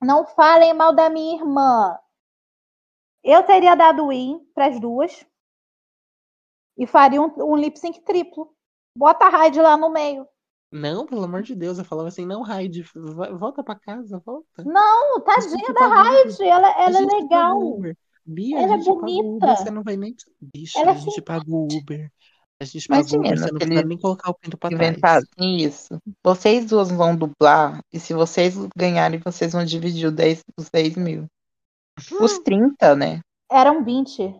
[0.01, 1.97] Não falem mal da minha irmã.
[3.23, 5.25] Eu teria dado win para as duas
[6.81, 8.49] e faria um, um lip sync triplo.
[8.97, 10.27] Bota a Raid lá no meio.
[10.71, 12.83] Não, pelo amor de Deus, eu falava assim, não, Raid,
[13.37, 14.63] volta pra casa, volta.
[14.65, 15.87] Não, tadinha da.
[15.87, 17.59] Raid, ela, ela é legal.
[18.25, 19.27] Bia, Ela a é bonita.
[19.27, 20.15] Uber, você não vai nem.
[20.39, 22.11] Bicho, Ela é a gente paga o Uber.
[22.59, 25.23] A gente Mas paga o Uber, você não precisa nem colocar o pinto pra trás.
[25.37, 30.69] isso, vocês duas vão dublar, e se vocês ganharem, vocês vão dividir os 10, os
[30.69, 31.25] 10 mil.
[32.19, 33.19] Os 30, né?
[33.51, 34.33] Eram 20.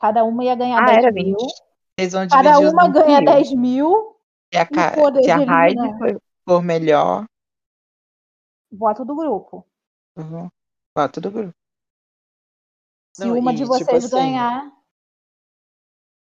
[0.00, 1.36] Cada uma ia ganhar Ah, 10 era mil.
[1.36, 1.71] 20.
[1.98, 2.26] Vocês vão
[2.66, 3.24] os uma 20 ganha mil.
[3.32, 4.16] 10 mil.
[4.52, 4.66] Se a,
[5.22, 5.98] se a de Raid eliminar.
[5.98, 7.26] for, for melhor,
[8.70, 9.66] Voto do grupo.
[10.16, 10.48] eu vou.
[10.96, 11.54] Voto do grupo.
[13.14, 14.72] Se Não, uma e, de tipo vocês assim, ganhar.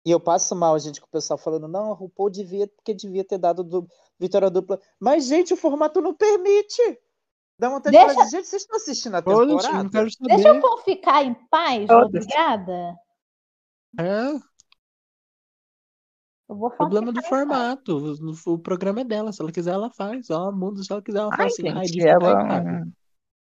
[0.06, 3.24] E eu passo mal, gente, com o pessoal falando, não, a RuPaul devia, porque devia
[3.24, 3.88] ter dado du-
[4.20, 4.80] vitória dupla.
[5.00, 6.82] Mas, gente, o formato não permite.
[7.60, 9.84] Dá vontade de Deixa- falar, gente, vocês estão assistindo a temporada?
[9.84, 10.36] não quero saber.
[10.36, 12.96] Deixa eu ficar em paz, obrigada.
[14.00, 14.40] É, Eu
[16.78, 17.98] problema do formato.
[17.98, 19.32] O, o programa é dela.
[19.32, 20.30] Se ela quiser, ela faz.
[20.30, 20.84] Ó, muda.
[20.84, 22.84] Se ela quiser, ela fala Ai, assim, Raid, gente, e ela.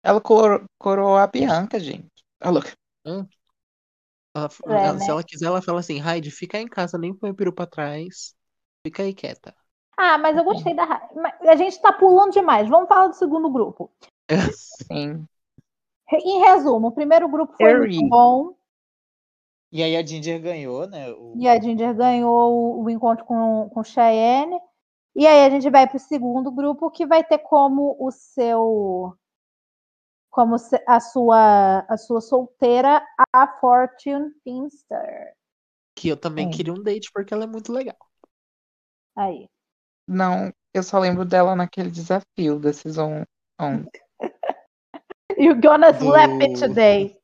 [0.02, 2.10] Ela coro- coroou a Bianca, gente.
[2.40, 2.72] Ah, louca.
[3.04, 4.98] Ela- É, ela- né?
[4.98, 7.66] Se ela quiser, ela fala assim, Raid, fica em casa, nem põe o peru pra
[7.66, 8.34] trás.
[8.86, 9.54] Fica aí quieta.
[9.96, 10.84] Ah, mas eu gostei da.
[10.84, 12.68] Ra- mas A gente tá pulando demais.
[12.68, 13.90] Vamos falar do segundo grupo.
[14.56, 15.26] Sim.
[16.10, 17.96] Em resumo, o primeiro grupo foi Harry.
[17.96, 18.54] muito bom.
[19.72, 21.10] E aí a Ginger ganhou, né?
[21.10, 21.32] O...
[21.34, 24.60] E a Ginger ganhou o, o encontro com, com Cheyenne.
[25.16, 29.16] E aí a gente vai pro segundo grupo, que vai ter como o seu.
[30.30, 33.02] Como se- a sua, a sua solteira,
[33.34, 35.34] a Fortune Finster.
[35.94, 36.56] Que eu também Sim.
[36.56, 37.96] queria um date porque ela é muito legal.
[39.16, 39.46] Aí.
[40.08, 43.24] Não, eu só lembro dela naquele desafio da Season
[43.60, 43.88] 11.
[45.38, 47.16] You're gonna Do- slap it today.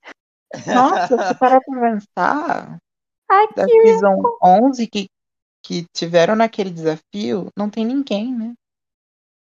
[0.66, 2.78] Nossa, se parar pra pensar,
[3.30, 5.08] Ai, da que Season 11 que,
[5.62, 8.54] que tiveram naquele desafio, não tem ninguém, né?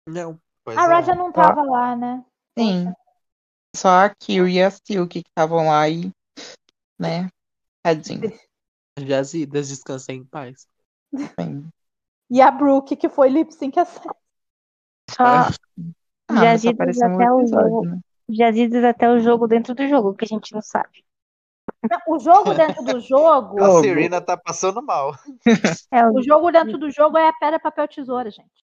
[0.09, 0.39] Não.
[0.65, 0.87] Pois A é.
[0.87, 2.25] Raja não tava lá, né?
[2.59, 2.93] Sim.
[3.77, 6.11] Só a Kiri e a Silk que estavam lá e,
[6.99, 7.29] né,
[7.83, 8.33] tadinho.
[8.99, 10.67] Jazidas, descansa em paz.
[11.39, 11.69] Sim.
[12.31, 13.77] E a Brooke, que foi lip sync.
[13.77, 14.17] Só
[15.19, 15.51] Ah,
[16.31, 18.37] só Jazidas um até o episódio, né?
[18.37, 21.05] Jazidas até o jogo dentro do jogo, que a gente não sabe.
[22.07, 23.63] O jogo dentro do jogo.
[23.63, 23.81] A.
[23.81, 25.13] Serena tá passando mal.
[25.93, 28.65] É o jogo dentro do jogo é a pedra, papel, tesoura, gente.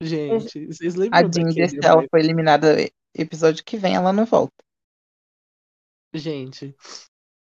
[0.00, 1.68] Gente, vocês A lembram Ginger, daquele...
[1.68, 2.76] se ela foi eliminada
[3.14, 4.54] episódio que vem, ela não volta.
[6.14, 6.74] Gente,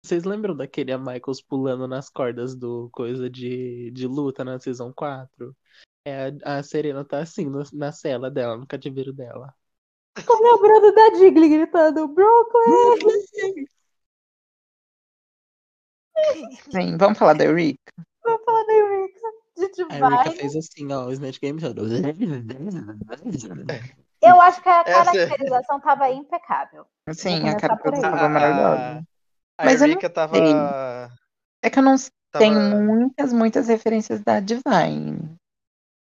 [0.03, 4.91] vocês lembram daquele a Michaels pulando nas cordas do coisa de, de luta na Season
[4.93, 5.55] 4?
[6.05, 9.53] É, a, a Serena tá assim no- na cela dela, no cativeiro dela.
[10.25, 13.65] Tô lembrando da Digley gritando Brooklyn.
[16.71, 17.93] Sim, vamos falar da Eureka?
[18.23, 19.19] Vou falar da Eureka.
[19.57, 20.13] A gente A vai.
[20.25, 21.83] Erika fez assim, ó, o Snatch Game todo.
[24.21, 26.85] Eu acho que a Essa- caracterização tava impecável.
[27.13, 29.03] Sim, a caracterização foi maravilhosa.
[29.59, 30.37] A Mas eu não Erika tava.
[31.63, 31.95] É que eu não
[32.31, 35.35] tava- tenho muitas, muitas referências da Divine.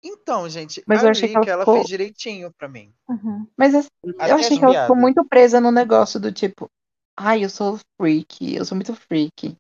[0.03, 2.93] Então, gente, Mas eu achei que ela ela ficou- fez direitinho pra mim.
[3.07, 3.47] Uhum.
[3.57, 6.69] Mas assim, eu achei que ela ficou muito presa no negócio do tipo,
[7.17, 9.55] ai, eu sou freak, eu sou muito freak.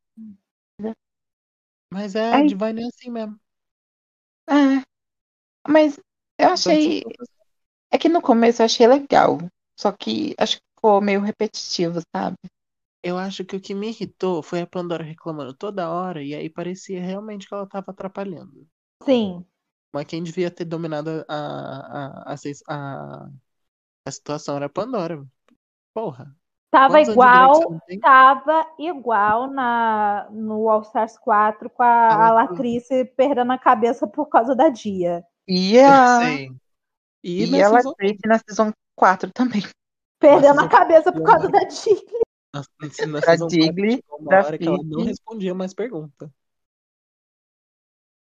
[1.89, 2.47] Mas é, a Ai.
[2.47, 3.39] Divine é assim mesmo.
[4.49, 4.83] É.
[5.67, 5.99] Mas
[6.39, 7.03] eu achei.
[7.91, 9.37] É que no começo eu achei legal.
[9.79, 12.37] Só que acho que ficou meio repetitivo, sabe?
[13.03, 16.49] Eu acho que o que me irritou foi a Pandora reclamando toda hora, e aí
[16.49, 18.67] parecia realmente que ela tava atrapalhando.
[19.03, 19.45] Sim.
[19.93, 22.35] Mas quem devia ter dominado a, a, a,
[22.67, 23.29] a,
[24.07, 25.23] a situação era a Pandora.
[25.93, 26.35] Porra.
[26.71, 33.51] Tava Quantos igual, tava igual na, no All Stars 4 com a, a Latrice perdendo
[33.51, 35.23] a cabeça por causa da Dia.
[35.47, 36.59] E a, Sim.
[37.23, 39.61] E, e na a season- Latrice na Season 4 também.
[40.19, 42.01] Perdendo a cabeça por causa da Dia.
[42.51, 42.63] na,
[43.07, 46.33] na Da season Digley, 4, chegou uma da hora que ela não respondia mais pergunta.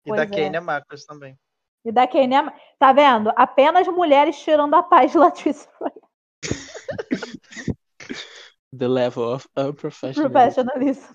[0.05, 0.27] E Pois da é.
[0.29, 1.37] Kenya Marcos também.
[1.85, 2.53] E da Kenya.
[2.79, 3.33] Tá vendo?
[3.37, 5.69] Apenas mulheres tirando a paz de Latrice
[8.77, 10.31] The level of unprofessional.
[10.31, 11.15] Professionalism.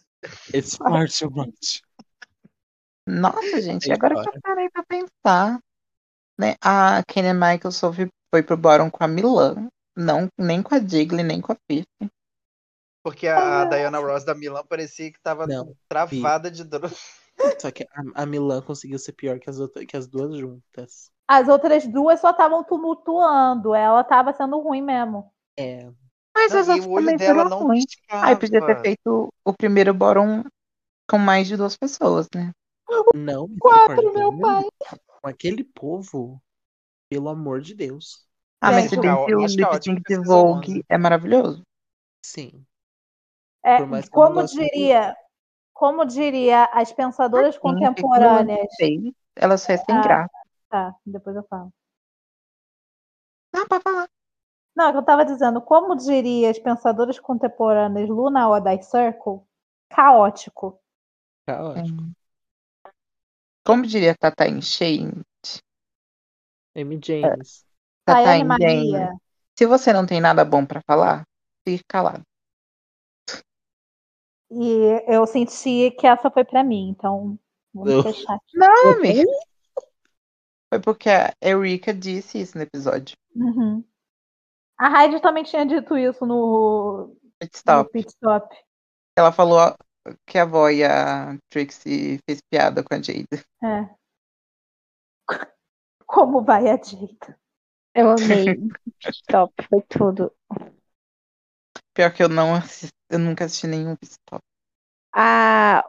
[0.53, 1.81] It's far too much.
[3.05, 5.59] Nossa, gente, Aí agora que eu parei pra pensar.
[6.37, 6.55] Né?
[6.61, 9.69] A Kenny Michaels foi, pro bottom com a Milan.
[9.95, 12.11] Não, nem com a Jiggly, nem com a Fifi.
[13.03, 15.75] Porque a, a Diana Ross da Milan parecia que tava Não.
[15.87, 16.91] travada de dor.
[17.59, 21.11] Só que a, a Milan conseguiu ser pior que as, outras, que as duas juntas.
[21.27, 23.73] As outras duas só estavam tumultuando.
[23.73, 25.31] Ela tava sendo ruim mesmo.
[25.57, 25.89] É.
[26.35, 27.85] Mas Não, as outras também foram não ruins.
[28.09, 30.43] Ai, podia ter feito o primeiro bottom
[31.09, 32.51] com mais de duas pessoas, né?
[33.15, 34.63] Não, Quatro, meu pai.
[35.21, 36.41] Com aquele povo,
[37.09, 38.27] pelo amor de Deus.
[38.59, 41.63] Ah, mas Gente, se bem eu que o é lip sync de Vogue é maravilhoso.
[42.25, 42.65] Sim.
[43.63, 43.77] É,
[44.09, 45.15] como diria,
[45.73, 48.67] como diria as pensadoras contemporâneas.
[48.77, 49.01] Fez.
[49.35, 50.01] Ela só é sem Ah.
[50.01, 50.31] graça.
[50.69, 51.71] Tá, depois eu falo.
[53.53, 54.07] Não, pode falar.
[54.75, 59.41] Não, é que eu tava dizendo, como diria as pensadoras contemporâneas Luna Oda Circle,
[59.89, 60.79] caótico.
[61.45, 62.03] Caótico.
[63.65, 65.07] Como diria Tata Enchei,
[66.75, 67.65] Amy James.
[68.03, 69.13] Tata Tayane Enchei, Maria.
[69.57, 71.23] se você não tem nada bom pra falar,
[71.67, 72.23] fique calado.
[74.55, 77.37] E eu senti que essa foi pra mim, então
[77.73, 78.57] vamos Eu- fechar aqui.
[78.57, 79.23] Não, amiga.
[80.71, 83.15] Foi porque a Erika disse isso no episódio.
[83.35, 83.83] Uhum.
[84.79, 87.91] A Heidi também tinha dito isso no, Pit no Stop.
[87.91, 88.55] pit stop.
[89.17, 89.59] Ela falou
[90.25, 93.27] que a avó e a Trixie fez piada com a Jade.
[93.63, 93.89] É.
[96.05, 97.39] Como vai a Jada?
[97.95, 98.57] Eu amei.
[99.13, 100.31] Stop, foi tudo.
[101.95, 104.43] Pior que eu não assisti, eu nunca assisti nenhum Stop.
[105.15, 105.83] A,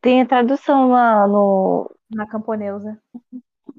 [0.00, 1.90] tem a tradução lá no.
[2.10, 3.00] Na camponesa.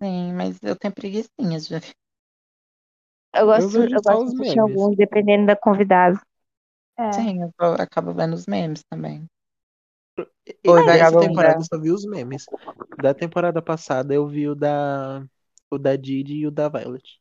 [0.02, 1.94] Sim, mas eu tenho preguiçinhas de ver.
[3.34, 4.60] Eu gosto, eu só gosto os de assistir memes.
[4.60, 6.20] alguns, dependendo da convidada.
[7.00, 7.04] É.
[7.16, 9.28] Sim, eu acabo vendo os memes também.
[10.64, 11.18] E Oi, dessa vagabunda.
[11.18, 12.50] temporada eu só vi os memes.
[12.98, 15.26] Da temporada passada eu vi o da
[15.72, 17.20] o da Didi e o da Violet.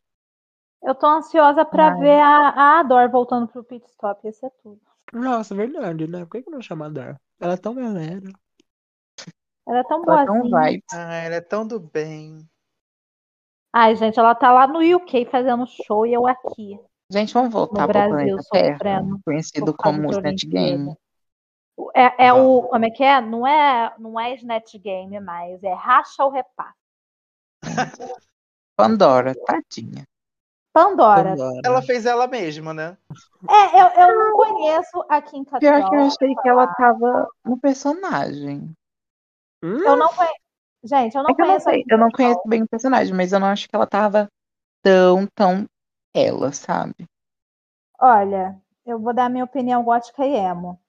[0.84, 1.98] Eu tô ansiosa pra Ai.
[1.98, 4.26] ver a, a Ador voltando pro pit stop.
[4.28, 4.80] Esse é tudo.
[5.12, 6.20] Nossa, verdade, né?
[6.24, 7.20] Por que que não chama a Dar?
[7.40, 8.30] Ela é tão galera.
[9.66, 10.70] Ela é tão Ela é tão boazinha.
[10.70, 10.84] vibes.
[10.92, 12.48] Ah, ela é tão do bem.
[13.72, 16.78] Ai, gente, ela tá lá no UK fazendo show e eu aqui.
[17.10, 20.44] Gente, vamos voltar No pro Brasil, Terra, sofrendo conhecido como Snatch.
[20.46, 20.94] Game.
[21.94, 22.62] É, é o.
[22.62, 23.20] Como é que é?
[23.20, 26.78] Não é, não é Snatch Game mais, é racha o repasse.
[28.76, 30.04] Pandora, tadinha.
[30.74, 31.30] Pandora.
[31.30, 31.60] Pandora.
[31.64, 32.98] Ela fez ela mesma, né?
[33.48, 36.06] É, eu, eu não conheço a Kim Pior que eu Cattrall.
[36.06, 38.72] achei que ela tava no personagem.
[39.62, 39.78] Hum?
[39.84, 40.34] Eu não conheço.
[40.84, 42.12] Gente, eu não É que eu não conheço eu não Cattrall.
[42.12, 44.28] conheço bem o personagem, mas eu não acho que ela tava
[44.82, 45.66] tão, tão
[46.14, 46.94] ela, sabe?
[48.00, 50.80] Olha, eu vou dar minha opinião gótica e emo.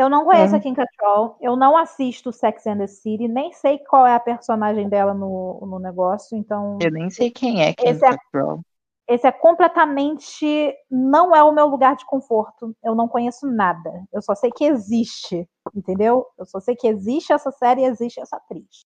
[0.00, 0.58] Eu não conheço É.
[0.58, 4.20] a Kim Cattrall, eu não assisto Sex and the City, nem sei qual é a
[4.20, 8.60] personagem dela no, no negócio, então Eu nem sei quem é Kim Esse é- Cattrall.
[9.06, 12.74] esse é completamente não é o meu lugar de conforto.
[12.82, 13.90] Eu não conheço nada.
[14.12, 16.26] Eu só sei que existe, entendeu?
[16.38, 18.86] Eu só sei que existe essa série e existe essa atriz.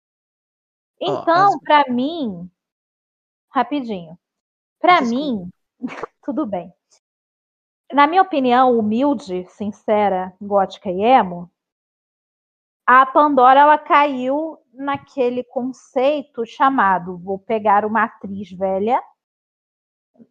[1.01, 2.49] Então, as- pra mim,
[3.51, 4.19] rapidinho.
[4.81, 5.23] Pra Desculpa.
[5.23, 5.51] mim,
[6.23, 6.73] tudo bem.
[7.93, 11.51] Na minha opinião, humilde, sincera, gótica e emo,
[12.87, 19.01] a Pandora ela caiu naquele conceito chamado vou pegar uma atriz velha.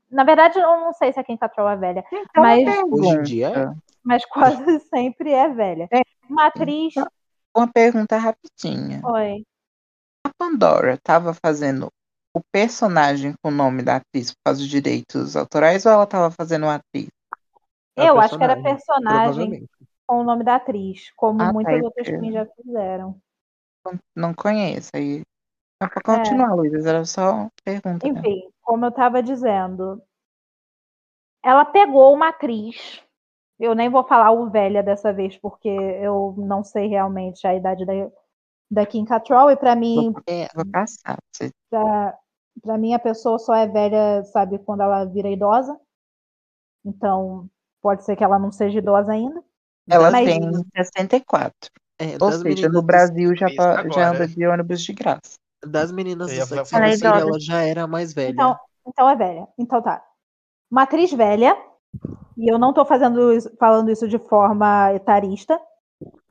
[0.09, 3.21] Na verdade, eu não sei se a Kim Cattrall é velha, Então, Mas- Hoje em
[3.23, 3.93] dia é?
[4.03, 5.87] mas quase sempre é velha.
[5.91, 6.01] É.
[6.29, 6.93] Uma atriz.
[7.55, 9.01] Uma pergunta rapidinha.
[9.03, 9.43] Oi.
[10.25, 11.87] A Pandora tava fazendo
[12.35, 16.31] o personagem com o nome da atriz por causa dos direitos autorais ou ela tava
[16.31, 17.07] fazendo uma atriz?
[17.95, 19.67] É Eu acho que era personagem,
[20.07, 23.21] com o nome da atriz, como Ah, tá, muitas é outras queens já fizeram.
[24.15, 24.89] Não- conheço.
[24.93, 25.21] Aí.
[25.81, 26.01] É pra É.
[26.17, 26.89] continuar, Luísa.
[26.89, 28.07] Era só pergunta.
[28.07, 30.01] Enfim, como eu estava dizendo,
[31.43, 33.01] ela pegou uma atriz.
[33.59, 37.85] Eu nem vou falar o velha dessa vez, porque eu não sei realmente a idade
[37.85, 37.93] da,
[38.71, 41.17] da Kim Cattrall, e para mim, É, Vou passar.
[41.31, 42.17] Você- pra,
[42.61, 45.79] pra mim a pessoa só é velha, sabe, quando ela vira idosa.
[46.85, 47.49] Então,
[47.83, 49.43] pode ser que ela não seja idosa ainda.
[49.89, 50.39] Ela Mas- tem
[50.75, 51.69] 64.
[51.99, 55.35] é, Ou seja, meninas no do- Brasil já, tá- já anda de ônibus de graça.
[55.65, 57.05] das meninas do ia Sex falar and the isso.
[57.05, 58.31] City, ela já era a mais velha.
[58.31, 58.55] Então,
[58.87, 59.47] então é velha.
[59.57, 60.01] Então tá.
[60.71, 61.55] Uma atriz velha,
[62.37, 65.57] e eu não tô fazendo isso- falando isso de forma etarista,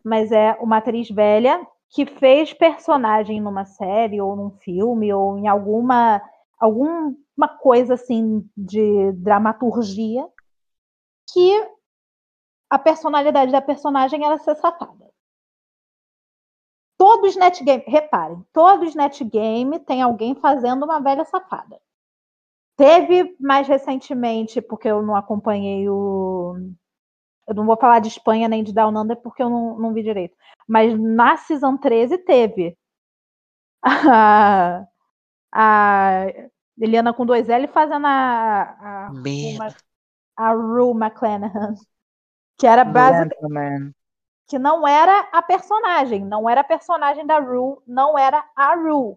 [0.04, 5.46] mas é uma atriz velha que fez personagem numa série ou num filme ou em
[5.48, 6.20] alguma
[6.58, 10.26] alguma coisa assim de dramaturgia
[11.32, 11.70] que
[12.70, 15.10] a personalidade da personagem era ser safada.
[16.98, 21.80] Todo Snatch Game, reparem, todo Snatch Game tem alguém fazendo uma velha safada.
[22.76, 26.56] Teve mais recentemente, porque eu não acompanhei o.
[27.46, 30.02] Eu não vou falar de Espanha nem de Down Under porque eu não, não vi
[30.02, 30.36] direito.
[30.66, 32.76] Mas na Season 13 teve.
[33.84, 34.86] A,
[35.52, 36.26] a
[36.78, 38.62] Eliana com dois L fazendo a.
[39.08, 39.12] A,
[39.56, 39.74] uma-
[40.36, 41.74] a Rue McClanahan.
[42.58, 43.92] Que era basic, Gentleman.
[44.46, 49.16] que não era a personagem, não era a personagem da Rue, não era a Rue.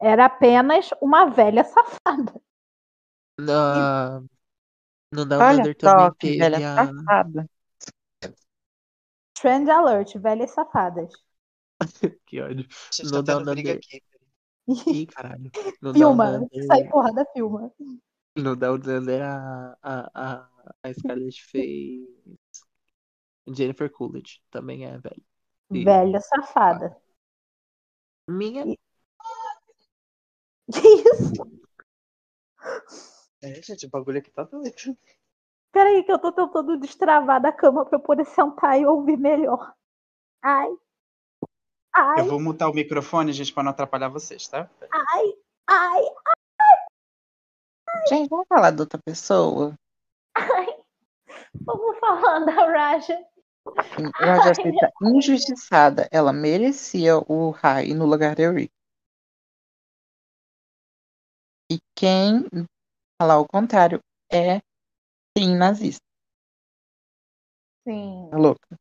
[0.00, 2.40] Era apenas uma velha safada.
[3.38, 4.20] Na...
[5.12, 6.86] No Down Olha Under também que teve velha a...
[6.86, 7.50] safada.
[9.34, 11.12] Trend alert, velhas safadas.
[12.26, 12.66] Que ódio.
[12.90, 13.76] Gente No tendo Down briga Under.
[13.76, 14.02] aqui.
[14.90, 15.50] Ih, caralho.
[15.80, 16.66] No Filma, Under...
[16.66, 17.72] sai porrada, filma.
[18.36, 20.48] No Down Under, a, a, a,
[20.82, 22.06] a Scarlett fez
[23.48, 24.42] Jennifer Coolidge.
[24.50, 25.22] Também é velha.
[25.72, 25.84] Sim.
[25.84, 26.96] Velha safada.
[28.28, 28.64] Minha...
[30.72, 31.32] Que isso?
[33.42, 34.74] É, gente, o bagulho aqui tá doido.
[35.70, 39.72] Peraí, que eu tô tentando destravar da cama pra eu poder sentar e ouvir melhor.
[40.42, 40.68] Ai.
[41.92, 44.68] Ai, Eu vou mutar o microfone, gente, pra não atrapalhar vocês, tá?
[44.90, 45.34] ai,
[45.66, 46.02] ai,
[48.08, 49.74] Gente, vamos falar de outra pessoa?
[50.34, 50.66] ai.
[51.64, 53.18] Vamos falar da Raja.
[54.14, 56.08] Raja Sita injustiçada.
[56.12, 58.72] Ela merecia o Rai no lugar de Euric.
[61.70, 62.44] E quem
[63.20, 64.60] falar o contrário é
[65.36, 66.00] sim nazista.
[67.86, 68.28] Sim.
[68.30, 68.78] Tá louca?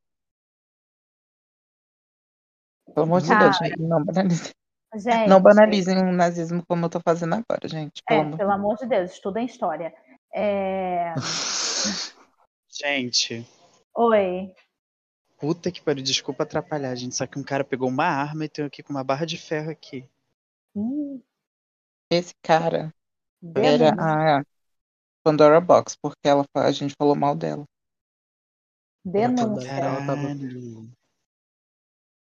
[2.93, 4.53] Pelo amor de Deus, não banalizem.
[4.97, 8.01] Gente, Não banalizem o nazismo como eu tô fazendo agora, gente.
[8.07, 8.37] Pelo É, amor.
[8.37, 9.93] pelo amor de Deus, estudem história.
[10.33, 11.13] É...
[12.69, 13.45] Gente,
[13.95, 14.53] Oi.
[15.39, 17.15] puta que pariu, desculpa atrapalhar, gente.
[17.15, 19.71] Só que um cara pegou uma arma e tem aqui com uma barra de ferro
[19.71, 20.05] aqui.
[20.75, 21.23] Ih,
[22.11, 22.93] Esse cara
[23.55, 23.95] era denúncia.
[23.97, 24.43] a
[25.23, 27.63] Pandora Box, porque ela, a gente falou mal dela.
[29.05, 29.71] Denúncia.
[29.71, 30.27] Ela tava-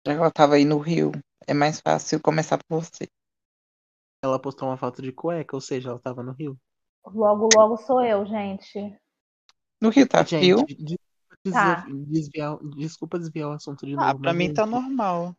[0.05, 1.11] ela tava aí no Rio,
[1.51, 3.07] é mais fácil começar por você.
[4.23, 6.57] Ela postou uma foto de cueca, ou seja, ela tava no Rio.
[7.05, 8.97] Logo, logo sou eu, gente.
[9.81, 10.59] No Rio tá frio?
[10.59, 11.11] Gente, desculpa
[11.51, 11.85] Tá.
[11.89, 14.07] desviar, desculpa desviar o assunto de novo.
[14.07, 15.35] Ah, pra mim tá gente, normal.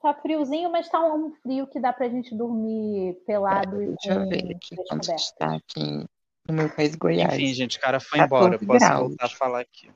[0.00, 4.24] Tá friozinho, mas tá um frio que dá pra gente dormir pelado e Deixa eu
[4.24, 6.06] com ver aqui quanto está aqui
[6.46, 7.32] no meu país, Goiás.
[7.34, 8.58] Enfim, gente, o cara foi 14 embora.
[8.58, 9.08] Posso graus.
[9.08, 9.90] voltar a falar aqui.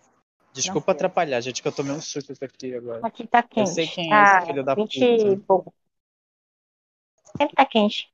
[0.56, 0.94] Desculpa sei.
[0.94, 3.06] atrapalhar, gente, que eu tomei um susto aqui agora.
[3.06, 3.70] Aqui tá quente.
[3.70, 5.28] sei quem é tá esse filho da 20 puta.
[5.28, 5.74] e pouco.
[7.36, 8.10] Sempre tá quente.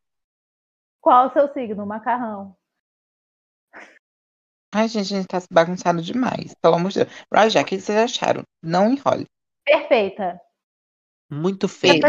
[1.01, 1.87] Qual o seu signo?
[1.87, 2.57] Macarrão.
[4.75, 6.55] Ai, gente, a gente tá se bagunçado demais.
[6.61, 7.25] Pelo amor de Deus.
[7.33, 8.43] Raja, o que vocês acharam?
[8.61, 9.27] Não enrole.
[9.65, 10.41] Perfeita.
[11.31, 12.03] Muito feio.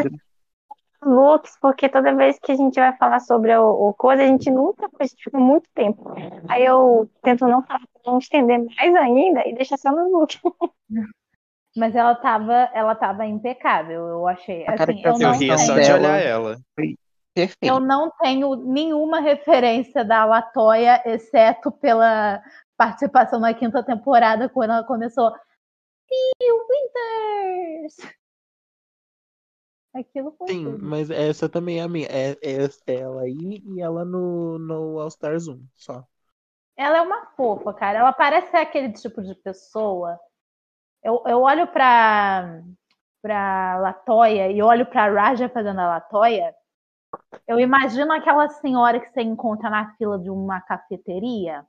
[1.01, 4.49] Looks, porque toda vez que a gente vai falar sobre o, o coisa, a gente
[4.49, 6.13] nunca a gente fica muito tempo.
[6.47, 10.39] Aí eu tento não falar não estender mais ainda e deixar só no look.
[11.75, 14.65] Mas ela tava, ela tava impecável, eu achei.
[14.67, 16.61] A Assim, eu Eu não, ria só tenho, de olhar ela.
[17.33, 17.57] perfeito.
[17.63, 22.43] eu não tenho nenhuma referência da Latoya, exceto pela
[22.77, 25.31] participação na quinta temporada, quando ela começou.
[26.07, 28.13] Phil Winters!
[29.95, 30.83] Aquilo foi Sim, tudo.
[30.85, 32.07] mas essa também é a minha.
[32.07, 36.03] É, é ela aí e ela no, no All Stars 1, só.
[36.77, 37.99] Ela é uma fofa, cara.
[37.99, 40.19] Ela parece ser aquele tipo de pessoa.
[41.03, 42.61] Eu, eu olho pra,
[43.21, 46.55] pra Latoya e olho pra Raja fazendo a Latoya.
[47.47, 51.65] Eu imagino aquela senhora que você encontra na fila de uma cafeteria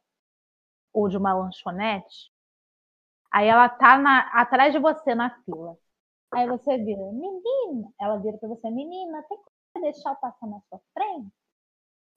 [0.92, 2.32] ou de uma lanchonete.
[3.30, 5.76] Aí ela tá na, atrás de você na fila.
[6.32, 7.92] Aí você vira, menina.
[8.00, 9.38] Ela vira pra você, menina, tem
[9.72, 11.43] como deixar eu passar na sua frente?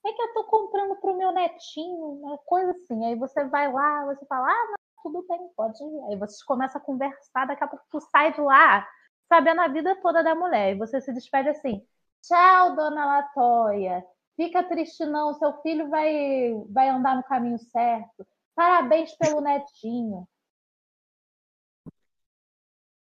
[0.06, 3.04] É que eu tô comprando pro meu netinho, uma coisa assim.
[3.06, 6.04] Aí você vai lá, você fala, ah, não, tudo bem, pode ir.
[6.10, 8.86] Aí você começa a conversar, daqui a pouco tu sai de lá,
[9.28, 10.74] sabendo a vida toda da mulher.
[10.74, 11.86] E você se despede assim,
[12.22, 14.04] tchau, dona Latoya.
[14.36, 18.26] Fica triste não, seu filho vai, vai andar no caminho certo.
[18.54, 20.28] Parabéns pelo netinho.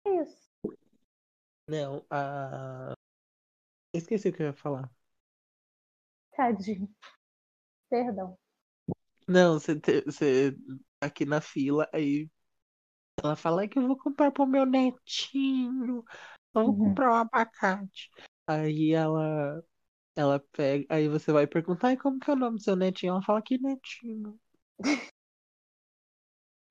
[0.07, 0.49] É Isso.
[1.69, 2.95] Não, a.
[3.93, 4.91] Esqueci o que eu ia falar.
[6.39, 6.89] Tadinho.
[7.91, 8.39] Perdão.
[9.27, 9.75] Não, você,
[10.07, 10.57] você
[11.01, 12.31] aqui na fila, aí
[13.23, 16.05] ela fala "É que eu vou comprar pro meu netinho.
[16.55, 16.85] Eu vou Uhum.
[16.91, 18.09] comprar um abacate.
[18.47, 19.63] Aí ela,
[20.15, 23.11] ela pega, aí você vai perguntar, e como que é o nome do seu netinho?
[23.15, 24.39] Ela fala que netinho.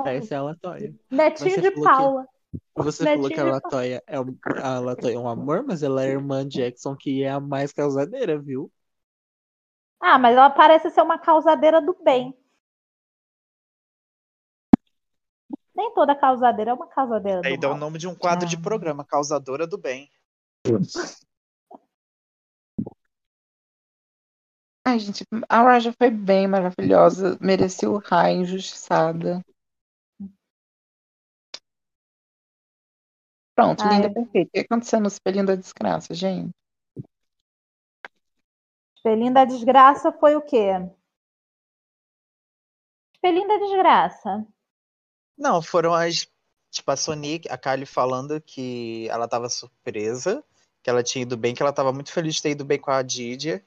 [0.06, 0.96] Essa é a Latoya.
[1.12, 2.28] Netinho você de falou que- Paula.
[2.76, 5.84] Você Netinho falou que a de Latoya é um, a Latoya é um amor, mas
[5.84, 8.72] ela é irmã Jackson, que é a mais causadeira, viu?
[10.00, 12.38] Ah, mas ela parece ser uma causadeira do bem.
[15.76, 17.80] Nem toda causadeira é uma causadeira Aí do dá o mal.
[17.80, 18.62] nome de um quadro de Ah.
[18.62, 20.10] programa, Causadora do Bem.
[24.86, 27.38] Ai, gente, a Raja foi bem maravilhosa.
[27.42, 29.44] Mereceu o raio, injustiçada.
[33.54, 33.96] Pronto, Ai.
[33.96, 34.48] linda, perfeita.
[34.50, 36.52] O que aconteceu no espelhinho da desgraça, gente?
[39.08, 40.72] Espelhinho da desgraça foi o quê?
[43.16, 44.46] Espelhinho da desgraça.
[45.38, 46.28] Não, foram as.
[46.70, 50.44] Tipo, a Sonic, a Kylie falando que ela tava surpresa,
[50.84, 52.92] que ela tinha ido bem, que ela tava muito feliz de ter ido bem com
[52.92, 53.66] a Didia.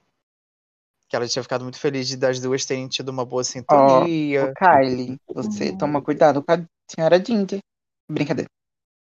[1.09, 4.51] Que ela tinha ficado muito feliz de das duas terem tido uma boa sintonia.
[4.51, 5.79] Ô, Kylie, você Uhum.
[5.79, 7.61] toma cuidado com a senhora Ginger.
[8.09, 8.51] Brincadeira.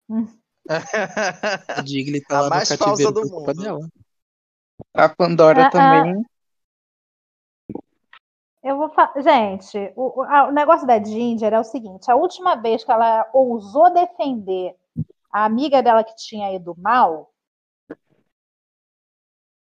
[0.69, 3.55] A Digley tá A lá no mais falsa do mundo.
[3.55, 3.89] dela.
[4.99, 5.71] A Pandora Ah, ah.
[5.71, 6.25] também.
[8.65, 9.13] Eu vou falar.
[9.23, 13.93] Gente, o, o- negócio da Ginger é o seguinte: a última vez que ela ousou
[13.93, 14.77] defender
[15.33, 17.33] a amiga dela que tinha ido mal,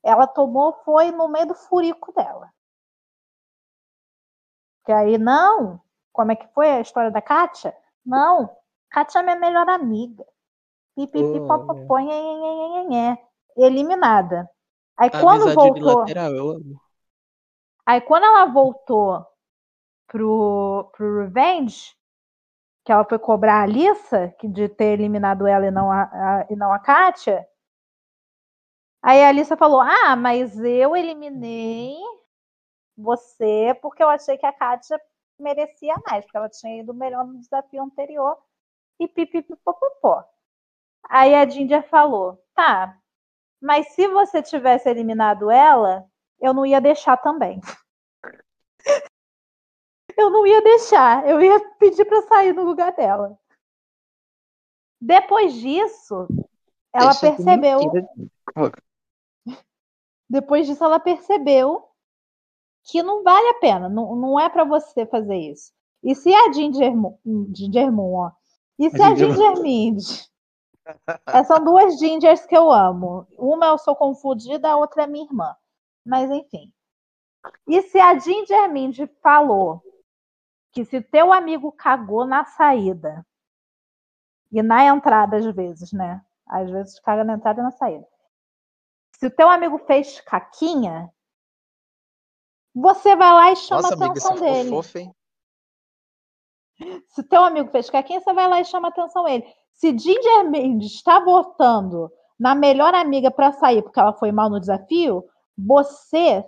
[0.03, 2.51] ela tomou, foi no meio do furico dela.
[4.85, 5.81] Que aí, não.
[6.13, 7.75] Como é que foi a história da Kátia?
[8.05, 8.55] Não.
[8.91, 10.25] Kátia é minha melhor amiga.
[10.95, 13.17] Pipipi, Oh, popopó, nhé.
[13.57, 14.51] Eliminada.
[15.03, 16.01] Aí A quando voltou.
[16.37, 16.81] eu amo.
[17.87, 19.25] Aí quando ela voltou
[20.09, 21.95] pro, pro Revenge,
[22.85, 26.47] que ela foi cobrar a Alissa que de ter eliminado ela e não a, a-
[26.51, 27.47] e não a Kátia.
[29.03, 31.95] Aí a Alissa falou: Ah, mas eu eliminei
[32.97, 35.01] você porque eu achei que a Kátia
[35.39, 38.37] merecia mais, porque ela tinha ido melhor no desafio anterior
[39.01, 40.25] e pipipipopopó.
[41.11, 42.99] Aí a Ginger falou: Tá,
[43.63, 46.05] mas se você tivesse eliminado ela,
[46.41, 47.61] eu não ia deixar também.
[50.19, 53.39] eu não ia deixar, eu ia pedir para sair no lugar dela.
[55.01, 56.27] Depois disso,
[56.93, 57.79] ela percebeu.
[60.29, 61.89] Depois disso, ela percebeu
[62.85, 65.73] que não vale a pena, não, não é para você fazer isso.
[66.03, 66.93] E se a Ginger,
[67.55, 68.33] Ginger Moon, ó,
[68.77, 70.03] e se a Ginger Ginger Mind,
[71.47, 73.27] são duas Gingers que eu amo.
[73.39, 75.57] Uma eu sou confundida, a outra é minha irmã.
[76.05, 76.73] Mas enfim.
[77.67, 79.83] E se a Ginger Mind falou
[80.73, 83.27] que se teu amigo cagou na saída
[84.51, 86.25] e na entrada às vezes, né?
[86.47, 88.07] Às vezes caga na entrada e na saída.
[89.19, 91.13] Se o teu amigo fez caquinha,
[92.75, 94.71] você vai lá e chama Nossa, a amiga, atenção ficou dele.
[94.71, 95.15] fofo, hein?
[97.07, 99.47] Se teu amigo fez caquinha, você vai lá e chama a atenção ele.
[99.83, 102.09] Se Ginger Mendes está votando
[102.39, 105.25] na melhor amiga para sair porque ela foi mal no desafio,
[105.59, 106.45] você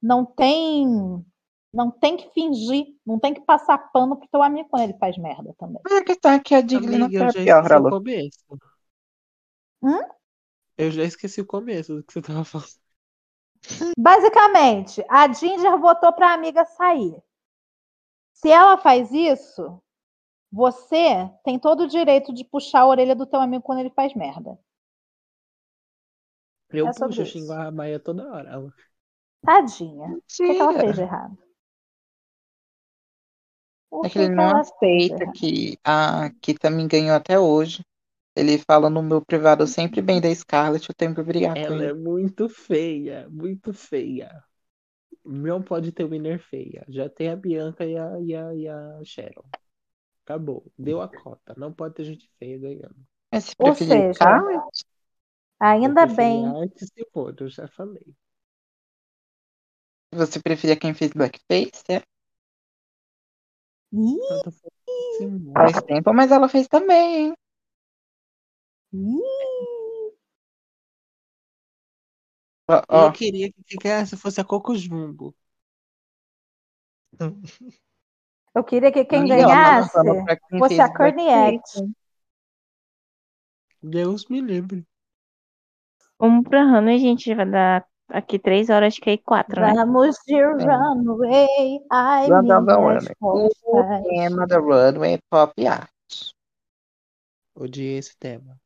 [0.00, 0.86] não tem
[1.74, 5.18] não tem que fingir, não tem que passar pano pro teu amigo quando ele faz
[5.18, 5.82] merda também.
[5.82, 5.92] Mas
[6.24, 8.38] a é que a Digley não Amiga, foi eu a já pior, esqueci o começo.
[9.82, 10.00] Hum?
[10.78, 12.68] Eu já esqueci o começo do que você tava falando.
[13.98, 17.20] Basicamente, a Ginger votou para a amiga sair.
[18.34, 19.82] Se ela faz isso,
[20.52, 24.14] você tem todo o direito de puxar a orelha do teu amigo quando ele faz
[24.14, 24.58] merda.
[26.72, 28.50] Eu É puxo, eu xingo a Maia toda hora.
[28.50, 28.74] Ela.
[29.44, 30.08] Tadinha.
[30.08, 30.80] O que, que ela Mentira.
[30.80, 31.38] fez de errado?
[33.92, 35.38] O É que ele não ela aceita errado?
[35.38, 37.84] que a Kita me ganhou até hoje.
[38.36, 41.84] Ele fala no meu privado sempre bem da Scarlett, eu tenho que brigar com Ela
[41.84, 41.94] é ele.
[41.94, 44.42] muito feia, muito feia.
[45.24, 46.84] Não pode ter winner feia.
[46.88, 49.44] Já tem a Bianca e a, e a, e a Sharon.
[50.24, 50.64] Acabou.
[50.78, 51.54] Deu a cota.
[51.56, 52.96] Não pode ter gente feia ganhando.
[53.32, 54.84] Mas se Ou seja, Scarlett,
[55.60, 56.44] Ainda bem.
[56.46, 58.14] a Arte Simone, eu já falei.
[60.12, 62.02] você preferia quem fez Blackface, é?
[63.92, 64.72] Ih, tá falando
[65.16, 65.52] Simone.
[65.54, 67.34] Faz tempo, mas ela fez também, hein?
[68.92, 70.12] ih.
[72.68, 75.34] Ó, ó, Eu queria que fosse a Coco Jumbo.
[78.54, 79.90] Eu queria que quem ganhasse
[80.50, 80.86] quem fosse a.
[80.86, 81.92] Act.
[83.82, 84.86] Deus me livre.
[86.18, 87.34] Vamos pra Hannah, gente.
[87.34, 89.72] Vai dar aqui três horas que é quatro, né?
[89.74, 91.80] Vamos de runway.
[91.90, 93.48] Ai, Run down the minhas runway.
[93.64, 95.90] O tema da Runway é Pop Art.
[97.54, 98.56] Odiei esse tema.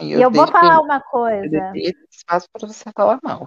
[0.00, 1.72] E eu vou deixo- falar uma eu coisa.
[2.10, 3.46] espaço para você falar mal.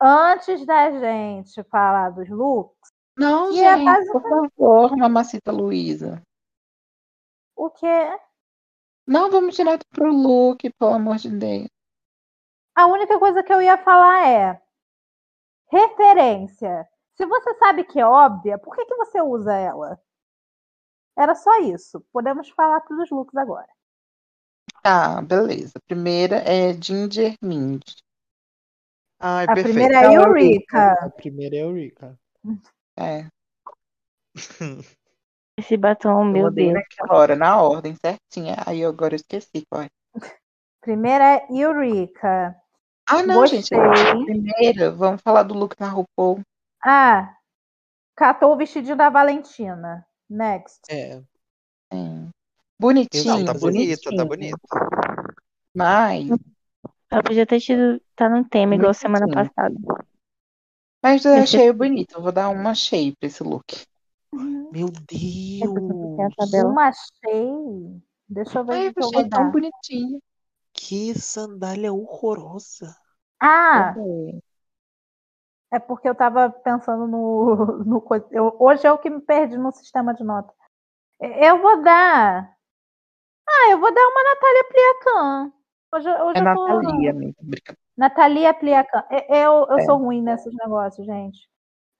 [0.00, 6.20] Antes da gente falar dos looks, Não, Que é gente, basic- por favor, mamacita Luísa.
[7.56, 7.86] o que
[9.06, 11.68] Não vamos direto pro look, pelo amor de Deus.
[12.74, 14.62] a única coisa que eu ia falar é
[15.70, 16.88] referência.
[17.16, 20.00] Se você sabe que é óbvia, por que, que você usa ela?
[21.16, 22.00] Era só isso.
[22.12, 23.68] Podemos falar dos looks agora.
[24.82, 25.74] Tá, beleza.
[25.76, 27.82] A primeira é Ginger Mind.
[29.20, 29.68] Ai, A perfeito.
[29.74, 30.92] primeira é a Eureka.
[31.06, 32.18] A primeira é a Eurica.
[32.98, 33.26] É,
[35.58, 36.72] Esse batom, eu meu Deus.
[36.72, 38.56] naquela hora, na ordem certinha.
[38.66, 39.88] Aí eu agora eu esqueci qual é.
[40.80, 42.56] Primeira é Eureka.
[43.08, 43.62] Ah, não, Gostei.
[43.62, 44.24] gente.
[44.24, 46.40] Primeira, vamos falar do look na RuPaul.
[46.84, 47.34] Ah,
[48.16, 50.04] catou o vestidinho da Valentina.
[50.28, 50.80] Next.
[50.90, 51.22] É.
[51.92, 51.96] É.
[52.80, 54.16] Bonitinho, Não, tá bonita, bonitinho.
[54.16, 54.58] tá bonita.
[55.74, 56.28] Mas,
[57.10, 58.00] Ela podia ter tido.
[58.16, 59.74] Tá no tema, igual semana passada.
[61.04, 62.14] Mas eu achei bonito.
[62.16, 63.86] Eu vou dar uma cheia pra esse look.
[64.32, 66.64] Meu a Deus!
[66.64, 68.02] Uma achei.
[68.28, 70.20] Deixa eu ver Ai, o que eu vou achei tão bonitinho.
[70.72, 72.96] Que sandália horrorosa!
[73.40, 73.94] Ah,
[75.70, 75.76] É.
[75.76, 77.56] é porque eu tava pensando no.
[77.84, 80.52] no eu- hoje é o que me perdi no sistema de nota.
[81.20, 82.54] Eu vou dar.
[83.48, 85.52] Ah, eu vou dar uma Natália Pliacan.
[85.92, 86.66] Hoje, hoje É eu tô.
[86.68, 87.34] Natalia mesmo.
[87.96, 89.04] Natalia Pliacan.
[89.28, 89.84] Eu, eu É.
[89.84, 91.48] sou ruim nesses negócios, gente.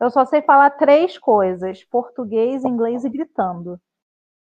[0.01, 3.81] Eu só sei falar três coisas: português, inglês e gritando.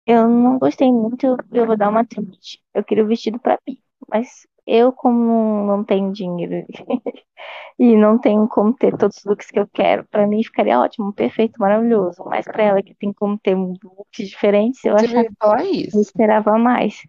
[0.05, 2.61] Eu não gostei muito, eu vou dar uma triste.
[2.73, 3.77] Eu queria o vestido pra mim.
[4.09, 6.65] Mas eu, como não tenho dinheiro,
[7.79, 11.13] e não tenho como ter todos os looks que eu quero, pra mim ficaria ótimo,
[11.13, 12.23] perfeito, maravilhoso.
[12.25, 16.57] Mas pra ela que tem como ter looks diferentes, eu achava ia falar eu esperava
[16.57, 17.01] mais.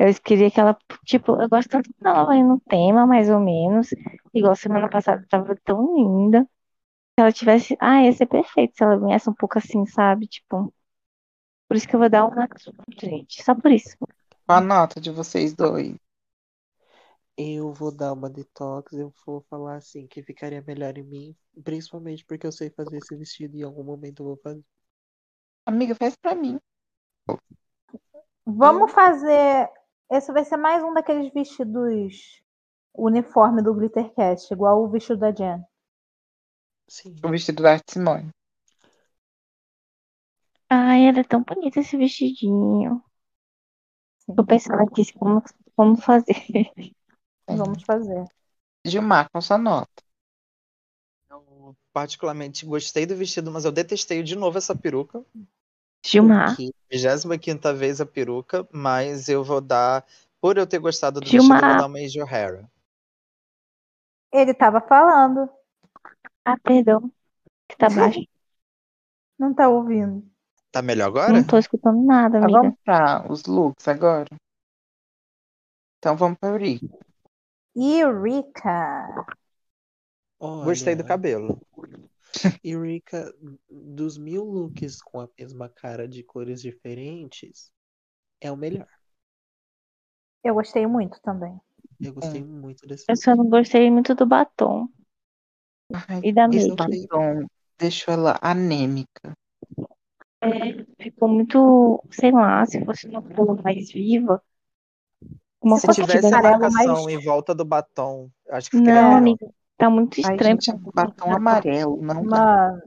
[0.00, 0.74] Eu queria que ela,
[1.04, 3.90] tipo, eu gosto tanto quando ela vai no tema, mais ou menos.
[4.32, 6.42] Igual semana passada tava tão linda.
[6.42, 7.76] Se ela tivesse.
[7.78, 10.26] Ah, ia ser perfeito se ela viesse um pouco assim, sabe?
[10.26, 10.72] Tipo.
[11.68, 12.48] Por isso que eu vou dar uma.
[12.98, 13.94] Gente, só por isso.
[14.48, 15.94] A nota de vocês dois?
[17.36, 22.24] Eu vou dar uma detox, eu vou falar assim que ficaria melhor em mim, principalmente
[22.24, 24.64] porque eu sei fazer esse vestido e em algum momento eu vou fazer.
[25.66, 26.58] Amiga, faz pra mim.
[28.46, 29.68] Vamos fazer.
[30.10, 32.42] Esse vai ser mais um daqueles vestidos
[32.92, 35.64] uniforme do Glittercast, igual o vestido da Jen.
[36.88, 37.14] Sim.
[37.24, 38.30] O vestido da Arte Simone.
[40.68, 43.02] Ai, era tão bonito esse vestidinho.
[44.36, 45.42] Tô pensando aqui como,
[45.76, 46.34] como fazer.
[47.46, 48.24] Vamos fazer.
[48.84, 50.02] Gilmar, a sua nota?
[51.30, 55.24] Eu particularmente gostei do vestido, mas eu detestei de novo essa peruca.
[56.04, 56.56] Gilmar.
[56.56, 60.04] Que 25 vez a peruca, mas eu vou dar,
[60.40, 61.58] por eu ter gostado do Gilmar.
[61.58, 62.70] vestido, eu vou dar uma O'Hara.
[64.32, 65.48] Ele tava falando,
[66.44, 67.12] Ah, perdão.
[67.68, 68.20] Que tá baixo.
[69.38, 70.28] não tá ouvindo.
[70.72, 71.32] Tá melhor agora?
[71.32, 72.60] Não tô escutando nada, Ah, amiga.
[72.60, 74.28] vamos para os looks agora?
[75.98, 76.86] Então vamos para Eurica.
[77.76, 79.26] Eureka!
[80.38, 81.04] Gostei do
[81.76, 81.98] Olha,
[82.42, 82.60] cabelo.
[82.62, 83.32] Eureka,
[83.68, 87.72] dos mil looks com a mesma cara de cores diferentes,
[88.40, 88.86] é o melhor.
[90.42, 91.60] Eu gostei muito também.
[92.00, 93.24] Eu gostei muito desse Eu look.
[93.24, 94.88] só não gostei muito do batom
[96.08, 96.70] Ai, e da make.
[96.76, 97.46] batom
[97.78, 99.36] deixou ela anêmica.
[100.42, 104.42] É, ficou muito, sei lá, se fosse uma cor mais viva,
[105.60, 109.18] uma Se tivesse a marcação mais- em volta do batom, acho que ficaria Não, melhor.
[109.18, 109.46] amiga,
[109.80, 110.56] tá muito Ai, estranho.
[110.56, 112.38] gente, porque batom amarelo, não dá.
[112.38, 112.82] Mano,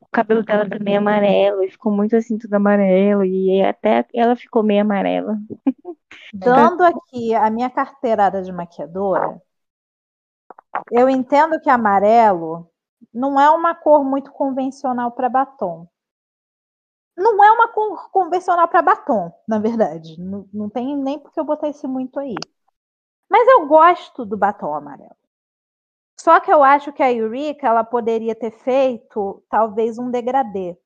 [0.00, 3.24] O cabelo dela também é amarelo e ficou muito assim, tudo amarelo.
[3.24, 5.36] E até ela ficou meio amarela.
[6.32, 9.40] dando aqui a minha carteirada de maquiadora,
[10.90, 12.70] eu entendo que amarelo
[13.12, 15.88] não é uma cor muito convencional para batom.
[17.16, 20.20] Não é uma cor convencional para batom, na verdade.
[20.20, 22.34] Não, não tem nem porque eu botar esse muito aí.
[23.28, 25.16] Mas eu gosto do batom amarelo.
[26.18, 30.76] Só que eu acho que a Eureka ela poderia ter feito talvez um degradê.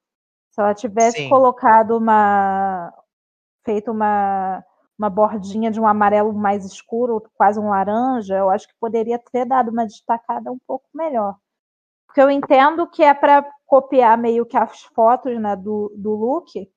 [0.50, 1.28] Se ela tivesse Sim.
[1.28, 2.92] colocado uma.
[3.64, 4.64] feito uma,
[4.98, 9.44] uma bordinha de um amarelo mais escuro, quase um laranja, eu acho que poderia ter
[9.44, 11.36] dado uma destacada um pouco melhor.
[12.06, 16.68] Porque eu entendo que é para copiar meio que as fotos né, do, do look,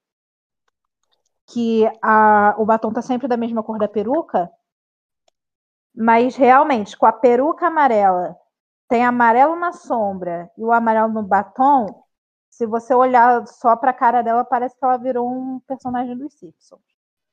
[1.48, 4.52] que a, o batom tá sempre da mesma cor da peruca,
[5.96, 8.38] mas realmente, com a peruca amarela,
[8.92, 12.04] tem amarelo na sombra e o amarelo no batom,
[12.52, 16.82] se você olhar só pra cara dela, parece que ela virou um personagem dos Simpsons.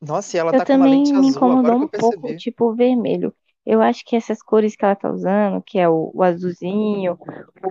[0.01, 2.67] Nossa, e ela Eu tá com uma também lente me azul, incomodou um pouco, tipo,
[2.71, 3.35] o vermelho.
[3.67, 7.19] Eu acho que essas cores que ela tá usando, que é o, o azulzinho,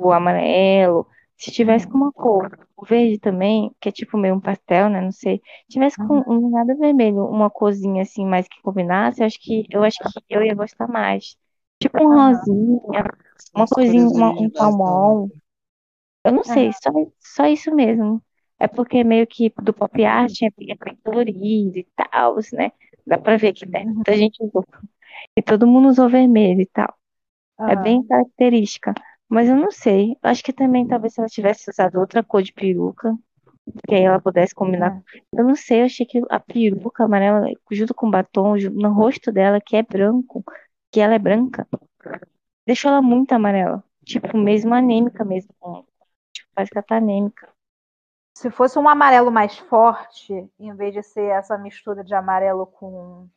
[0.02, 1.08] o amarelo,
[1.38, 5.02] se tivesse com uma cor, o verde também, que é tipo meio um pastel, né?
[5.02, 5.42] Não sei.
[5.70, 9.84] Tivesse com um nada vermelho, uma corzinha assim mais que combinasse, eu acho que eu
[9.84, 11.36] acho que eu ia gostar mais.
[11.80, 13.04] Tipo um rosinha,
[13.54, 15.36] uma coisinha, uma- um obra.
[16.24, 18.22] Eu não sei, só, só isso mesmo.
[18.60, 22.72] É porque meio que do pop art é é bem colorido e tal, né?
[23.06, 24.66] Dá pra ver que né, muita gente usou.
[25.38, 26.94] E todo mundo usou vermelho e tal.
[27.68, 27.76] É Aham.
[27.76, 28.94] bem característica.
[29.30, 30.12] Mas eu não sei.
[30.24, 33.16] Eu acho que também talvez se ela tivesse usado outra cor de peruca,
[33.88, 35.02] que aí ela pudesse combinar.
[35.34, 39.32] Eu não sei, eu achei que a peruca amarela, junto com o batom, no rosto
[39.32, 40.44] dela, que é branco,
[40.92, 41.68] que ela é branca,
[42.68, 43.84] deixou ela muito amarela.
[44.04, 45.50] Tipo, mesmo anêmica mesmo.
[46.34, 47.50] Tipo, parece que ela tá anêmica.
[48.38, 53.28] Se fosse um amarelo mais forte, em vez de ser essa mistura de amarelo com,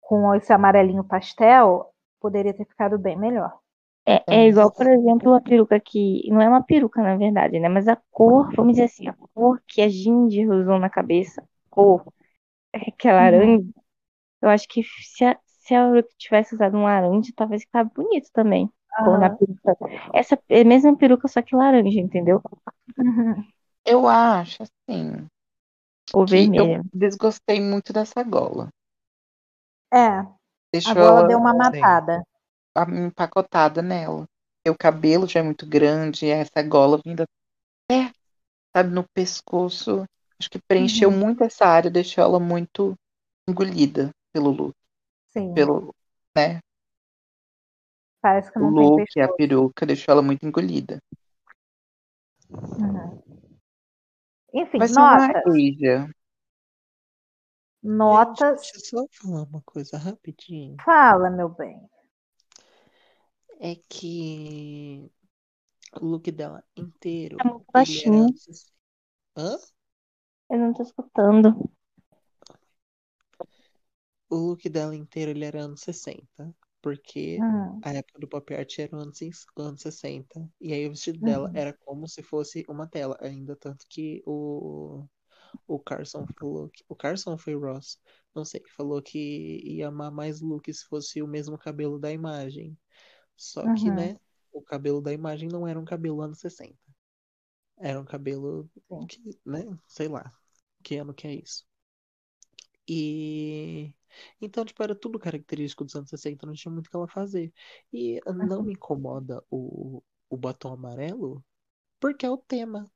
[0.00, 3.58] com esse amarelinho pastel, poderia ter ficado bem melhor.
[4.06, 6.28] É, é igual, por exemplo, a peruca que.
[6.28, 7.68] Não é uma peruca, na verdade, né?
[7.68, 12.04] Mas a cor, vamos dizer assim, a cor que a Ginger usou na cabeça, cor,
[12.72, 13.64] é, que é laranja,
[14.42, 15.24] eu acho que se
[15.70, 18.68] se a Uruk tivesse usado um laranja, talvez ficasse bonito também.
[19.04, 19.76] Peruca.
[20.12, 22.42] Essa é a mesma peruca, só que laranja, entendeu?
[22.98, 23.44] Uhum.
[23.86, 25.26] Eu acho, assim,
[26.12, 28.68] Ou que eu desgostei muito dessa gola.
[29.92, 30.26] É,
[30.72, 32.22] Deixou agora ela deu uma matada.
[32.88, 34.24] empacotada nela.
[34.68, 37.22] O cabelo já é muito grande, essa gola vindo
[37.90, 38.12] até,
[38.76, 40.04] sabe, no pescoço.
[40.40, 41.18] Acho que preencheu Uhum.
[41.18, 42.94] muito essa área, deixou ela muito
[43.48, 44.74] engolida pelo look,
[45.32, 45.54] Sim.
[45.54, 45.94] pelo,
[46.36, 46.60] né?
[48.22, 49.36] Parece que O não tem look, a pescoço.
[49.36, 50.98] peruca, deixou ela muito engolida.
[52.52, 53.22] Uhum.
[54.54, 55.44] Enfim, Vai uma notas.
[57.82, 58.60] Notas.
[58.62, 60.76] Gente, deixa eu só falar uma coisa rapidinho.
[60.84, 61.88] Fala, meu bem.
[63.60, 65.10] É que
[66.00, 68.28] o look dela inteiro, Tá muito era baixinho.
[68.36, 68.72] 60.
[69.36, 69.58] Hã?
[70.50, 71.70] Eu não tô escutando.
[74.30, 76.54] O look dela inteiro, ele era anos 60.
[76.82, 77.82] Porque Uhum.
[77.82, 79.20] a época do pop art era anos,
[79.58, 80.50] anos 60.
[80.60, 81.54] E aí o vestido dela Uhum.
[81.54, 83.56] era como se fosse uma tela ainda.
[83.56, 85.06] Tanto que o,
[85.66, 86.84] o Carson falou que.
[86.88, 88.00] O Carson foi Ross?
[88.34, 88.62] Não sei.
[88.76, 89.18] Falou que
[89.64, 92.78] ia amar mais look se fosse o mesmo cabelo da imagem.
[93.36, 93.92] Só que, Uhum.
[93.92, 94.18] né?
[94.52, 96.78] O cabelo da imagem não era um cabelo anos 60.
[97.78, 98.70] Era um cabelo
[99.08, 99.64] que, né?
[99.86, 100.32] Sei lá.
[100.82, 101.66] Que ano que é isso.
[102.86, 103.94] E.
[104.40, 107.52] Então, tipo, era tudo característico dos anos 60, não tinha muito o que ela fazer.
[107.92, 111.44] E não me incomoda o, o batom amarelo,
[112.00, 112.90] porque é o tema.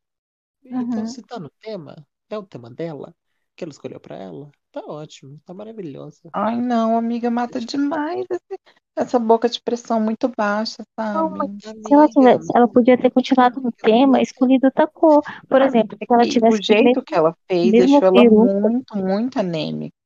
[0.65, 1.07] Então, Uhum.
[1.07, 3.17] se tá no tema, é o tema dela,
[3.57, 6.33] que ela escolheu pra ela, tá ótimo, tá maravilhosa.
[6.33, 8.61] Ai, não, amiga, mata demais esse-
[8.97, 10.83] essa boca de pressão muito baixa,
[11.15, 11.81] Não, mas sabe?
[11.87, 15.23] se ela tivesse, ela podia ter continuado no tema, escolhido outra cor.
[15.49, 18.73] Por exemplo, se ela E tivesse o jeito que ela fez deixou ela peruca.
[18.73, 20.04] muito, muito anêmica.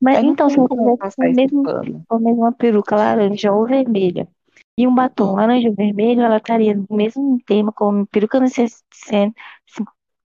[0.00, 2.04] Mas Aí então, se como tivesse mesmo, pano.
[2.08, 4.28] com a mesma peruca laranja ou vermelha
[4.76, 9.34] e um batom laranja ou vermelho, ela estaria no mesmo tema, com peruca no 60,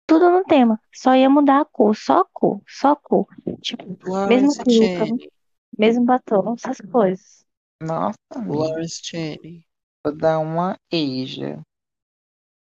[0.05, 0.79] tudo no tema.
[0.93, 3.27] Só ia mudar a cor, só a cor, só a cor.
[3.61, 5.29] Tipo, mesma Lawrence peruca, Chaney,
[5.77, 7.45] mesmo batom, essas coisas.
[7.81, 8.17] Nossa,
[8.47, 9.63] Lawrence Chaney.
[10.03, 11.61] vou dar uma Asia.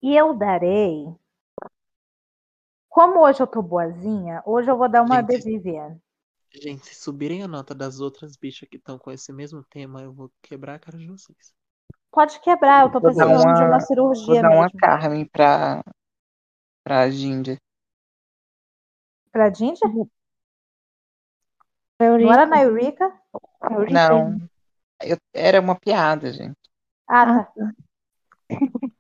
[0.02, 1.06] E eu darei.
[2.88, 6.00] Como hoje eu tô boazinha, hoje eu vou dar uma Gente, Vivienne.
[6.52, 10.12] Gente, se subirem a nota das outras bichas que estão com esse mesmo tema, eu
[10.12, 11.52] vou quebrar a cara de vocês.
[12.10, 14.78] Pode quebrar, eu tô Vou precisando de uma uma, vou cirurgia dar uma mesmo.
[14.80, 15.82] Carmen pra,
[16.82, 17.58] pra Ginger.
[19.30, 19.88] Pra Ginger?
[19.90, 20.08] Não
[22.00, 23.20] Eurica, era na Eureka?
[23.70, 24.48] Eurica, Não,
[25.02, 26.56] eu- era uma piada, gente.
[27.08, 27.72] Ah, Ah, tá.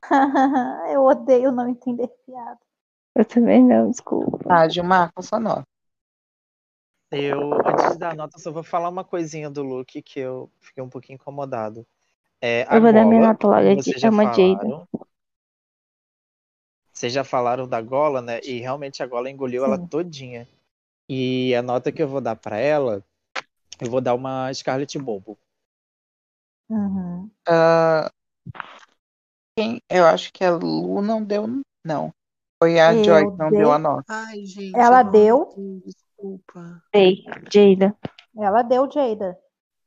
[0.92, 2.58] eu odeio não entender piada.
[3.14, 4.38] eu também não, desculpa.
[4.44, 5.64] Tá, Gilmar, com sua nota.
[7.10, 10.82] Eu, antes de dar nota, só vou falar uma coisinha do look que eu fiquei
[10.82, 11.86] um pouquinho incomodado.
[12.40, 14.24] É, a Eu vou dar minha gola, nota logo, como é vocês de- já uma
[14.24, 14.36] Jada.
[14.36, 14.88] falaram.
[16.92, 18.40] Vocês já falaram da gola, né?
[18.42, 19.86] E realmente a gola engoliu ela Sim.
[19.86, 20.48] todinha.
[21.08, 23.02] E a nota que eu vou dar pra ela,
[23.80, 25.38] eu vou dar uma Scarlet Bobo.
[26.68, 27.30] Uhum.
[27.48, 28.10] Ah,
[29.56, 31.46] quem, eu acho que a Lu não deu,
[31.84, 32.12] não.
[32.62, 34.04] Foi a Eu Joy que não deu a dei- nota.
[34.08, 35.54] Ai, gente, Ela deu?
[36.18, 36.82] Desculpa.
[36.92, 37.96] Dei, Jada.
[38.36, 39.38] Ela deu Jada.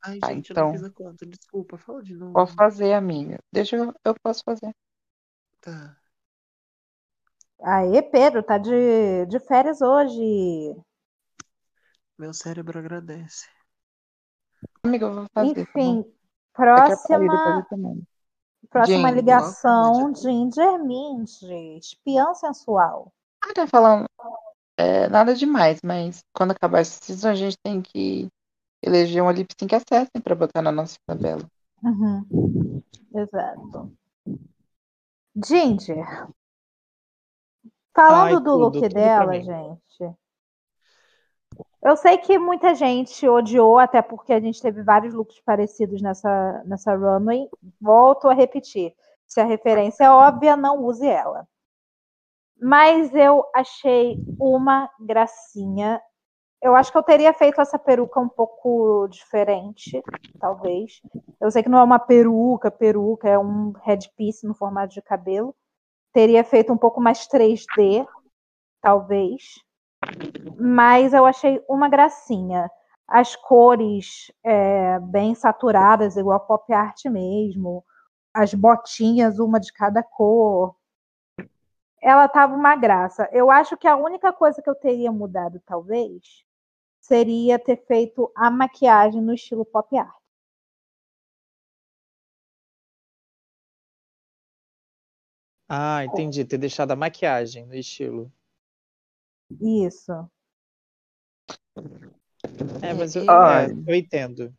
[0.03, 0.71] Ai, Ah, gente, eu não então.
[0.71, 2.33] fiz a conta, desculpa, fala de novo.
[2.33, 3.37] Vou fazer, amiga.
[3.51, 4.73] Deixa eu, eu posso fazer.
[5.59, 5.95] Tá.
[7.61, 10.75] Aê, Pedro, tá de, de férias hoje.
[12.17, 13.47] Meu cérebro agradece.
[14.83, 15.61] Amiga, eu vou fazer, tá?
[15.61, 15.99] Enfim,
[16.53, 18.07] a Thaíra próxima, fazer também.
[18.69, 23.13] próxima ligação, qual que é a Ginger Minge, espiã sensual.
[23.43, 24.07] Ah, tá falando
[24.81, 28.27] é, nada demais, mas quando acabar essa season a gente tem que
[28.81, 31.43] eleger uma lip sync assassin pra botar na nossa tabela.
[31.83, 32.81] Uhum.
[33.13, 33.91] Exato.
[35.35, 36.27] Ginger.
[37.95, 40.15] Falando Ai, do tudo, look tudo dela, gente.
[41.83, 46.63] Eu sei que muita gente odiou, até porque a gente teve vários looks parecidos nessa,
[46.65, 47.47] nessa runway.
[47.79, 48.95] Volto a repetir.
[49.27, 51.47] Se a referência é óbvia, não use ela.
[52.61, 55.99] Mas eu achei uma gracinha.
[56.61, 59.99] Eu acho que eu teria feito essa peruca um pouco diferente,
[60.39, 61.01] talvez.
[61.39, 65.55] Eu sei que não é uma peruca, peruca, é um headpiece no formato de cabelo.
[66.13, 68.05] Teria feito um pouco mais 3D,
[68.79, 69.41] talvez.
[70.59, 72.69] Mas eu achei uma gracinha.
[73.07, 77.83] As cores é, bem saturadas, igual pop art mesmo.
[78.31, 80.75] As botinhas, uma de cada cor.
[82.01, 83.29] Ela tava uma graça.
[83.31, 86.43] Eu acho que a única coisa que eu teria mudado, talvez,
[86.99, 90.19] seria ter feito a maquiagem no estilo pop art.
[95.69, 96.43] Ah, entendi.
[96.43, 98.31] Ter deixado a maquiagem no estilo.
[99.61, 100.11] Isso.
[102.81, 104.53] É, mas eu, é, eu entendo.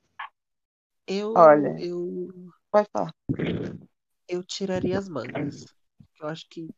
[1.06, 1.76] eu, Olha.
[1.78, 2.28] eu,
[2.70, 3.12] Pode falar.
[4.28, 5.66] eu tiraria as mangas.
[6.18, 6.70] Eu acho que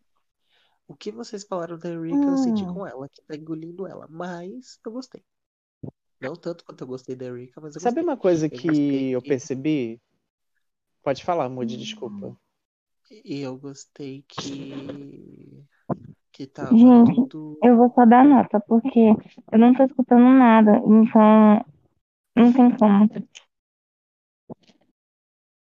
[0.86, 2.74] o que vocês falaram da Erika eu senti Hum.
[2.74, 4.06] com ela, que tá engolindo ela.
[4.08, 5.24] Mas eu gostei.
[6.20, 8.04] Não tanto quanto eu gostei da Erika, mas eu Sabe gostei.
[8.04, 10.00] uma coisa Eu gostei que eu que- percebi?
[11.02, 12.36] Pode falar, Moody, desculpa.
[13.10, 15.64] E eu gostei que.
[16.32, 17.58] Que tava Gente, tudo.
[17.62, 19.10] Eu vou só dar nota, porque
[19.52, 21.64] eu não tô escutando nada, então
[22.34, 23.04] não tem como.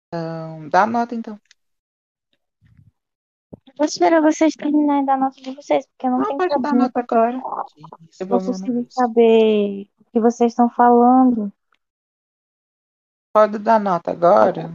[0.07, 1.39] Então, dá nota então.
[3.79, 6.73] Vou esperar vocês terminarem da nota de vocês, porque eu não Não, tenho pode dar
[6.73, 7.41] nota agora.
[8.19, 11.49] Eu vou conseguir saber o que vocês estão falando.
[13.33, 14.69] Pode dar nota agora?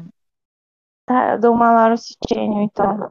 [1.04, 3.10] Tá, eu dou uma Lawrence Chanel, então.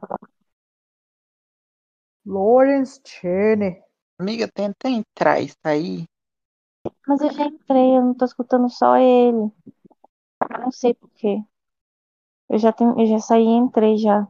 [2.26, 3.80] Lawrence Cheney.
[4.18, 6.06] Amiga, tenta entrar e sair.
[7.06, 9.52] Mas eu já entrei, eu não tô escutando só ele.
[10.50, 11.42] Eu não sei por quê.
[12.48, 14.26] Eu já tenho, eu já saí e entrei já.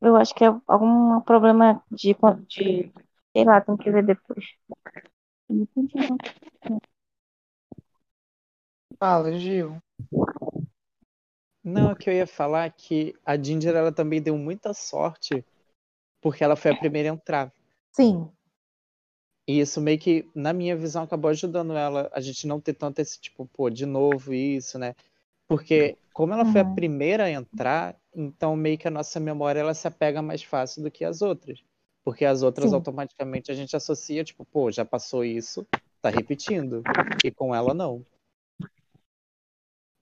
[0.00, 2.14] Eu acho que é algum problema de,
[2.46, 2.92] de
[3.32, 4.44] sei lá, tem que ver depois.
[8.98, 9.80] Fala, Gil.
[11.62, 15.44] Não, o que eu ia falar é que a Ginger ela também deu muita sorte
[16.20, 17.52] porque ela foi a primeira a entrar.
[17.92, 18.30] Sim.
[19.46, 23.00] E isso meio que, na minha visão, acabou ajudando ela a gente não ter tanto
[23.00, 24.94] esse tipo, pô, de novo isso, né?
[25.48, 26.74] Porque como ela foi a Uhum.
[26.74, 30.90] primeira a entrar, então meio que a nossa memória ela se apega mais fácil do
[30.90, 31.64] que as outras.
[32.04, 32.76] Porque as outras Sim.
[32.76, 35.66] automaticamente a gente associa, tipo, pô, já passou isso,
[36.02, 36.82] tá repetindo.
[37.24, 38.04] E com ela não.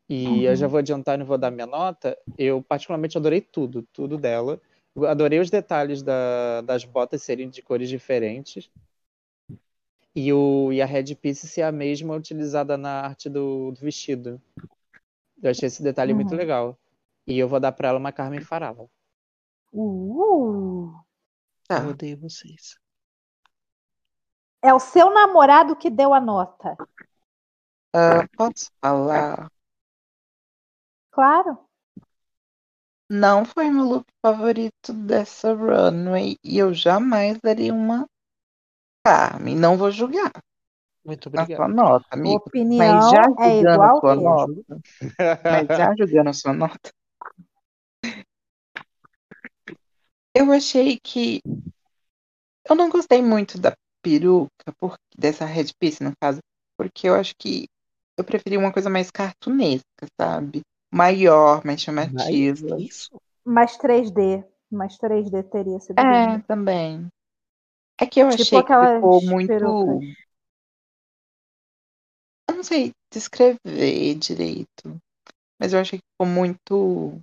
[0.08, 2.16] E eu já vou adiantar e vou dar minha nota.
[2.38, 4.60] Eu particularmente adorei tudo, tudo dela.
[4.94, 8.70] Eu adorei os detalhes da- das botas serem de cores diferentes.
[10.14, 14.40] E, o, e a headpiece ser a mesma utilizada na arte do, do vestido.
[15.42, 16.36] Eu achei esse detalhe muito Uhum.
[16.38, 16.78] legal.
[17.26, 18.88] E eu vou dar pra ela uma Carmen Farala.
[19.72, 20.92] Uh,
[21.68, 21.82] Tá.
[21.82, 22.76] Eu odeio vocês.
[24.62, 26.76] é o seu namorado que deu a nota.
[27.92, 29.48] Ah, posso falar?
[31.10, 31.66] Claro.
[33.08, 38.06] Não foi meu look favorito dessa runway e eu jamais daria uma
[39.04, 39.56] Carmen.
[39.56, 40.32] Não vou julgar
[41.06, 41.74] Muito na sua obrigado.
[41.74, 42.42] nota, amigo.
[42.46, 44.52] Opinião Mas já é igual a sua que nota,
[45.44, 46.90] mas já julgando a sua nota,
[50.34, 51.40] eu achei que
[52.68, 56.40] eu não gostei muito da peruca, por, dessa headpiece, no caso,
[56.76, 57.66] porque eu acho que
[58.18, 60.62] eu preferi uma coisa mais cartunesca, sabe?
[60.92, 62.66] Maior, mais chamativa.
[62.70, 63.10] Mas isso.
[63.44, 64.44] Mais 3D.
[64.70, 66.44] Mais 3D teria sido É, lindo.
[66.44, 67.08] também.
[68.00, 69.46] É que eu Tipo achei que ficou muito.
[69.46, 70.25] perucas.
[72.48, 75.00] Eu não sei descrever direito,
[75.60, 77.20] mas eu achei que ficou muito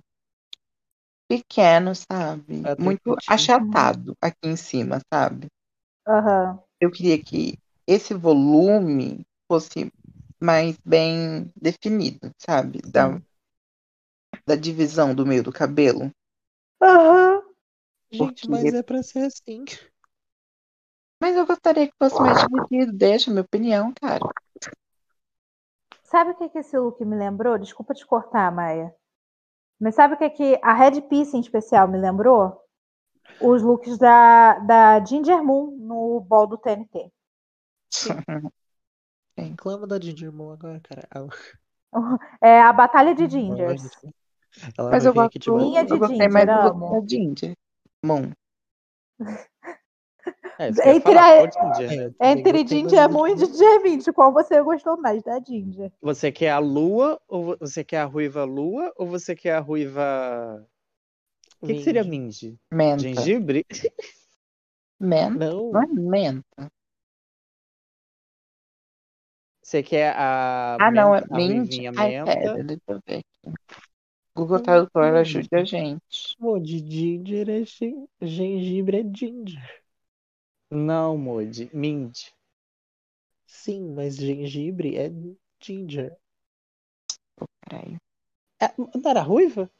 [1.28, 2.62] pequeno, sabe?
[2.78, 3.22] Muito sentindo.
[3.28, 5.48] achatado aqui em cima, sabe?
[6.06, 6.62] Aham.
[6.80, 9.90] Eu queria que esse volume fosse
[10.40, 12.80] mais bem definido, sabe?
[12.82, 13.20] Da,
[14.46, 16.10] da divisão do meio do cabelo.
[16.82, 17.42] Aham.
[18.12, 19.64] Gente, Porque- mas é pra ser assim.
[21.20, 22.92] Mas eu gostaria que fosse mais dividido.
[22.92, 24.20] Deixa a minha opinião, cara.
[26.04, 27.58] Sabe o que, que esse look me lembrou?
[27.58, 28.94] Desculpa te cortar, Maia.
[29.80, 32.60] Mas sabe o que, que a Red Piece em especial me lembrou?
[33.40, 37.10] Os looks da, da Ginger Moon no ball do TNT.
[39.36, 41.08] Reclama da Ginger Moon agora, cara.
[42.40, 43.88] É a Batalha de Gingers.
[44.76, 46.72] ela Mas eu vir aqui de gosto, de eu gostei mais do da
[47.08, 47.54] Ginger.
[48.04, 48.32] Moon.
[50.58, 52.14] É, Entre falar, a- Ginger.
[52.20, 55.22] É, também Entre Ginger Moon e da Ginger Mint, qual você gostou mais?
[55.22, 55.90] Da Ginger.
[56.00, 60.66] Você quer a lua ou você quer a ruiva lua ou você quer a ruiva.
[61.60, 62.10] O que, que seria Mindy.
[62.10, 62.58] minge?
[62.70, 63.02] Menta.
[63.02, 63.64] Gengibre?
[65.00, 65.38] Menta?
[65.38, 66.70] Não, Não é menta.
[69.62, 70.76] Você quer a.
[70.78, 71.68] Ah, não, é menta- a mint.
[71.68, 72.34] ruivinha Ai, menta?
[72.34, 73.54] pera, deixa eu ver aqui.
[74.36, 76.36] Google Tradutor ajude a gente.
[76.38, 79.83] Pô, de ginger é gen- gengibre é ginger.
[80.70, 81.70] Não, Modi.
[81.72, 82.34] Mint.
[83.46, 85.10] Sim, mas gengibre é
[85.58, 86.14] ginger.
[87.60, 87.98] Peraí.
[88.60, 89.70] É, não era ruiva?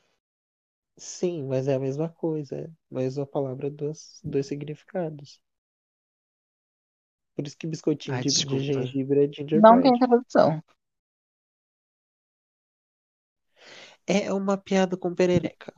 [0.98, 2.56] Sim, mas é a mesma coisa.
[2.56, 5.40] É a mesma palavra, dois, dois significados.
[7.36, 9.81] Por isso que biscoitinho Ai, de, de gengibre é Não gingerbread.
[9.81, 10.62] tem tradução.
[14.06, 15.73] É uma piada com perereca.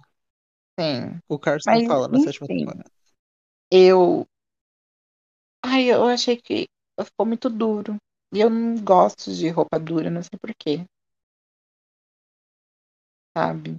[0.79, 1.21] Sim.
[1.29, 2.49] O Carson Mas, fala na sétima enfim.
[2.49, 2.91] temporada.
[3.71, 4.27] Eu.
[5.71, 6.67] Ai, eu achei que
[7.05, 7.97] ficou muito duro.
[8.35, 10.87] E eu não gosto de roupa dura, não sei porquê.
[13.37, 13.79] Sabe?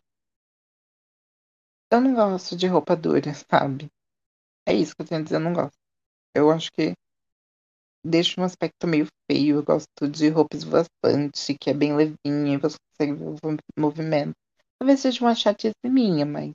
[1.91, 3.89] Eu não gosto de roupa dura, sabe?
[4.67, 5.77] É isso que eu tenho a dizer, eu não gosto.
[6.35, 6.93] Eu acho que
[8.05, 9.57] deixa um aspecto meio feio.
[9.57, 13.25] Eu gosto de roupa esvoaçante, que é bem levinha, e você consegue ver
[13.77, 14.33] o movimento.
[14.79, 16.51] Talvez seja uma chatice minha, mas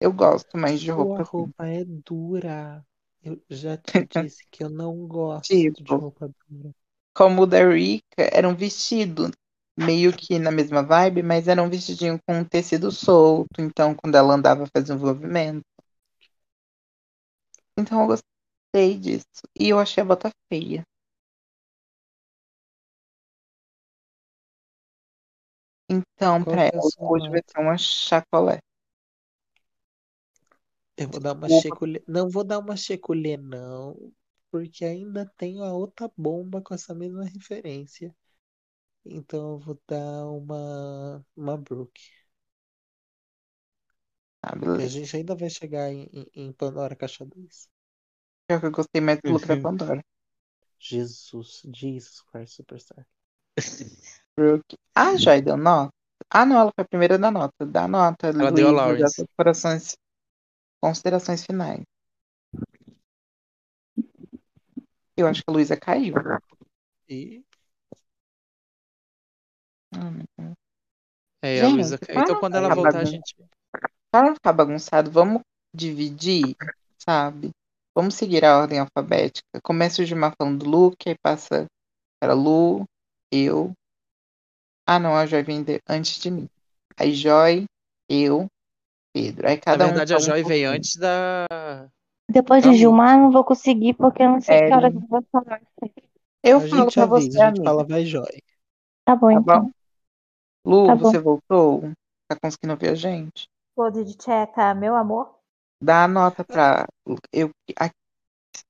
[0.00, 1.50] eu gosto mais de Sua roupa assim.
[1.52, 2.84] roupa é dura.
[3.22, 5.82] Eu já te disse que eu não gosto Tipo.
[5.82, 6.72] de roupa dura.
[7.14, 9.30] Como o da Rika, era um vestido
[9.78, 14.14] meio que na mesma vibe, mas era um vestidinho com um tecido solto, então quando
[14.16, 15.62] ela andava fazia um movimento.
[17.78, 19.26] Então eu gostei disso.
[19.58, 20.82] E eu achei a bota feia.
[25.88, 28.58] Então, Qual pra é ela, hoje vai ser uma chacolé.
[31.02, 32.02] Eu vou dar uma checulê.
[32.08, 34.12] Não vou dar uma checulê, não.
[34.50, 38.14] Porque ainda tenho a outra bomba com essa mesma referência.
[39.06, 42.00] Então eu vou dar uma, uma Brook.
[44.42, 44.94] Ah, E a beleza.
[44.94, 47.70] gente ainda vai chegar em, em, em Pandora Caixa 2.
[48.46, 50.00] Pior que eu gostei mais do look da Pandora.
[50.78, 53.06] Jesus, Jesus Christ Superstar.
[54.36, 54.76] Brooke.
[54.94, 55.90] Ah, Joy deu nota?
[56.30, 57.66] Ah, não, ela foi a primeira da nota.
[57.66, 59.24] Dá nota, Ela deu a Lawrence.
[59.36, 59.96] corações,
[60.82, 61.82] considerações finais.
[65.16, 66.14] Eu acho que a Luísa caiu.
[67.08, 67.42] E
[69.94, 70.54] Ah.
[71.42, 72.20] É, a Luísa caiu.
[72.20, 73.36] Então quando ela voltar, a bagun- gente.
[74.10, 75.42] Para não ficar bagunçado, vamos
[75.74, 76.56] dividir,
[76.98, 77.50] sabe?
[77.94, 79.60] Vamos seguir a ordem alfabética.
[79.62, 81.66] Começa o Gilmar falando do Luke, aí passa
[82.20, 82.84] para Lu,
[83.30, 83.72] eu.
[84.86, 86.48] Ah, não, a Joy vem antes de mim.
[86.98, 87.64] Aí Joy,
[88.08, 88.46] eu,
[89.12, 89.48] Pedro.
[89.48, 91.46] Aí Na cada um verdade, a um Joy veio antes da.
[92.28, 92.76] Depois Da de Lu.
[92.78, 95.02] Gilmar, não vou conseguir, porque eu não sei que horas Ellen.
[95.02, 95.60] eu vou falar.
[96.42, 97.64] Eu a falo pra avisa, você, a gente amiga.
[97.64, 98.42] fala vai Joy.
[99.04, 99.62] Tá bom, Tá então.
[99.64, 99.70] bom?
[100.64, 101.10] Lu, Tá bom.
[101.10, 101.82] você voltou?
[102.28, 103.48] Tá conseguindo ouvir a gente?
[103.74, 105.38] Close de Tcheca, meu amor.
[105.82, 106.86] Dá a nota pra.
[107.32, 107.90] Eu, a-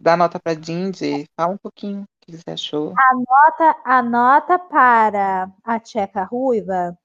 [0.01, 1.27] dá a nota pra Dindy.
[1.37, 2.95] Fala um pouquinho o que você achou.
[3.15, 6.97] Nota, a nota para a Tcheca Ruiva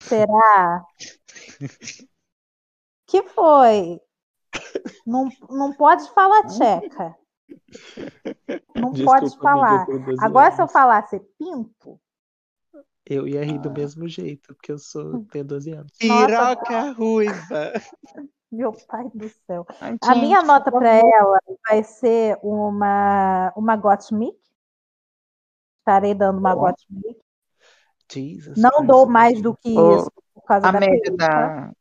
[0.00, 0.84] será
[3.06, 4.00] que foi?
[5.06, 7.16] Não, não pode falar tcheca.
[8.74, 9.80] Não pode Desculpa, amiga, falar.
[9.80, 12.00] eu tenho 12 Agora, se eu falasse pinto,
[13.04, 13.72] Eu ia rir do Ah.
[13.72, 15.90] mesmo jeito, porque eu sou, tenho 12 anos.
[15.98, 17.72] Piroca ruiva.
[18.52, 19.66] meu pai do céu.
[19.80, 21.38] Ai, A gente, minha nota para ela
[21.68, 24.38] vai ser uma, uma Gottmik.
[25.80, 26.56] Estarei dando uma Ó.
[26.56, 27.18] Gottmik.
[28.10, 31.72] Jesus Não Christ dou mais do que Ô, isso por causa A da média da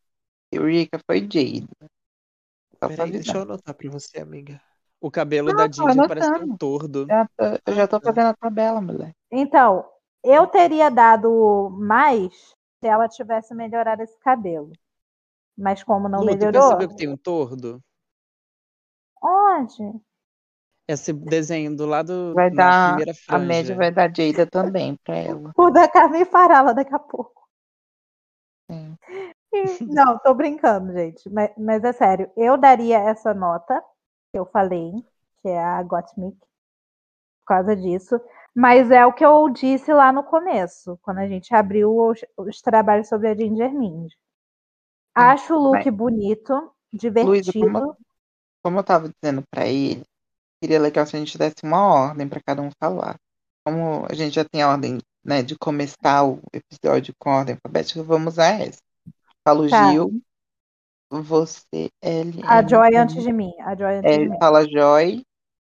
[0.51, 1.67] Eureka foi Jade.
[2.79, 4.61] Peraí, deixa eu anotar pra você, amiga.
[4.99, 7.07] O cabelo Ah, da Dindy parece ter um tordo.
[7.07, 8.05] Já tô- eu já tô tá.
[8.07, 9.13] fazendo a tabela, mulher.
[9.31, 9.85] Então,
[10.23, 12.33] eu teria dado mais
[12.79, 14.71] se ela tivesse melhorado esse cabelo.
[15.57, 17.81] Mas como não Lu, melhorou, percebeu que tem um tordo?
[19.21, 19.99] onde?
[20.87, 22.95] Esse desenho do lado Vai dar.
[22.95, 23.75] primeira A média franja.
[23.75, 25.51] vai dar Jada também pra ela.
[25.57, 27.45] O da Carmen Farala daqui a pouco.
[28.69, 28.97] Sim.
[29.87, 31.29] Não, tô brincando, gente.
[31.29, 33.81] Mas, mas é sério, eu daria essa nota
[34.31, 34.91] que eu falei,
[35.41, 38.19] que é a Gottmik, por causa disso.
[38.55, 42.61] Mas é o que eu disse lá no começo, quando a gente abriu os, os
[42.61, 44.11] trabalhos sobre a Ginger Mind.
[45.15, 47.59] Acho o look mas- bonito, Luísa, divertido.
[47.71, 47.97] como,
[48.63, 50.03] como eu tava dizendo pra ele,
[50.63, 53.15] seria legal se a gente desse uma ordem pra cada um falar.
[53.65, 57.55] Como a gente já tem a ordem, né, de começar o episódio com a ordem
[57.55, 58.79] alfabética, vamos usar essa.
[59.47, 59.93] Falo Tá.
[59.93, 60.21] Gil,
[61.09, 63.53] você, L, A Joy antes de mim.
[63.61, 64.37] A Joy antes de é, mim.
[64.39, 65.23] fala Joy,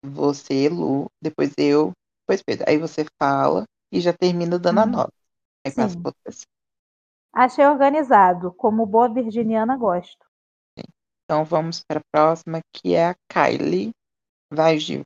[0.05, 1.93] você, Lu, depois eu,
[2.23, 2.65] depois Pedro.
[2.69, 4.93] Aí você fala e já termina dando a Uhum.
[4.93, 5.13] nota.
[5.67, 6.03] Aí passa Sim.
[6.03, 6.45] pra você.
[7.33, 10.27] Achei organizado, como boa virginiana gosto.
[11.25, 13.91] Então vamos para a próxima, que é a Kylie.
[14.51, 15.05] Vai, Gil.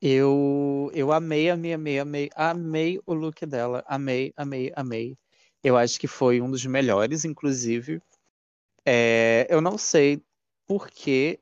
[0.00, 3.82] Eu, eu amei, amei, amei, amei, amei o look dela.
[3.86, 5.16] Amei, amei, amei.
[5.62, 8.02] Eu acho que foi um dos melhores, inclusive.
[8.84, 10.22] É, eu não sei
[10.66, 11.40] por quê.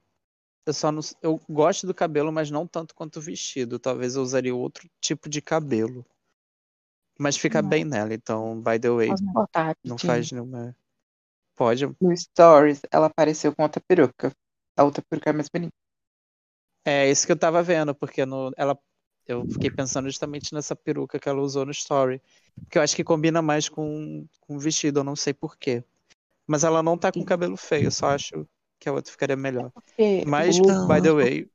[0.64, 3.80] Eu só não, eu gosto do cabelo, mas não tanto quanto o vestido.
[3.80, 6.06] Talvez eu usaria outro tipo de cabelo.
[7.18, 7.68] Mas fica Não.
[7.68, 10.76] bem nela, então, by the way, Posso botar não faz nenhuma.
[11.56, 11.86] Pode.
[12.00, 14.32] No Stories, ela apareceu com outra peruca.
[14.76, 15.72] A outra peruca é mais bonita.
[16.84, 18.78] É isso que eu tava vendo, porque no, ela,
[19.26, 22.20] eu fiquei pensando justamente nessa peruca que ela usou no story.
[22.64, 25.84] Porque eu acho que combina mais com, com o vestido, eu não sei por quê.
[26.46, 28.46] Mas ela não tá com cabelo feio, eu só acho
[28.80, 29.72] que a outra ficaria melhor.
[29.74, 31.50] Porque Mas, o by the way,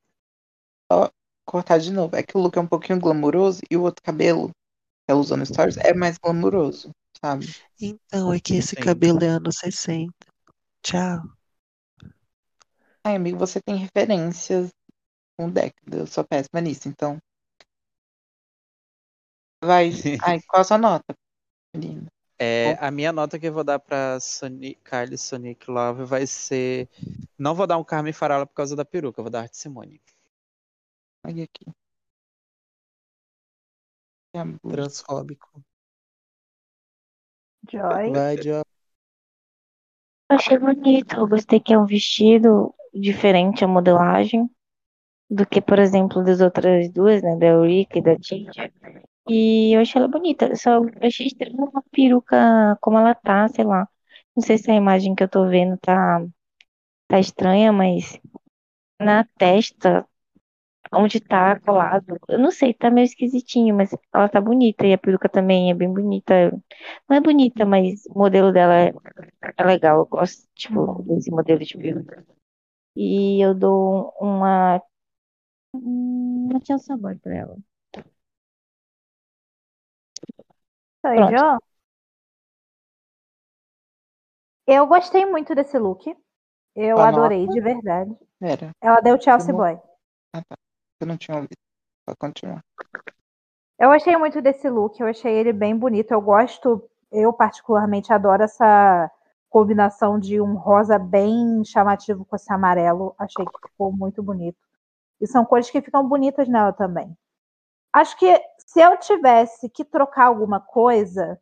[1.46, 4.50] cortar de novo, é que o look é um pouquinho glamouroso e o outro cabelo
[4.50, 6.92] que ela usou no Stories é mais glamouroso,
[7.22, 7.54] sabe?
[7.80, 8.84] Então, é que esse Sim.
[8.84, 10.14] cabelo é anos 60.
[10.84, 11.22] Tchau.
[13.04, 14.70] Ai, amigo, você tem referências
[15.38, 15.98] com década.
[15.98, 17.22] Eu sou péssima nisso, então.
[19.64, 19.92] Vai.
[20.28, 21.16] Ai, qual a sua nota,
[21.74, 22.08] menina?
[22.40, 26.88] É, a minha nota que eu vou dar pra Sonic, Kylie Sonic Love vai ser.
[27.38, 30.02] Não vou dar um Carmen Farala por causa da peruca, vou dar Arte Simone.
[31.26, 31.66] Olha aqui.
[34.70, 35.64] Transfóbico.
[37.72, 38.12] Joy.
[38.12, 38.62] Vai, Joy.
[40.30, 41.16] Eu achei bonito.
[41.16, 44.48] Eu gostei que é um vestido diferente a modelagem
[45.30, 47.36] do que, por exemplo, das outras duas, né?
[47.38, 48.72] Da Eureka e da Ginger.
[49.30, 50.56] E eu achei ela bonita.
[50.56, 53.88] Só achei estranho uma peruca como ela tá, sei lá.
[54.36, 56.26] Não sei se a imagem que eu tô vendo tá,
[57.08, 58.20] tá estranha, mas
[59.02, 60.08] na testa,
[60.94, 64.86] onde tá colado, eu não sei, tá meio esquisitinho, mas ela tá bonita.
[64.88, 66.52] E a peruca também é bem bonita.
[67.10, 68.94] Não é bonita, mas o modelo dela é,
[69.58, 70.00] é legal.
[70.00, 72.26] Eu gosto, tipo, desse modelo de peruca.
[72.96, 74.82] E eu dou uma.
[75.74, 77.58] Uma tinha sabor pra ela.
[81.06, 81.32] Oi, Pronto.
[81.38, 81.60] Jo.
[84.66, 86.16] Eu gostei muito desse look.
[86.76, 87.54] Eu adorei, nota?
[87.54, 88.18] de verdade.
[88.40, 89.80] Pera, Ela deu Chelsea Como- Boy.
[91.02, 91.56] eu não tinha ouvido.
[92.06, 92.64] Pode continuar.
[93.80, 96.12] Eu gostei muito desse look, eu achei ele bem bonito.
[96.12, 99.10] Eu gosto, eu particularmente adoro essa
[99.50, 103.16] combinação de um rosa bem chamativo com esse amarelo.
[103.18, 104.58] Achei que ficou muito bonito.
[105.20, 107.18] E são cores que ficam bonitas nela também.
[107.94, 111.42] Acho que se eu tivesse que trocar alguma coisa,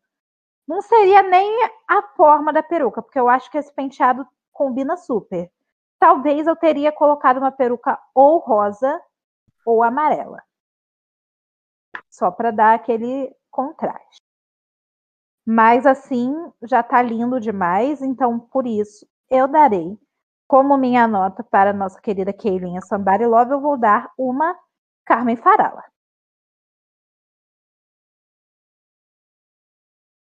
[0.68, 5.52] não seria nem a forma da peruca, porque eu acho que esse penteado combina super.
[6.00, 9.02] Talvez eu teria colocado uma peruca ou rosa
[9.66, 10.44] ou amarela
[12.16, 14.22] só para dar aquele contraste.
[15.46, 16.34] Mas assim,
[16.64, 19.98] já tá lindo demais, então por isso eu darei
[20.48, 24.58] como minha nota para nossa querida Keilinha Somebody Love, eu vou dar uma
[25.06, 25.84] Carmen Farala.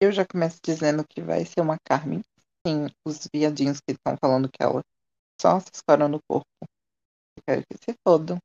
[0.00, 2.22] Eu já começo dizendo que vai ser uma Carmen.
[2.64, 4.82] Tem os viadinhos que estão falando que ela
[5.40, 6.46] só se escora no corpo.
[6.62, 8.38] Eu quero que se fodam.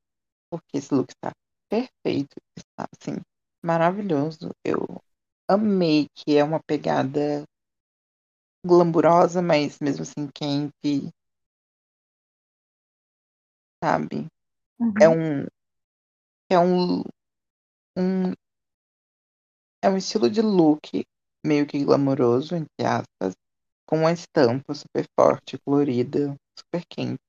[0.50, 1.32] Porque esse look está
[1.70, 2.36] perfeito.
[2.58, 3.20] Está, assim,
[3.64, 4.52] maravilhoso.
[4.64, 4.86] Eu
[5.50, 7.44] amei que é uma pegada
[8.66, 11.12] glamurosa, mas mesmo assim quente.
[13.84, 14.28] Sabe?
[14.80, 14.94] Uhum.
[15.02, 15.48] É um.
[16.50, 17.02] É um.
[17.98, 18.34] um
[19.84, 21.06] é um estilo de look
[21.46, 23.34] meio que glamouroso, entre aspas,
[23.88, 27.22] com uma estampa super forte, colorida, super quente.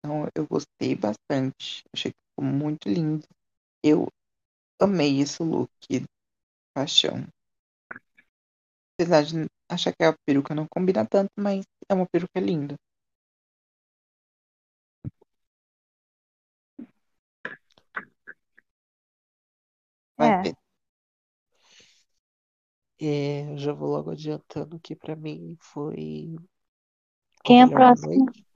[0.00, 1.84] Então eu gostei bastante.
[1.94, 3.26] Achei que ficou muito lindo.
[3.84, 4.08] Eu
[4.80, 5.70] amei esse look.
[6.74, 7.26] Paixão.
[8.94, 12.74] Apesar de achar que a peruca não combina tanto, mas é uma peruca linda.
[20.22, 20.42] Vai É.
[20.42, 20.56] ver.
[23.00, 26.36] É, eu já vou logo adiantando que pra mim foi
[27.42, 28.14] Quem é a próxima?
[28.14, 28.46] noite.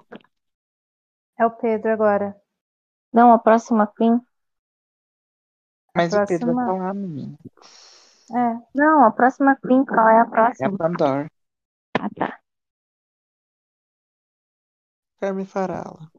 [1.38, 2.40] É o Pedro agora.
[3.12, 4.20] Não, a próxima Queen.
[5.94, 7.38] Mas o Pedro vai próxima- falar, menina.
[8.30, 8.66] É.
[8.74, 10.78] Não, a próxima Queen, qual é a É a próxima?
[10.78, 11.30] Pandora.
[11.98, 12.40] Ah, tá.
[15.18, 16.10] Carmen Farala.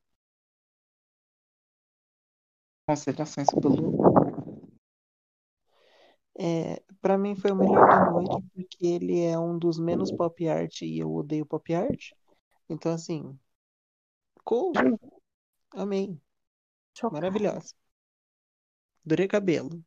[2.88, 4.27] Considerações sobre o look.
[6.40, 10.48] É, para mim foi o melhor da noite porque ele é um dos menos pop
[10.48, 12.12] art e eu odeio pop art.
[12.70, 13.38] Então, assim,
[14.44, 14.74] cool.
[15.76, 16.20] Amei.
[16.94, 17.14] Chocada.
[17.22, 17.74] Maravilhosa.
[19.06, 19.84] Adorei cabelo.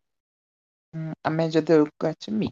[0.94, 2.48] Hum, A média deu Got Me.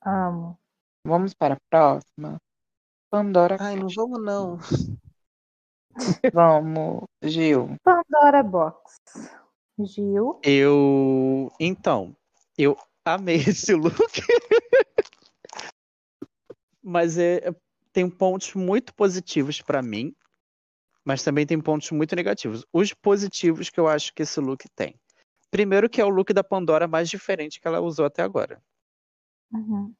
[0.00, 0.58] Amo.
[1.04, 2.38] Vamos para a próxima.
[3.10, 3.58] Pandora.
[3.58, 4.58] Ai, não vamos não.
[6.32, 7.76] Vamos, Gil.
[7.82, 9.00] Pandora Box.
[9.84, 10.40] Gil.
[10.42, 11.52] Eu.
[11.60, 12.16] Então,
[12.56, 13.94] eu amei esse look.
[16.82, 17.54] Mas é,
[17.92, 20.14] tem pontos muito positivos pra mim,
[21.04, 22.64] mas também tem pontos muito negativos.
[22.72, 24.94] Os positivos que eu acho que esse look tem.
[25.50, 28.62] Primeiro que é o look da Pandora mais diferente que ela usou até agora.
[29.52, 29.94] Uhum.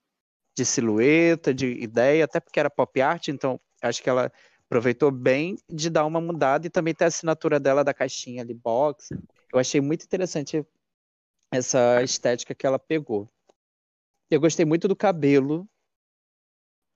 [0.56, 4.32] De silhueta, de ideia, até porque era pop art, então acho que ela
[4.66, 8.54] aproveitou bem de dar uma mudada e também tem a assinatura dela da caixinha ali,
[8.54, 9.08] box.
[9.52, 10.64] Eu achei muito interessante
[11.52, 13.28] essa estética que ela pegou.
[14.30, 15.68] Eu gostei muito do cabelo.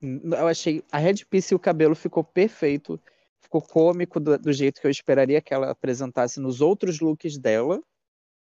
[0.02, 3.00] Eu achei a headpiece e o cabelo ficou perfeito.
[3.40, 7.82] Ficou cômico do, do jeito que eu esperaria que ela apresentasse nos outros looks dela,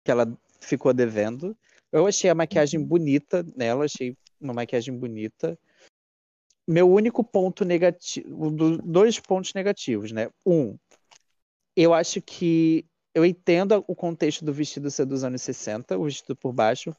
[0.05, 0.27] que ela
[0.61, 1.57] ficou devendo.
[1.93, 5.59] Eu achei a maquiagem bonita nela, achei uma maquiagem bonita.
[6.67, 10.29] Meu único ponto negativo, do- dois pontos negativos, né?
[10.45, 10.77] Um,
[11.75, 12.85] eu acho que
[13.19, 16.95] eu entendo o contexto do vestido ser dos anos 60, o vestido por baixo.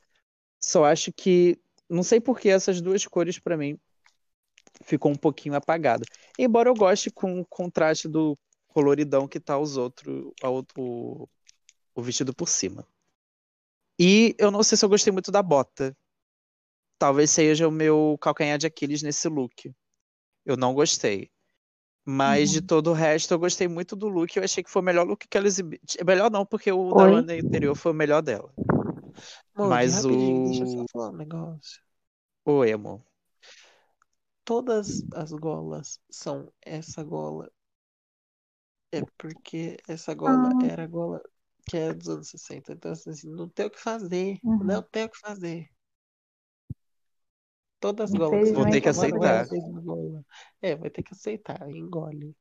[0.60, 1.58] Só acho que
[1.90, 3.80] não sei por que essas duas cores pra mim
[4.84, 6.04] ficou um pouquinho apagada.
[6.38, 8.38] Embora eu goste com o contraste do
[8.68, 12.86] coloridão que tá os outros, o vestido por cima.
[13.98, 15.96] E eu não sei se eu gostei muito da bota.
[16.98, 19.74] Talvez seja o meu calcanhar de Aquiles nesse look.
[20.46, 21.32] Eu não gostei.
[22.06, 24.36] Mas de todo o resto, eu gostei muito do look.
[24.36, 25.80] Eu achei que foi o melhor look que ela exibiu.
[26.06, 27.12] Melhor não, porque o da Oi?
[27.12, 28.52] Lana anterior foi o melhor dela.
[29.56, 31.80] Amor, Mas o- deixa eu só falar um negócio.
[32.46, 33.02] Oi, amor.
[34.44, 37.50] Todas as golas são essa gola.
[38.92, 40.66] É porque essa gola Ah.
[40.66, 41.22] era a gola
[41.68, 42.74] que é dos anos 60.
[42.74, 44.40] Então, assim, não tem o que fazer.
[44.44, 44.58] Uhum.
[44.66, 45.70] Não tem o que fazer.
[47.80, 49.48] Todas as golas que Vou ter que você aceitar.
[50.62, 51.70] É, vai ter que aceitar.
[51.70, 52.36] Engole.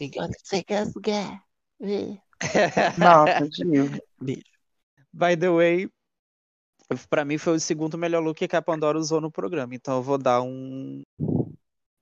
[0.00, 1.44] Engole sem gasgar.
[1.78, 2.20] Vê.
[2.98, 3.90] Nossa, Gil.
[4.20, 4.42] Beijo.
[5.12, 5.90] By the way,
[7.08, 9.74] pra mim foi o segundo melhor look que a Pandora usou no programa.
[9.74, 11.02] Então eu vou dar um.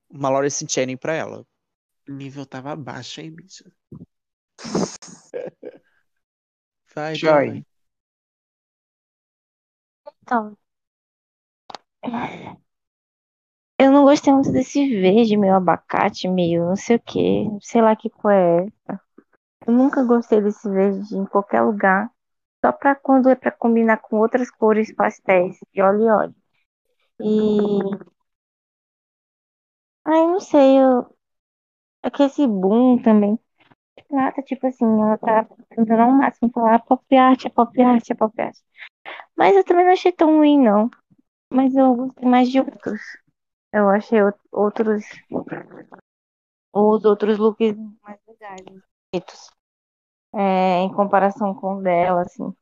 [0.09, 1.45] Uma Lawrence Channing pra ela.
[2.07, 3.63] O nível tava baixo, hein, bicho?
[6.93, 7.15] Vai.
[7.15, 7.65] Joy.
[10.21, 10.57] Então.
[13.79, 17.47] Eu não gostei muito desse verde, meio abacate, meio não sei o que.
[17.61, 19.01] Sei lá que cor é essa.
[19.67, 22.11] Eu nunca gostei desse verde em qualquer lugar.
[22.65, 25.57] Só pra quando é pra combinar com outras cores pastéis.
[25.73, 26.35] E olha, olha.
[27.21, 27.79] E.
[30.03, 31.15] Ai, não sei, eu.
[32.03, 33.39] É que esse boom também.
[34.11, 38.09] Ela tá tipo assim, ela tá tentando ao máximo falar pop art, é pop art,
[38.09, 38.57] é pop art.
[39.37, 40.89] Mas eu também não achei tão ruim, não.
[41.55, 43.01] Mas eu gostei mais de outros.
[43.73, 44.19] Eu achei
[44.51, 45.03] outros.
[46.73, 48.61] Os outros looks mais legais.
[49.11, 49.49] bonitos.
[50.33, 52.53] É, em comparação com o dela, assim.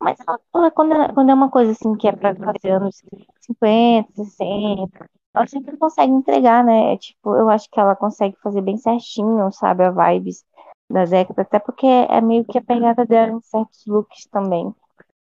[0.00, 0.18] Mas
[0.54, 3.02] ela- quando, ela- quando é uma coisa assim que é pra fazer anos
[3.40, 6.94] 50, 60, ela sempre consegue entregar, né?
[6.94, 9.84] É, Tipo, eu acho que ela consegue fazer bem certinho, sabe?
[9.84, 10.44] A vibes
[10.90, 14.72] da década, até porque é meio que a pegada dela em certos looks também.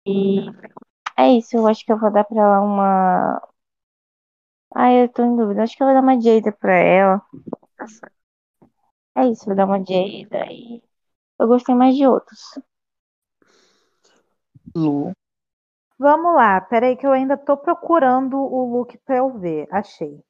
[0.06, 0.46] E
[1.26, 3.40] é isso, eu acho que eu vou dar pra ela uma.
[4.74, 5.62] Ai, eu tô em dúvida.
[5.62, 7.22] Acho que eu vou dar uma Jada pra ela.
[9.16, 10.82] É isso, vou dar uma Jada e
[11.38, 12.40] eu gostei mais de outros.
[14.74, 15.12] Lu.
[15.98, 19.68] Vamos lá, peraí que eu ainda tô procurando o look pra eu ver.
[19.70, 20.24] Achei.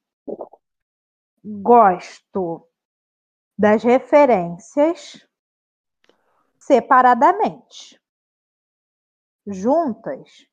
[1.45, 2.69] Gosto
[3.57, 5.27] das referências
[6.59, 8.01] separadamente.
[9.47, 10.50] Juntas,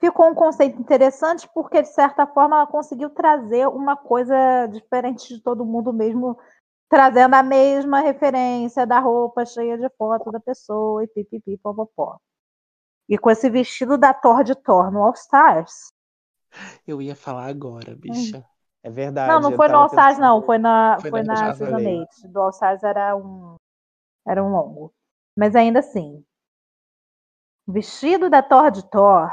[0.00, 5.42] ficou um conceito interessante porque, de certa forma, ela conseguiu trazer uma coisa diferente de
[5.42, 6.38] todo mundo mesmo,
[6.88, 12.18] trazendo a mesma referência da roupa cheia de foto da pessoa e pipipi, popopó.
[13.08, 15.92] E com esse vestido da Thor de Thor no All Stars.
[16.86, 18.44] Eu ia falar agora, bicha.
[18.82, 19.30] É verdade.
[19.32, 20.42] Não, não foi no All Stars, pensando- não.
[20.42, 21.98] Foi na, Foi foi na na Season Lei.
[22.00, 22.28] 8.
[22.28, 23.56] Do All Stars era um,
[24.26, 24.92] era um longo.
[25.36, 26.24] Mas ainda assim.
[27.66, 29.28] Vestido da Thor de Thor.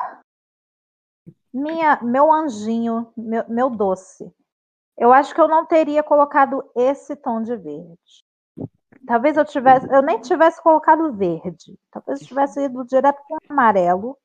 [1.55, 4.29] Minha, meu anjinho, meu, meu doce.
[4.97, 8.25] Eu acho que eu não teria colocado esse tom de verde.
[9.07, 11.79] Talvez eu tivesse, eu nem tivesse colocado verde.
[11.91, 14.17] Talvez eu tivesse ido direto com amarelo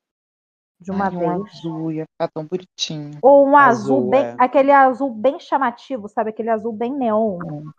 [0.81, 1.57] de uma Ai, um vez.
[1.57, 3.19] azul ia ficar tão bonitinho.
[3.23, 4.36] Ou um Azul, azul, bem, é.
[4.36, 6.31] aquele azul bem chamativo, sabe?
[6.31, 7.39] Aquele azul bem neon.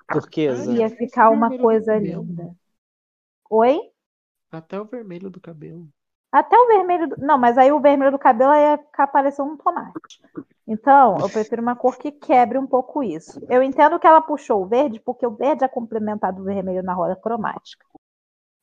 [0.10, 0.72] Turquesa.
[0.72, 2.56] Ia ficar uma coisa linda.
[3.50, 3.82] Oi?
[4.50, 5.90] Até o vermelho do cabelo.
[6.32, 7.10] Até o vermelho.
[7.10, 7.18] Do...
[7.18, 10.22] Não, mas aí o vermelho do cabelo ia ficar parecendo um tomate.
[10.66, 13.46] Então, eu prefiro uma cor que quebre um pouco isso.
[13.50, 16.94] Eu entendo que ela puxou o verde, porque o verde é complementado do vermelho na
[16.94, 17.86] roda cromática.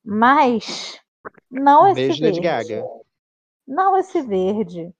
[0.03, 0.99] Mas
[1.51, 2.39] não esse Beijo, verde.
[2.39, 2.83] Gaga.
[3.67, 4.91] Não esse verde.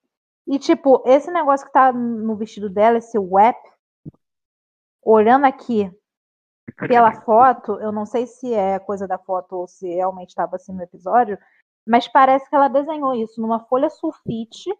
[0.46, 3.58] E, tipo, esse negócio que tá no vestido dela, esse wrap,
[5.02, 5.90] olhando aqui
[6.76, 10.72] pela foto, eu não sei se é coisa da foto ou se realmente estava assim
[10.72, 11.38] no episódio,
[11.90, 14.70] mas parece que ela desenhou isso numa folha sulfite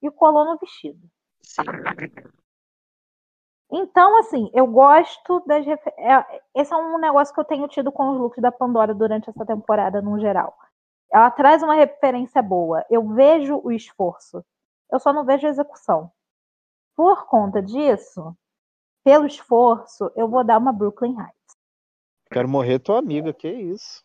[0.00, 1.06] e colou no vestido.
[1.42, 1.62] Sim.
[3.70, 5.66] Então, assim, eu gosto das.
[5.66, 9.28] é- Esse é um negócio que eu tenho tido com os looks da Pandora durante
[9.28, 10.56] essa temporada, no geral.
[11.12, 12.86] Ela traz uma referência boa.
[12.88, 14.42] Eu vejo o esforço.
[14.90, 16.10] Eu só não vejo a execução.
[16.96, 18.34] Por conta disso,
[19.04, 21.56] pelo esforço, eu vou dar uma Brooklyn Heights.
[22.32, 24.02] Quero morrer tua amiga, que isso.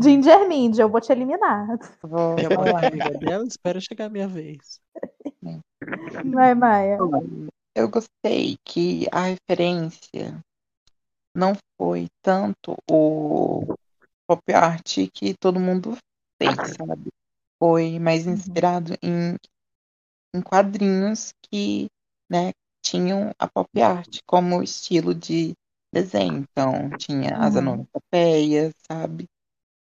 [0.00, 1.66] Ginger Mind, eu vou te eliminar.
[2.02, 2.86] Vou falar.
[2.86, 4.80] amiga dela, espera chegar a minha vez.
[6.24, 6.98] Vai, Maia.
[7.74, 10.40] Eu gostei que a referência
[11.34, 13.74] não foi tanto o
[14.26, 15.96] pop art que todo mundo
[16.40, 17.10] fez, sabe?
[17.58, 18.32] foi mais Uhum.
[18.34, 19.36] inspirado em,
[20.34, 21.86] em quadrinhos que,
[22.30, 22.52] né,
[22.84, 25.54] tinham a pop art como estilo de
[25.92, 26.44] desenho.
[26.50, 29.26] Então, tinha as onomatopeias, sabe?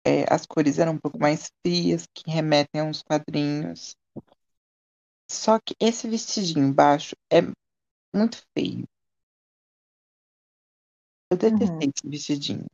[0.06, 3.96] É, as cores eram um pouco mais frias, que remetem a uns quadrinhos.
[5.30, 7.40] Só que esse vestidinho embaixo é
[8.16, 8.86] muito feio.
[11.30, 11.92] Eu detestei Uhum.
[11.94, 12.66] esse vestidinho.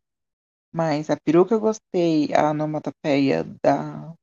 [0.74, 4.14] Mas a peruca eu gostei, a onomatopeia da.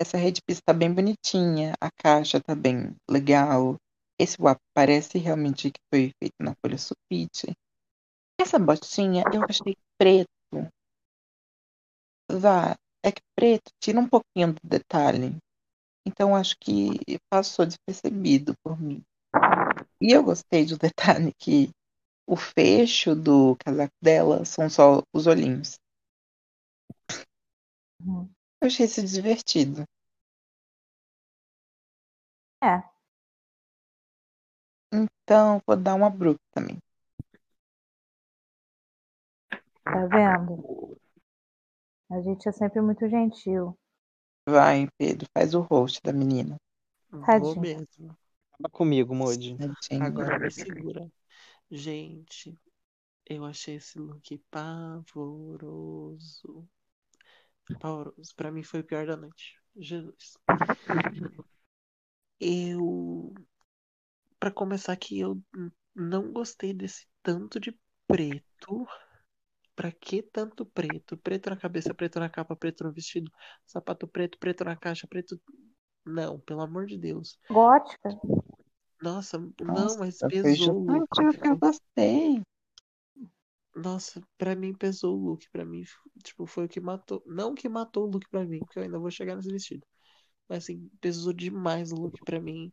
[0.00, 3.76] Essa rede pista tá bem bonitinha, a caixa tá bem legal.
[4.18, 7.52] Esse WAP parece realmente que foi feito na folha sulfite.
[8.40, 10.30] Essa botinha eu achei preto.
[12.40, 15.36] Vá, é que preto tira um pouquinho do detalhe.
[16.06, 16.98] Então acho que
[17.30, 19.02] passou despercebido por mim.
[20.00, 21.70] E eu gostei do detalhe que
[22.26, 25.76] o fecho do casaco dela são só os olhinhos.
[28.04, 28.30] Uhum.
[28.60, 29.84] Eu achei isso divertido.
[32.62, 32.82] É.
[34.92, 36.78] Então, vou dar uma bruta também.
[39.84, 40.98] Tá vendo?
[42.12, 43.74] A gente é sempre muito gentil.
[44.46, 46.60] Vai, Pedro, faz o host da menina.
[47.10, 47.60] Vou Tadinha.
[47.60, 48.14] mesmo.
[48.50, 49.56] Fala comigo, Moody.
[49.98, 51.10] Agora me segura.
[51.70, 52.54] Gente,
[53.24, 55.08] eu achei esse look pavoroso.
[57.80, 58.34] Pavoroso.
[58.36, 59.58] Pra mim foi o pior da noite.
[59.74, 60.36] Jesus.
[62.38, 63.32] Eu.
[64.38, 65.40] Pra começar aqui, eu
[65.94, 67.74] não gostei desse tanto de
[68.06, 68.86] preto.
[69.82, 71.16] Pra que tanto preto?
[71.16, 73.28] Preto na cabeça, preto na capa, preto no vestido,
[73.66, 75.40] sapato preto, preto na caixa, preto.
[76.06, 77.36] Não, pelo amor de Deus.
[77.50, 78.10] Gótica.
[79.02, 81.08] Nossa, não, Nossa, mas foi pesou o look.
[81.44, 82.40] eu gostei.
[83.74, 85.50] Nossa, pra mim pesou o look.
[85.50, 85.82] Pra mim,
[86.22, 87.20] tipo, foi o que matou.
[87.26, 89.84] Não o que matou o look pra mim, porque eu ainda vou chegar nesse vestido.
[90.48, 92.72] Mas assim, pesou demais o look pra mim.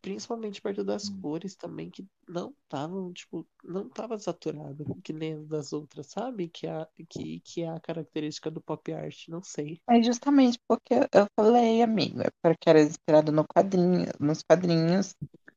[0.00, 5.46] Principalmente perto das cores também, que não estavam, tipo, não tava saturado, que nem as
[5.46, 6.48] das outras, sabe?
[6.48, 9.82] Que é, a- que, que é a característica do pop art, não sei.
[9.86, 15.14] Mas justamente porque eu falei, amigo, é porque era inspirado no quadrinho, nos quadrinhos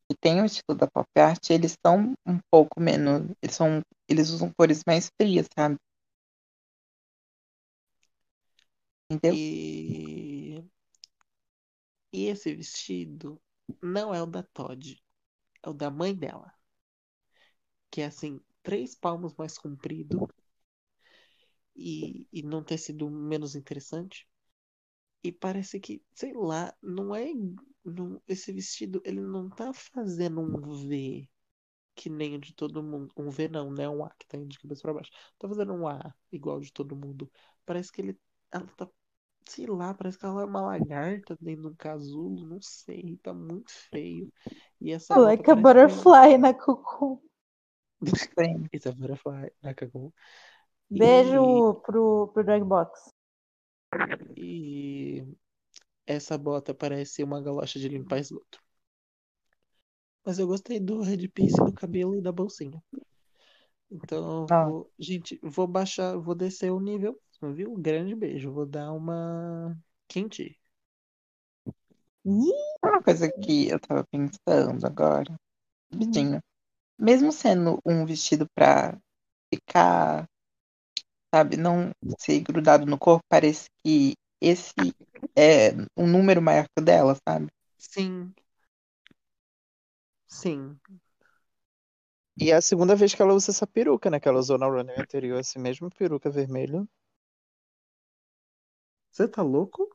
[0.09, 4.29] que tem o estilo da pop art, eles são um pouco menos, eles são, eles
[4.29, 5.77] usam cores mais frias, sabe?
[9.09, 9.35] Entendeu?
[9.35, 10.63] E,
[12.11, 13.39] e esse vestido
[13.81, 15.01] não é o da Todd,
[15.63, 16.53] é o da mãe dela.
[17.89, 20.27] Que é assim, três palmos mais comprido
[21.75, 24.27] e, e não ter sido menos interessante.
[25.23, 27.27] E parece que, sei lá, não é.
[27.83, 31.29] Não, esse vestido, ele não tá fazendo um V
[31.95, 33.13] que nem o de todo mundo.
[33.17, 33.87] Um V não, né?
[33.89, 35.11] Um A que tá indo de cabeça pra baixo.
[35.39, 37.31] Tá fazendo um A igual de todo mundo.
[37.65, 38.19] Parece que ele.
[38.51, 38.89] Ela tá.
[39.47, 42.47] Sei lá, parece que ela é uma lagarta dentro de um casulo.
[42.47, 43.17] Não sei.
[43.21, 44.31] Tá muito feio.
[44.81, 45.95] E essa bota Like a parece.
[45.95, 47.21] butterfly na Cucu.
[48.73, 50.13] It's a butterfly na Cacau.
[50.89, 53.09] Beijo pro, pro Dragbox.
[54.35, 55.25] E
[56.05, 58.59] essa bota parece uma galocha de limpar esgoto.
[60.25, 62.81] Mas eu gostei do headpiece, do cabelo e da bolsinha.
[63.91, 64.65] Então, Ah.
[64.65, 64.91] vou...
[64.99, 67.19] gente, vou baixar, vou descer o nível,
[67.53, 67.71] viu?
[67.73, 68.51] Um grande beijo.
[68.51, 69.77] Vou dar uma
[70.07, 70.59] quente.
[72.25, 72.51] Ih,
[72.83, 75.35] Uma coisa que eu tava pensando agora,
[75.91, 76.39] rapidinho.
[76.99, 78.97] Mesmo sendo um vestido pra
[79.53, 80.27] ficar,
[81.33, 84.93] sabe, não ser grudado no corpo, parece que esse
[85.35, 87.47] é um número maior que o dela, sabe?
[87.77, 88.35] Sim.
[90.27, 90.79] Sim.
[92.39, 94.19] E é a segunda vez que ela usa essa peruca, né?
[94.21, 96.85] Que ela usou na runway anterior, essa mesma peruca vermelha.
[99.15, 99.89] Você tá louco?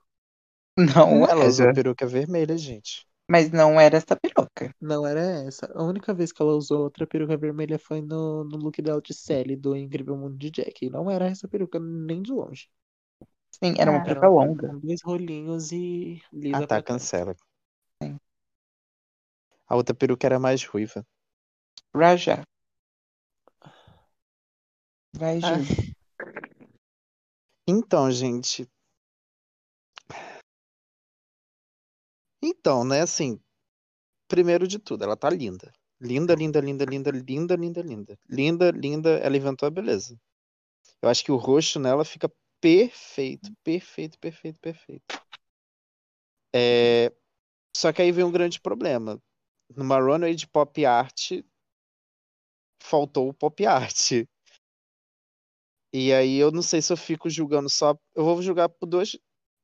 [0.76, 1.74] Não Ela usou era.
[1.74, 3.06] peruca vermelha, gente.
[3.28, 4.74] Mas não era essa peruca.
[4.80, 5.70] Não era essa.
[5.74, 9.14] A única vez que ela usou outra peruca vermelha foi no, no look dela de
[9.14, 10.84] Sally, do Incrível Mundo de Jack.
[10.86, 12.68] E não era essa peruca nem de longe.
[13.52, 14.10] Sim, era uma É.
[14.10, 14.68] Era peruca uma longa.
[14.68, 17.34] com dois rolinhos e lisa Ah, tá, cancela.
[18.02, 18.18] Sim.
[19.66, 21.02] A outra peruca era mais ruiva.
[21.94, 22.44] Raja.
[25.12, 25.64] Vai, Ah, Ju.
[27.66, 28.68] Então, gente.
[32.42, 33.40] Então, né, assim,
[34.28, 35.72] primeiro de tudo, ela tá linda.
[36.00, 38.18] Linda, linda, linda, linda, linda, linda, linda.
[38.28, 40.18] Linda, linda, ela inventou a beleza.
[41.02, 42.30] Eu acho que o rosto nela fica
[42.60, 45.22] perfeito, perfeito, perfeito, perfeito.
[46.54, 47.12] É,
[47.76, 49.22] Só que aí vem um grande problema.
[49.76, 51.32] Numa runway de pop art,
[52.82, 54.12] faltou o pop art.
[55.92, 57.96] E aí eu não sei se eu fico julgando só.
[58.14, 59.16] Eu vou julgar por duas,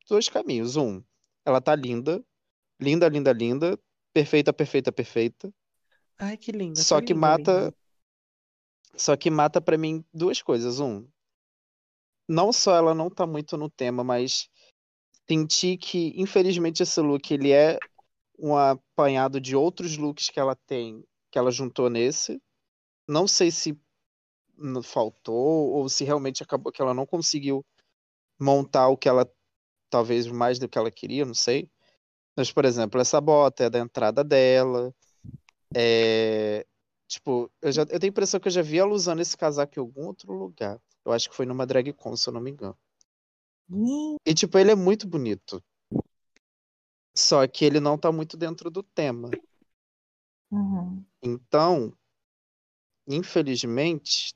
[0.08, 0.76] dois caminhos.
[0.76, 1.02] Um,
[1.44, 2.24] ela tá linda,
[2.80, 3.78] linda, linda, linda,
[4.12, 5.52] perfeita, perfeita, perfeita.
[6.18, 6.80] Ai, que linda.
[6.80, 7.76] Só que linda, mata, linda.
[8.96, 10.80] só que mata para mim duas coisas.
[10.80, 11.06] Um,
[12.28, 14.48] não só ela não tá muito no tema, mas
[15.28, 17.78] senti que infelizmente esse look ele é
[18.38, 22.40] um apanhado de outros looks que ela tem, que ela juntou nesse.
[23.08, 23.78] Não sei se
[24.82, 27.64] faltou ou se realmente acabou que ela não conseguiu
[28.38, 29.30] montar o que ela
[29.88, 31.70] talvez mais do que ela queria, não sei.
[32.36, 34.94] Mas, por exemplo, essa bota é da entrada dela.
[35.74, 36.66] É,
[37.08, 39.72] tipo, eu já eu tenho a impressão que eu já vi ela usando esse casaco
[39.76, 40.80] em algum outro lugar.
[41.04, 42.76] Eu acho que foi numa drag con, se eu não me engano.
[44.26, 45.62] E tipo, ele é muito bonito.
[47.14, 49.30] Só que ele não tá muito dentro do tema.
[50.50, 51.02] Uhum.
[51.22, 51.96] Então,
[53.08, 54.34] infelizmente,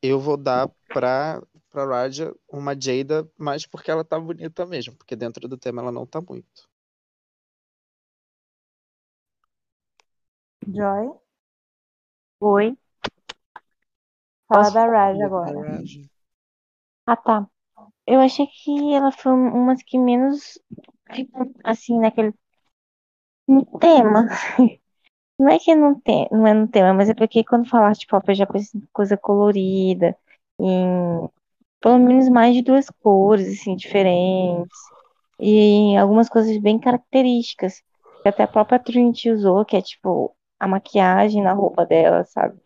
[0.00, 5.16] eu vou dar pra, pra Raja uma Jada, mas porque ela tá bonita mesmo, porque
[5.16, 6.68] dentro do tema ela não tá muito.
[10.66, 11.10] Joy?
[12.40, 12.76] Oi.
[14.48, 15.60] Fala da Raj Da agora.
[15.60, 16.00] Raja.
[17.06, 17.46] Ah, tá.
[18.06, 20.58] Eu achei que ela foi uma das que menos
[21.14, 22.34] ficou assim naquele
[23.46, 24.26] no tema.
[25.38, 28.06] Não é que não tem, não é no tema, mas é porque quando falar de
[28.06, 30.14] pop eu já penso em coisa colorida,
[30.58, 31.30] em
[31.80, 34.78] pelo menos mais de duas cores assim diferentes
[35.40, 37.82] e algumas coisas bem características
[38.22, 42.58] que até a própria Trinity usou, que é tipo a maquiagem na roupa dela, sabe?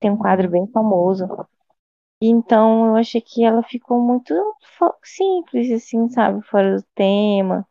[0.00, 1.26] Tem um quadro bem famoso.
[2.22, 4.34] Então eu achei que ela ficou muito
[5.04, 6.42] simples, assim, sabe?
[6.46, 7.66] Fora do tema.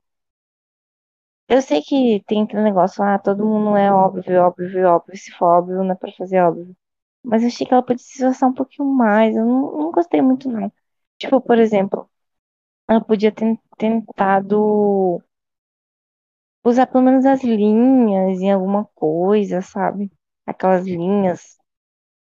[1.47, 5.17] Eu sei que tem aquele negócio lá, todo mundo é óbvio, óbvio, óbvio.
[5.17, 6.75] Se for óbvio, não é pra fazer óbvio.
[7.23, 9.35] Mas eu achei que ela podia se esforçar um pouquinho mais.
[9.35, 10.71] Eu não, não gostei muito, não.
[11.21, 12.09] Tipo, por exemplo,
[12.89, 15.21] ela podia ter tentado
[16.63, 20.11] usar pelo menos as linhas em alguma coisa, sabe?
[20.45, 21.57] Aquelas linhas.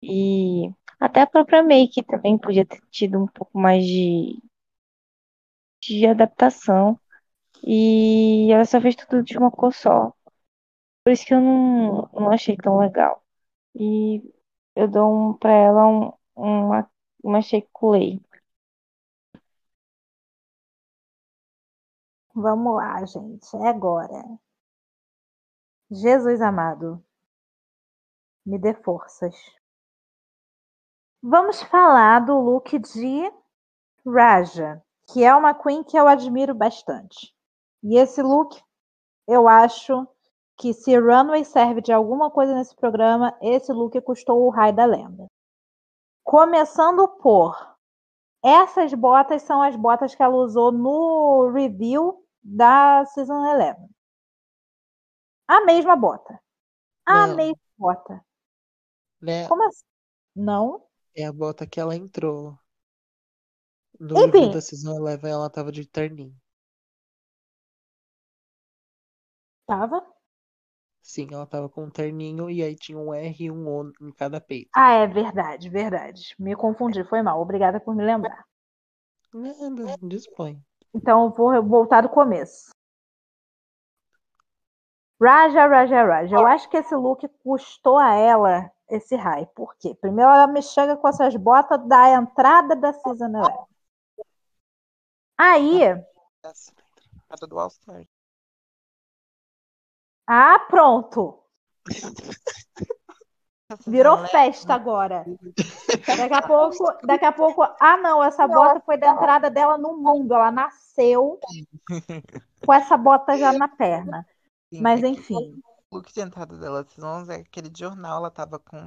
[0.03, 4.39] E até a própria make também podia ter tido um pouco mais de,
[5.81, 6.99] de adaptação.
[7.65, 10.13] E ela só fez tudo de uma cor só.
[11.03, 13.23] Por isso que eu não, não achei tão legal.
[13.75, 14.21] E
[14.75, 16.91] eu dou um, pra ela um, uma,
[17.23, 17.69] uma shake
[22.35, 23.55] Vamos lá, gente.
[23.57, 24.23] É agora.
[25.91, 27.03] Jesus amado,
[28.45, 29.35] me dê forças.
[31.21, 33.31] Vamos falar do look de
[34.05, 37.35] Raja, que é uma queen que eu admiro bastante.
[37.83, 38.61] E esse look,
[39.27, 40.07] eu acho
[40.57, 44.85] que se Runway serve de alguma coisa nesse programa, esse look custou o raio da
[44.85, 45.25] lenda.
[46.23, 47.55] Começando por
[48.43, 53.75] essas botas são as botas que ela usou no review da Season 11.
[55.49, 56.39] A mesma bota.
[57.05, 57.35] A Não.
[57.35, 58.25] mesma bota.
[59.21, 59.49] Né?
[59.49, 59.83] Como assim?
[60.35, 60.87] Não?
[61.15, 62.57] É a bota que ela entrou.
[63.99, 64.49] No Enfim.
[64.49, 66.35] review da Season 11, ela tava de terninho.
[69.65, 70.05] Tava?
[71.09, 74.11] Sim, ela tava com um terninho e aí tinha um R e um O em
[74.11, 74.69] cada peito.
[74.75, 76.35] Ah, é verdade, verdade.
[76.37, 77.41] Me confundi, foi mal.
[77.41, 78.45] Obrigada por me lembrar.
[79.33, 80.61] Nada, dispõe.
[80.93, 82.69] Então eu vou voltar do começo.
[85.19, 86.35] Raja, Raja, Raja.
[86.35, 89.47] Eu acho que esse look custou a ela esse high.
[89.55, 89.95] Por quê?
[89.99, 93.51] Primeiro ela me chega com essas botas da entrada da Season 11.
[95.35, 95.79] Aí,
[97.27, 98.05] Nada do All Star.
[100.31, 101.43] Ah, pronto.
[103.87, 104.29] Virou Não, né?
[104.29, 105.25] festa agora.
[106.17, 109.97] Daqui a pouco, daqui a pouco, ah não, essa bota foi da entrada dela no
[109.97, 110.33] mundo.
[110.33, 111.39] Ela nasceu
[112.65, 114.25] com essa bota já na perna.
[114.71, 118.29] Sim, Mas é enfim, O look de entrada dela, não é aquele de jornal, ela
[118.29, 118.77] tava com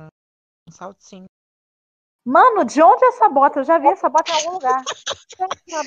[0.69, 1.27] um saltinho.
[2.25, 3.61] mano, de onde é essa bota?
[3.61, 4.83] Eu já vi essa bota em algum lugar.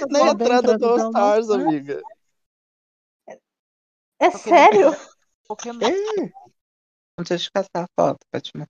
[0.10, 1.49] Na entrada do All Stars, Stars.
[1.49, 2.02] amiga.
[4.19, 4.91] É sério?
[5.48, 5.80] Pokémon.
[7.28, 8.68] Deixa eu caçar a foto, Fátima.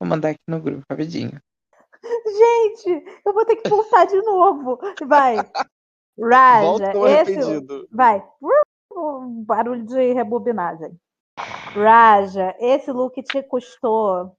[0.00, 1.40] Vou mandar aqui no grupo, rapidinho.
[2.02, 4.78] Gente, eu vou ter que voltar de novo.
[5.06, 5.36] Vai.
[6.18, 7.66] Raja, esse.
[7.90, 8.26] Vai.
[8.92, 10.98] Um Barulho de rebobinagem.
[11.38, 14.34] Raja, esse look te custou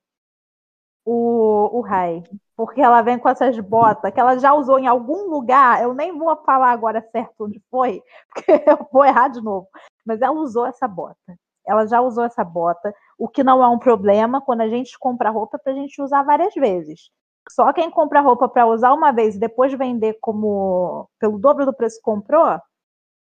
[1.05, 2.23] o, o high.
[2.55, 5.81] Porque ela vem com essas botas que ela já usou em algum lugar.
[5.83, 8.01] Eu nem vou falar agora certo onde foi,
[8.33, 9.67] porque eu vou errar de novo.
[10.05, 11.37] Mas ela usou essa bota.
[11.67, 15.29] Ela já usou essa bota, o que não é um problema quando a gente compra
[15.29, 17.11] roupa para a gente usar várias vezes.
[17.49, 21.73] Só quem compra roupa para usar uma vez e depois vender como pelo dobro do
[21.73, 22.59] preço que comprou,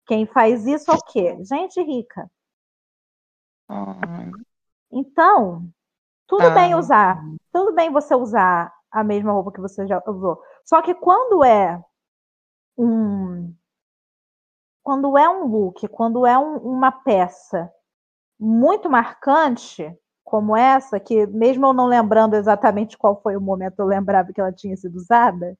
[0.07, 1.37] Quem faz isso é o quê?
[1.43, 2.29] Gente rica.
[4.91, 5.69] Então,
[6.27, 6.49] tudo Tá.
[6.55, 7.23] bem usar.
[7.53, 10.41] Tudo bem você usar a mesma roupa que você já usou.
[10.65, 11.81] Só que quando é
[12.77, 13.53] um.
[14.83, 17.71] Quando é um look, quando é um- uma peça
[18.41, 23.85] muito marcante, como essa, que mesmo eu não lembrando exatamente qual foi o momento, eu
[23.85, 25.55] lembrava que ela tinha sido usada,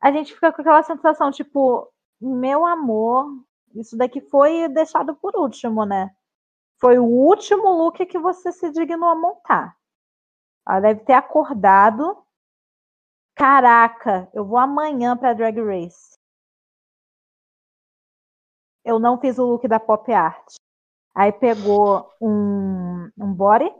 [0.00, 1.90] a gente fica com aquela sensação, tipo,
[2.20, 3.26] meu amor,
[3.74, 6.14] isso daqui foi deixado por último, né?
[6.78, 9.76] Foi o último look que você se dignou a montar.
[10.68, 12.22] Ela deve ter acordado.
[13.34, 16.16] Caraca, eu vou amanhã pra Drag Race.
[18.84, 20.54] Eu não fiz o look da pop art.
[21.16, 23.72] Aí pegou um, um body,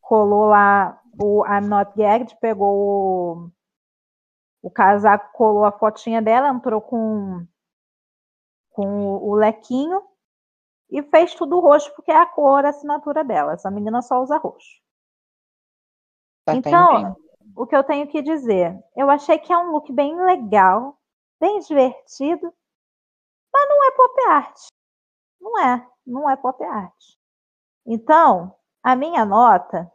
[0.00, 3.50] colou lá o I'm Not Gagged, pegou o,
[4.62, 7.44] o casaco, colou a fotinha dela, entrou com,
[8.70, 10.00] com o, o lequinho
[10.88, 13.54] e fez tudo roxo, porque é a cor, a assinatura dela.
[13.54, 14.80] Essa menina só usa roxo.
[16.44, 17.16] tá, tá Então,
[17.56, 18.78] o que eu tenho que dizer?
[18.96, 20.96] Eu achei que é um look bem legal,
[21.40, 22.54] bem divertido,
[23.52, 24.74] mas não é pop art.
[25.44, 26.94] Não é, não é pop art.
[27.86, 29.92] Então, a minha nota.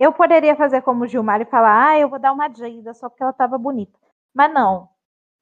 [0.00, 3.08] Eu poderia fazer como o Gilmar e falar, ah, eu vou dar uma Jada só
[3.08, 3.96] porque ela estava bonita.
[4.34, 4.88] Mas não.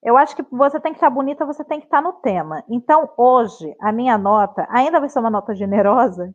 [0.02, 2.62] Eu acho que você tem que estar bonita, você tem que estar no tema.
[2.68, 6.34] Então, hoje, a minha nota ainda vai ser uma nota generosa,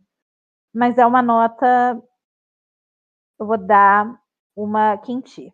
[0.74, 2.02] mas é uma nota
[3.40, 4.20] eu vou dar
[4.56, 5.54] uma quinti.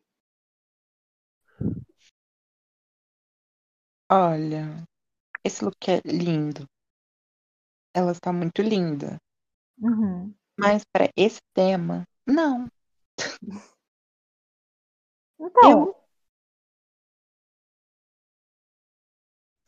[4.09, 4.85] Olha,
[5.45, 6.67] esse look é lindo.
[7.93, 9.17] Ela está muito linda.
[9.79, 10.33] Uhum.
[10.59, 12.67] Mas para esse tema, não.
[15.39, 15.95] Então, Eu-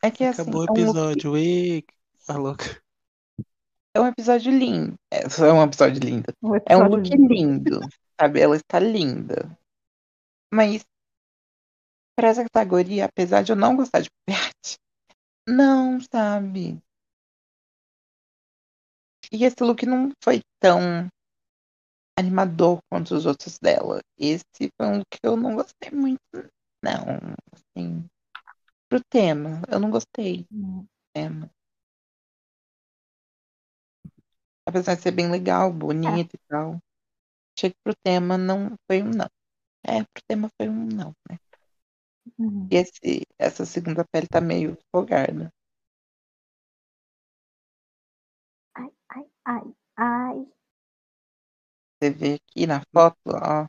[0.02, 0.80] É que assim, Acabou o é um look,
[1.18, 1.32] episódio.
[2.26, 2.64] Tá louca.
[3.94, 4.94] é um episódio lindo.
[5.12, 6.32] É, é um episódio lindo.
[6.42, 7.34] o É um episódio look lindo.
[7.34, 7.80] lindo,
[8.20, 8.40] sabe?
[8.40, 9.58] Ela está linda.
[10.52, 10.84] Mas
[12.16, 14.76] para essa categoria, apesar de eu não gostar de art,
[15.48, 16.80] não, sabe?
[19.32, 21.08] E esse look não foi tão
[22.18, 24.00] animador quanto os outros dela.
[24.18, 24.44] Esse
[24.76, 26.20] foi um look que eu não gostei muito,
[26.82, 27.04] não.
[27.52, 28.08] Assim,
[28.88, 30.82] pro tema, eu não gostei Hum.
[30.82, 31.50] do tema.
[34.66, 36.78] Apesar de ser bem legal, bonito e tal.
[37.56, 39.28] Achei que pro tema não foi um não.
[39.86, 41.38] É, pro tema foi um não, né?
[42.38, 42.72] Uhum.
[42.72, 45.52] E esse, essa segunda pele tá meio folgada.
[48.80, 48.90] Ai,
[49.54, 50.38] ai, ai.
[52.02, 53.64] Você vê aqui na foto, ó,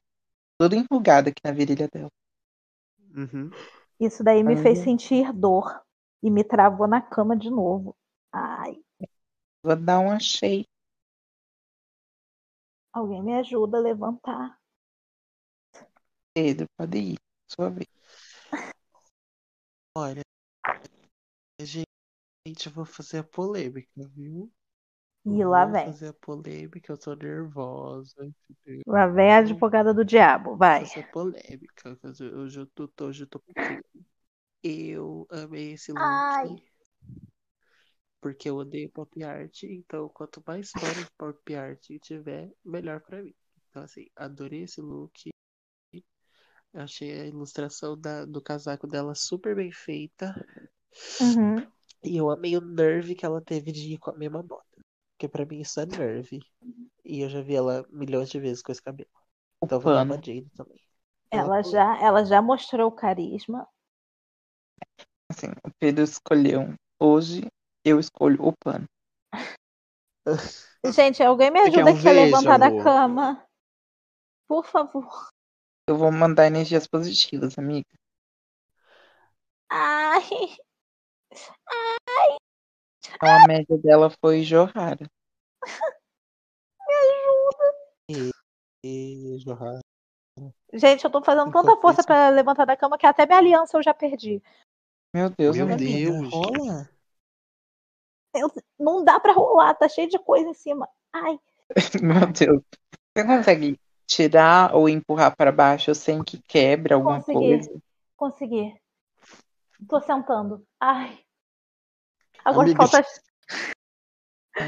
[0.60, 2.10] tudo enrugado aqui na virilha dela.
[3.16, 3.56] Uhum.
[4.00, 4.58] Isso daí me Ai.
[4.58, 5.82] fez sentir dor
[6.24, 7.96] e me travou na cama de novo.
[8.32, 8.78] Ai,
[9.64, 10.66] Vou dar um achei.
[12.94, 14.60] alguém me ajuda a levantar.
[16.34, 17.18] Pedro, pode ir.
[17.48, 17.99] Sua vez.
[19.96, 20.24] Olha,
[21.62, 21.88] gente,
[22.68, 24.52] eu vou fazer a polêmica, viu?
[25.26, 25.94] E lá Vou vem.
[25.94, 28.32] fazer a polêmica, eu tô nervosa.
[28.50, 28.84] entendeu?
[28.86, 30.56] Lá vem a advogada do diabo.
[30.58, 30.84] Vai.
[30.84, 31.96] Fazer a polêmica.
[31.98, 33.42] que Hoje hoje eu tô, tô- hoje eu tô.
[34.64, 36.26] Eu amei esse look.
[36.36, 36.56] Ai.
[38.22, 43.22] Porque eu odeio pop art, então quanto mais história de pop art tiver, melhor pra
[43.22, 43.34] mim.
[43.70, 45.30] Então, assim, adorei esse look.
[46.74, 50.34] Eu achei a ilustração da- do casaco dela super bem feita.
[51.22, 51.56] Uhum.
[52.04, 54.66] E eu amei o nerve que ela teve de ir com a mesma bota.
[55.12, 56.40] Porque pra mim isso é nerve.
[57.04, 59.10] E eu já vi ela milhões de vezes com esse cabelo.
[59.62, 60.80] O Então eu vou dar uma Jade também.
[61.32, 63.68] Ela já, ela já mostrou o carisma.
[65.30, 66.74] Assim, o Pedro escolheu.
[67.00, 67.42] Hoje
[67.86, 68.86] eu escolho o pano.
[70.92, 73.46] Gente, alguém me Você quer ajuda um aqui a levantar da cama.
[74.48, 75.30] Por favor.
[75.90, 77.90] Eu vou mandar energias positivas, amiga.
[79.72, 80.22] Ai,
[83.16, 85.10] Então a média dela foi Johara.
[88.08, 89.82] E Johanna.
[90.76, 93.82] gente, eu tô fazendo tanta força pra levantar da cama que até minha aliança eu
[93.82, 94.40] já perdi.
[95.12, 95.76] Meu Deus, Meu.
[95.76, 96.32] Deus.
[96.32, 96.88] Rola?
[98.80, 100.88] Não dá pra rolar, tá cheio de coisa em cima.
[101.12, 101.40] Ai,
[102.04, 102.62] Meu Deus.
[103.18, 103.80] Você consegue
[104.10, 107.40] tirar ou empurrar para baixo sem que quebre alguma Consegui.
[107.40, 107.82] coisa?
[108.18, 108.82] consegui.
[109.88, 110.66] Tô sentando.
[110.80, 111.20] Ai.
[112.44, 113.08] Agora Amiga, falta.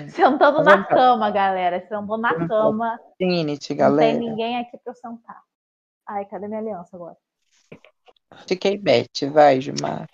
[0.10, 0.84] Sentando na Vamos lá.
[0.86, 1.82] cama, galera.
[1.82, 3.00] Sentando na Vamos cama.
[3.18, 4.12] Trinity, Não galera.
[4.20, 5.44] tem ninguém aqui pra eu sentar.
[6.06, 7.18] Ai, cadê minha aliança agora?
[8.48, 10.08] Fiquei bet, vai, Gilmar.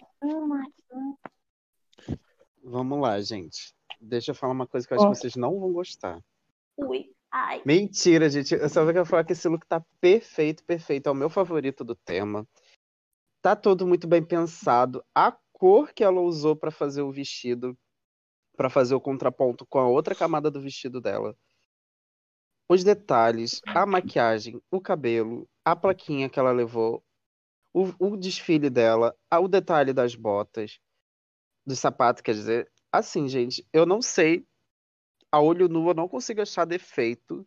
[2.63, 3.73] Vamos lá, gente.
[4.01, 5.11] Deixa eu falar uma coisa que eu acho Ó.
[5.11, 6.19] que vocês não vão gostar.
[6.77, 7.61] Ui, ai.
[7.65, 8.53] Mentira, gente.
[8.53, 11.07] Eu só quero falar que esse look tá perfeito, perfeito.
[11.07, 12.47] É o meu favorito do tema.
[13.41, 15.03] Tá todo muito bem pensado.
[15.15, 17.77] A cor que ela usou pra fazer o vestido,
[18.55, 21.35] pra fazer o contraponto com a outra camada do vestido dela.
[22.69, 27.01] Os detalhes, a maquiagem, o cabelo, a plaquinha que ela levou,
[27.73, 30.79] o, o desfile dela, o detalhe das botas,
[31.65, 32.71] do sapato, quer dizer.
[32.91, 34.45] Assim, gente, eu não sei
[35.31, 37.45] a olho nu eu não consigo achar defeito,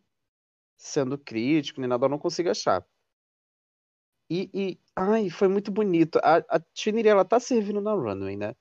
[0.77, 2.85] sendo crítico nem nada, eu não consigo achar.
[4.29, 6.17] E, e ai, foi muito bonito.
[6.23, 8.55] A, a Trinity, ela tá servindo na runway, né?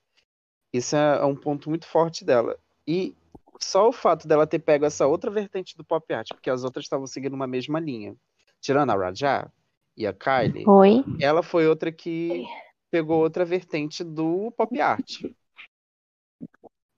[0.72, 2.58] Isso é, é um ponto muito forte dela.
[2.86, 3.16] E
[3.60, 6.84] só o fato dela ter pego essa outra vertente do pop art, porque as outras
[6.84, 8.16] estavam seguindo uma mesma linha.
[8.60, 9.50] Tirando a Rajá
[9.96, 11.04] e a Kylie, Oi?
[11.20, 12.44] ela foi outra que
[12.90, 15.22] pegou outra vertente do pop art.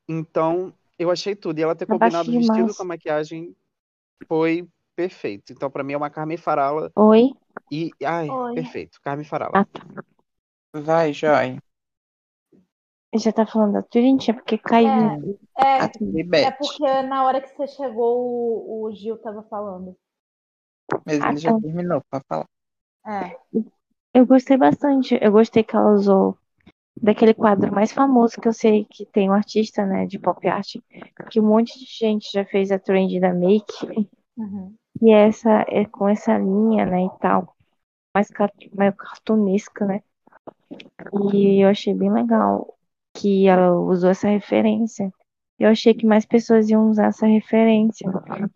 [0.08, 1.58] Então, eu achei tudo.
[1.58, 3.54] E ela ter combinado o vestido com a maquiagem
[4.26, 5.52] foi perfeito.
[5.52, 6.90] Então, pra mim, é uma Carmen Farala.
[6.94, 7.32] Oi?
[7.70, 8.54] E, ai, Oi.
[8.54, 9.00] perfeito.
[9.02, 9.52] Carmen Farala.
[9.54, 9.82] Ah, tá.
[10.74, 11.58] Vai, Joy.
[13.14, 14.88] Já tá falando da Trinity, é porque caiu.
[15.58, 19.94] É, é, é porque na hora que você chegou, o, o Gil tava falando.
[21.04, 21.60] Mas Ah, ele já tá.
[21.60, 22.48] terminou pra falar.
[23.06, 23.36] É.
[24.14, 25.18] Eu gostei bastante.
[25.20, 26.38] Eu gostei que ela usou
[27.00, 30.76] daquele quadro mais famoso que eu sei que tem um artista, né, de pop art,
[31.30, 34.74] que um monte de gente já fez a trend da make, Uhum.
[35.00, 37.54] e essa é com essa linha, né, e tal,
[38.14, 38.28] mais,
[38.74, 40.02] mais cartunesca, né?
[41.32, 42.76] E eu achei bem legal
[43.14, 45.12] que ela usou essa referência.
[45.58, 48.08] Eu achei que mais pessoas iam usar essa referência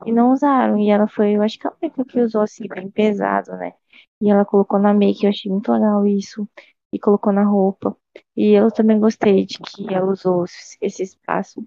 [0.05, 0.79] e não usaram.
[0.79, 3.73] E ela foi, eu acho que a única que usou assim, bem pesado, né?
[4.21, 6.49] E ela colocou na make, eu achei muito legal isso.
[6.93, 7.97] E colocou na roupa.
[8.37, 10.45] E eu também gostei de que ela usou
[10.81, 11.65] esse espaço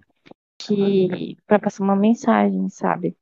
[0.58, 3.16] que para passar uma mensagem, sabe?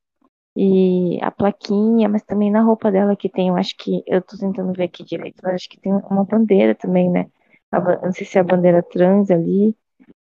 [0.56, 4.38] E a plaquinha, mas também na roupa dela que tem, eu acho que eu tô
[4.38, 7.28] tentando ver aqui direito, mas acho que tem uma bandeira também, né?
[7.72, 9.76] A não sei se é a bandeira trans ali,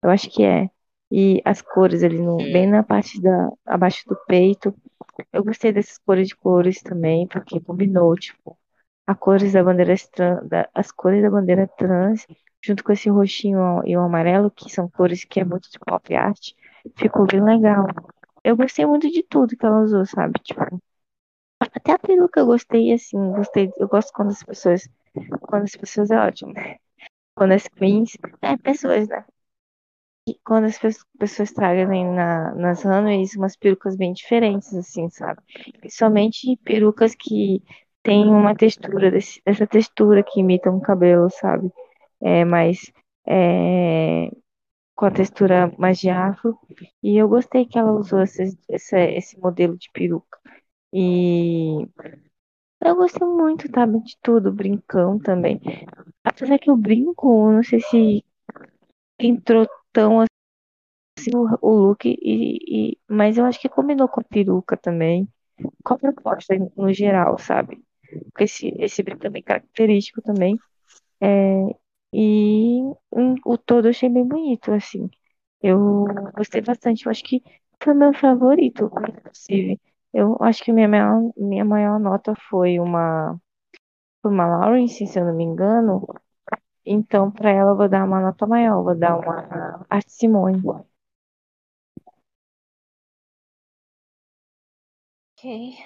[0.02, 0.70] eu acho que é.
[1.10, 4.74] E as cores ali no, bem na parte da abaixo do peito.
[5.32, 8.58] Eu gostei dessas cores de cores também, porque combinou, tipo,
[9.06, 12.26] a cores da bandeira trans, da, as cores da bandeira trans,
[12.62, 16.14] junto com esse roxinho e o amarelo, que são cores que é muito de pop
[16.14, 16.52] art,
[16.97, 17.86] ficou bem legal.
[18.44, 20.34] Eu gostei muito de tudo que ela usou, sabe?
[20.44, 20.60] Tipo,
[21.60, 23.70] até a peruca eu gostei, assim, gostei.
[23.78, 24.89] Eu gosto quando as pessoas,
[25.43, 26.76] quando as pessoas é ótimo, né?
[27.36, 29.24] Quando as queens, é, pessoas, né?
[30.28, 35.40] E quando as pe- pessoas trazem na, nas runways umas perucas bem diferentes, assim, sabe?
[35.80, 37.62] Principalmente perucas que
[38.02, 41.70] têm uma textura, desse, dessa textura que imita um cabelo, sabe?
[42.23, 42.81] É, mais,
[43.28, 44.31] é,
[44.97, 46.59] com a textura mais de afro.
[47.03, 50.39] E eu gostei que ela usou esse, esse, esse modelo de peruca.
[50.93, 51.86] E
[52.85, 55.61] eu gostei muito, sabe, de tudo, brincão também.
[56.24, 58.24] Apesar que o brinco, eu não sei se
[59.20, 60.20] entrou tão
[61.19, 65.28] assim o, o look, e, e- mas eu acho que combinou com a peruca também,
[65.85, 67.82] com a proposta no geral, sabe?
[68.32, 70.59] Porque esse, esse brinco é bem característico também.
[71.20, 71.28] É,
[72.12, 72.80] e
[73.12, 75.10] hum, o todo eu achei bem bonito, assim.
[75.62, 76.05] Eu
[76.36, 77.06] gostei bastante.
[77.06, 77.43] Eu acho que
[77.82, 79.80] foi meu favorito, inclusive.
[80.12, 83.40] Eu acho que minha maior, minha maior nota foi uma,
[84.22, 86.06] foi uma Lawrence, se eu não me engano.
[86.86, 88.82] Então, para ela, eu vou dar uma nota maior.
[88.84, 90.62] Vou dar uma Arte Simone.
[95.36, 95.76] Ok.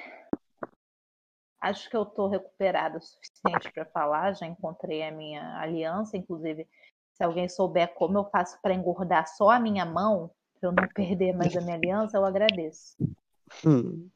[1.71, 4.35] Acho que eu tô recuperada o suficiente para falar.
[4.35, 6.69] Já encontrei a minha aliança, inclusive.
[7.15, 10.31] Se alguém souber como eu faço para engordar só a minha mão,
[10.61, 12.97] para eu não perder mais a minha aliança, eu agradeço.
[13.67, 14.09] Hum.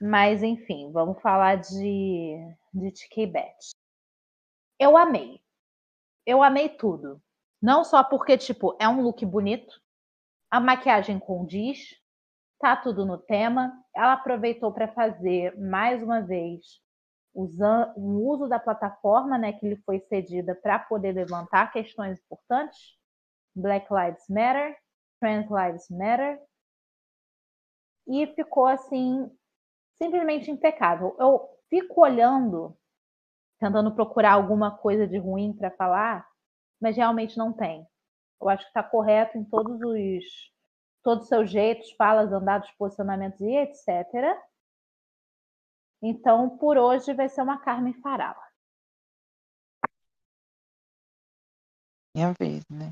[0.00, 2.36] Mas, enfim, vamos falar de,
[2.74, 3.70] de TK Bet.
[4.78, 5.40] Eu amei.
[6.26, 7.20] Eu amei tudo.
[7.60, 9.80] Não só porque, tipo, é um look bonito,
[10.50, 11.96] a maquiagem condiz,
[12.58, 13.72] tá tudo no tema.
[13.94, 16.80] Ela aproveitou para fazer, mais uma vez,
[17.42, 22.96] usa- o uso da plataforma né, que lhe foi cedida para poder levantar questões importantes.
[23.54, 24.76] Black Lives Matter,
[25.20, 26.40] Trans Lives Matter.
[28.06, 29.30] E ficou assim,
[30.00, 31.14] simplesmente impecável.
[31.18, 32.76] Eu fico olhando,
[33.60, 36.26] tentando procurar alguma coisa de ruim para falar,
[36.80, 37.86] mas realmente não tem.
[38.40, 40.24] Eu acho que está correto em todos os
[41.02, 44.36] todos os seus jeitos, falas, andados, posicionamentos e etc.
[46.02, 48.48] Então, por hoje vai ser uma Carmen Farala.
[52.18, 52.90] minha vez, né?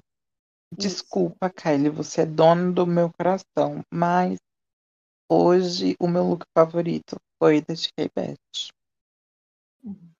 [0.72, 4.38] Desculpa, Kylie, você é dona do meu coração, mas
[5.28, 8.36] hoje o meu look favorito foi da Tia Beth.
[9.82, 10.12] Uhum.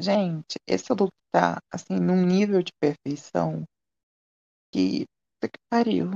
[0.00, 3.64] Gente, esse look tá assim num nível de perfeição
[4.72, 5.04] que
[5.40, 6.10] que pariu.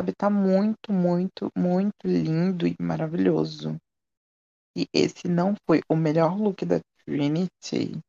[0.00, 3.76] Sabe, tá muito, muito, muito lindo e maravilhoso.
[4.76, 8.00] E esse não foi o melhor look da Trinity.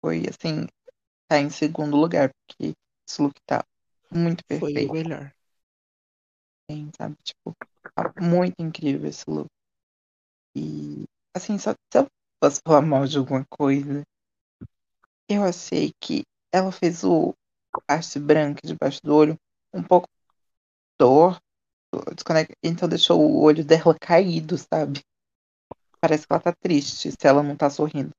[0.00, 0.66] Foi assim,
[1.28, 2.74] tá em segundo lugar, porque
[3.08, 3.64] esse look tá
[4.12, 5.32] muito Foi perfeito, o melhor.
[6.68, 7.16] hein, sabe?
[7.22, 7.54] Tipo,
[7.94, 9.48] tá muito incrível esse look.
[10.56, 11.04] E
[11.36, 12.06] assim, só se eu
[12.42, 14.02] fosse falar mal de alguma coisa,
[15.28, 16.22] eu achei que
[16.52, 17.34] ela fez o
[17.86, 19.36] parte branca debaixo do olho
[19.72, 20.08] um pouco
[20.98, 21.42] torto,
[22.14, 25.02] desconec- então deixou o olho dela caído, sabe?
[26.00, 28.12] Parece que ela tá triste se ela não tá sorrindo.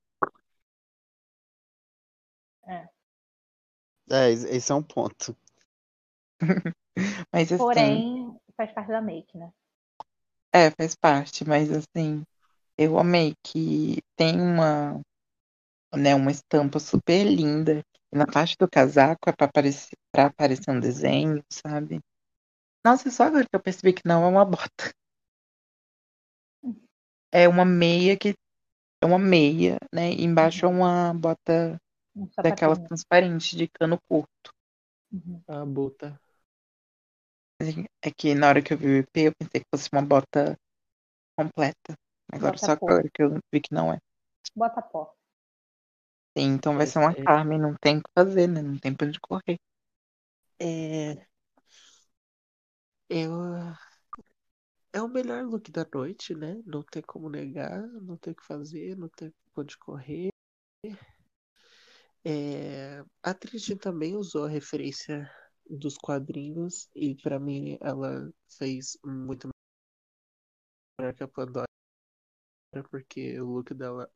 [4.10, 5.36] É, esse esse é um ponto.
[7.34, 9.52] Mas assim, Porém, faz parte da make, né?
[10.54, 12.24] é, faz parte, mas assim,
[12.78, 15.02] eu amei que tem uma,
[15.96, 17.82] né, uma estampa super linda.
[18.14, 22.00] E na parte do casaco é pra aparecer, pra aparecer um desenho, sabe?
[22.86, 24.94] Nossa, só agora que eu percebi que não é uma bota.
[27.34, 28.34] É uma meia que
[29.02, 30.12] é uma meia, né?
[30.12, 31.78] E embaixo é uma bota
[32.16, 34.52] Um daquelas transparentes de cano curto.
[35.12, 35.44] Uhum.
[35.48, 36.20] A bota.
[37.62, 40.02] Assim, É que na hora que eu vi o EP, eu pensei que fosse uma
[40.02, 40.58] bota
[41.38, 41.94] completa.
[42.32, 43.98] Agora Bota só agora que eu vi que não é.
[44.56, 45.16] Bota pó.
[46.38, 47.24] Sim, então vai ser uma é.
[47.24, 48.62] Carmen, não tem o que fazer, né?
[48.62, 49.58] Não tem pra onde correr.
[50.60, 51.28] É.
[53.10, 56.62] É o melhor look da noite, né?
[56.66, 60.30] Não tem como negar, não tem o que fazer, não tem onde correr.
[62.24, 65.30] É, a Tristan também usou a referência
[65.70, 69.50] dos quadrinhos e pra mim ela fez muito
[71.00, 71.66] melhor que a Pandora
[72.90, 74.10] porque o look dela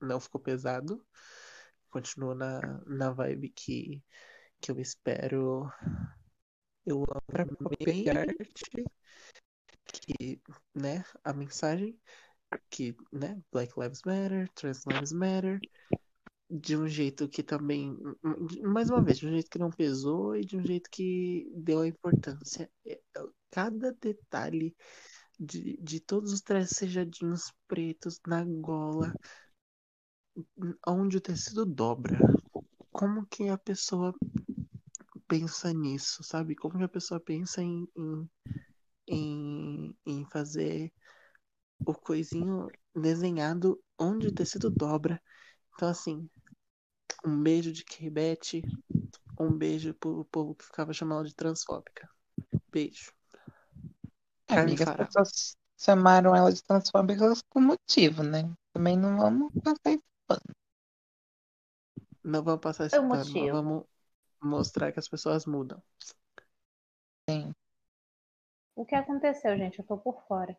[0.00, 1.04] não ficou pesado,
[1.90, 4.02] continuou na, na vibe que,
[4.60, 5.70] que eu espero.
[6.86, 8.84] Eu amo pra mim bem arte,
[9.84, 10.40] que,
[10.72, 11.98] né, a mensagem
[12.70, 15.60] que, né, Black Lives Matter, Trans Lives Matter,
[16.48, 17.96] de um jeito que também,
[18.62, 21.80] mais uma vez, de um jeito que não pesou e de um jeito que deu
[21.80, 22.70] a importância.
[22.86, 23.00] É,
[23.50, 24.76] Cada detalhe
[25.38, 29.12] de, de todos os tracejadinhos pretos na gola,
[30.86, 32.18] onde o tecido dobra.
[32.92, 34.14] Como que a pessoa
[35.26, 36.54] pensa nisso, sabe?
[36.54, 38.30] Como que a pessoa pensa em, em,
[39.06, 40.92] em, em fazer
[41.84, 45.20] o coisinho desenhado onde o tecido dobra.
[45.74, 46.28] Então, assim,
[47.24, 48.62] um beijo de K-Bet,
[49.38, 52.08] um beijo pro povo que ficava chamando de transfóbica.
[52.70, 53.12] Beijo.
[54.46, 58.50] Carmen Amiga, as pessoas chamaram ela de transfóbica com motivo, né?
[58.72, 60.04] Também não vamos passar isso.
[62.24, 63.84] Não vamos passar esse o pano, vamos
[64.42, 65.82] mostrar que as pessoas mudam.
[67.28, 67.54] Sim.
[68.76, 69.80] O que aconteceu, gente?
[69.80, 70.56] Eu tô por fora.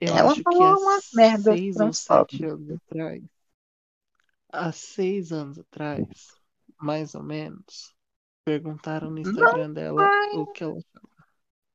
[0.00, 3.22] Eu Ela acho falou há umas merdas seis ou sete anos atrás,
[4.52, 6.08] há seis anos atrás,
[6.78, 7.94] mais ou menos,
[8.44, 10.78] perguntaram no Não Instagram dela faz, o que ela.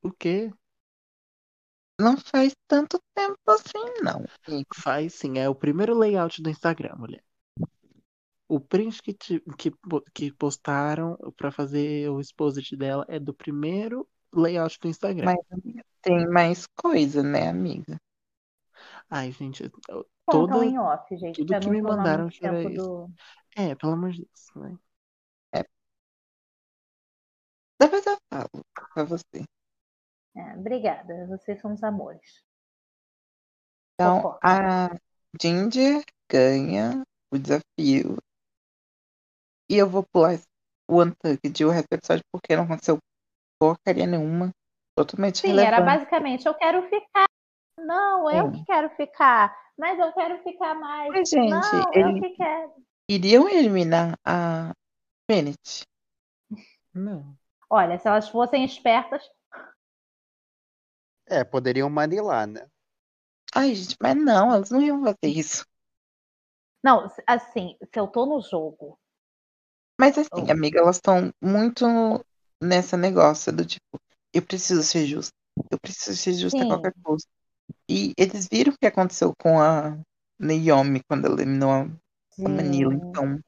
[0.03, 0.51] O quê?
[1.99, 4.23] não faz tanto tempo assim, não.
[4.73, 7.23] Faz sim, é o primeiro layout do Instagram, mulher.
[8.47, 9.71] O print que, ti- que,
[10.13, 15.25] que postaram pra fazer o exposit dela é do primeiro layout do Instagram.
[15.25, 15.37] Mas
[16.01, 17.99] tem mais coisa, né, amiga?
[19.09, 19.71] Ai, gente,
[20.27, 23.09] toda, em off, gente, tudo que me mandaram que era do.
[23.55, 24.77] É, pelo amor de Deus, né?
[27.79, 28.49] Depois eu falo
[28.93, 29.45] pra você.
[30.35, 32.43] É, obrigada, vocês são os amores.
[33.93, 34.47] Então, Fofoca.
[34.47, 34.89] a
[35.41, 38.17] Ginger ganha o desafio.
[39.69, 40.39] E eu vou pular
[40.87, 42.97] o Untucked e o resto do episódio porque não aconteceu
[43.59, 44.51] porcaria nenhuma.
[44.95, 45.85] Totalmente Sim, era relevante.
[45.85, 47.25] basicamente eu quero ficar.
[47.79, 48.59] Não, eu Sim.
[48.59, 49.57] que quero ficar.
[49.77, 51.11] Mas eu quero ficar mais.
[51.11, 52.73] Mas, gente, Não, eu ele- que quero.
[53.09, 54.71] Iriam eliminar a
[55.27, 55.85] Trinity.
[56.93, 57.37] Não.
[57.69, 59.23] Olha, se elas fossem espertas,
[61.27, 62.67] É, poderiam manilar, né?
[63.53, 65.65] Ai, gente, mas não, elas não iam fazer isso.
[66.83, 68.99] Não, assim, se eu tô no jogo,
[69.99, 70.51] Mas assim, Oh.
[70.51, 71.85] amiga, elas estão muito
[72.61, 73.99] nessa negócio do tipo,
[74.33, 75.31] eu preciso ser justa.
[75.71, 76.67] Eu preciso ser justa a Sim.
[76.67, 77.29] qualquer custo.
[77.89, 79.97] E eles viram o que aconteceu com a
[80.39, 81.87] Naomi quando ela eliminou a
[82.45, 82.93] a Manila.
[82.93, 83.39] Então,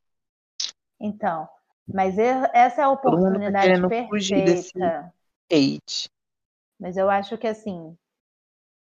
[0.99, 1.47] Então,
[1.87, 3.81] mas essa é a tá oportunidade
[4.19, 5.13] desse- perfeita.
[5.51, 6.09] hate.
[6.79, 7.97] Mas eu acho que assim,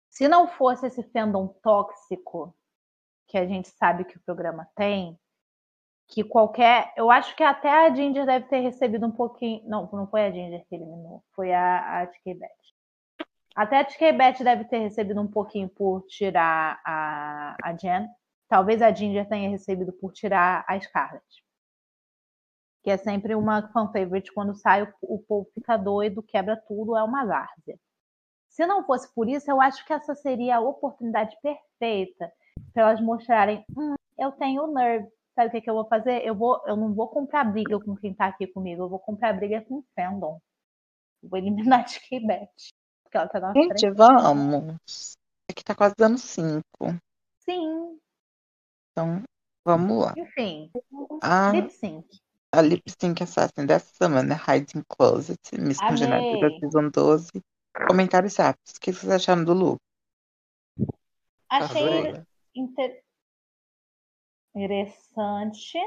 [0.10, 2.56] se não fosse esse fandom tóxico
[3.28, 5.18] que a gente sabe que o programa tem,
[6.10, 6.92] que qualquer.
[6.98, 9.62] Eu acho que até a Ginger deve ter recebido um pouquinho.
[9.66, 12.50] Não, não foi a Ginger que eliminou, foi a, a TK Beth.
[13.56, 18.08] Até a TK Beth deve ter recebido um pouquinho por tirar a, a Jen.
[18.48, 21.26] Talvez a Ginger tenha recebido por tirar a Scarlett.
[22.84, 26.96] Que é sempre uma fan favorite quando sai, o, o povo fica doido, quebra tudo,
[26.96, 27.78] é uma várzea.
[28.48, 32.32] Se não fosse por isso, eu acho que essa seria a oportunidade perfeita
[32.74, 35.08] para elas mostrarem: hum, eu tenho nerve.
[35.40, 36.22] Sabe o que, que eu vou fazer?
[36.26, 39.32] Eu, vou, eu não vou comprar briga com quem tá aqui comigo, eu vou comprar
[39.32, 40.38] briga com o fandom.
[41.24, 42.50] Vou eliminar a TK Beth.
[43.04, 43.92] Porque ela tá na Gente, frente.
[43.96, 45.16] vamos.
[45.50, 46.62] Aqui tá quase dando cinco.
[47.40, 47.98] Sim,
[48.92, 49.24] Então,
[49.64, 50.14] vamos lá.
[50.18, 50.70] enfim.
[51.24, 52.06] A, Lip sync.
[52.54, 55.80] a Lip Sync Assassin dessa semana é Hiding Closet, Miss.
[55.80, 57.30] Congeniality da Season 12.
[57.88, 58.74] Comentários rápidos.
[58.76, 59.78] O que vocês acharam do look?
[61.50, 62.14] Achei
[62.54, 63.02] inter-
[64.60, 65.78] interessante.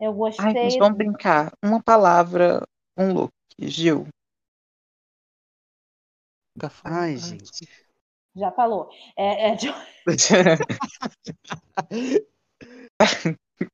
[0.00, 0.70] Eu Ai, gostei.
[0.70, 1.52] gente, vamos brincar.
[1.64, 2.62] Uma palavra,
[2.96, 3.32] um look.
[3.58, 4.06] Gil.
[6.84, 7.66] Ai, gente.
[8.36, 8.88] Já falou.
[9.16, 9.74] É, é de-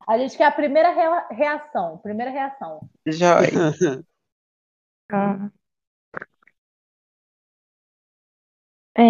[0.09, 1.99] A gente quer a primeira rea- reação.
[1.99, 2.89] Primeira reação.
[3.07, 3.47] Joy.
[5.13, 5.51] Ah.
[8.99, 9.03] É.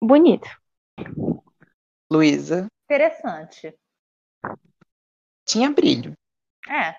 [0.00, 0.48] Bonito.
[2.10, 2.68] Luísa.
[2.88, 3.78] Interessante.
[5.46, 6.12] Tinha brilho.
[6.68, 6.96] É.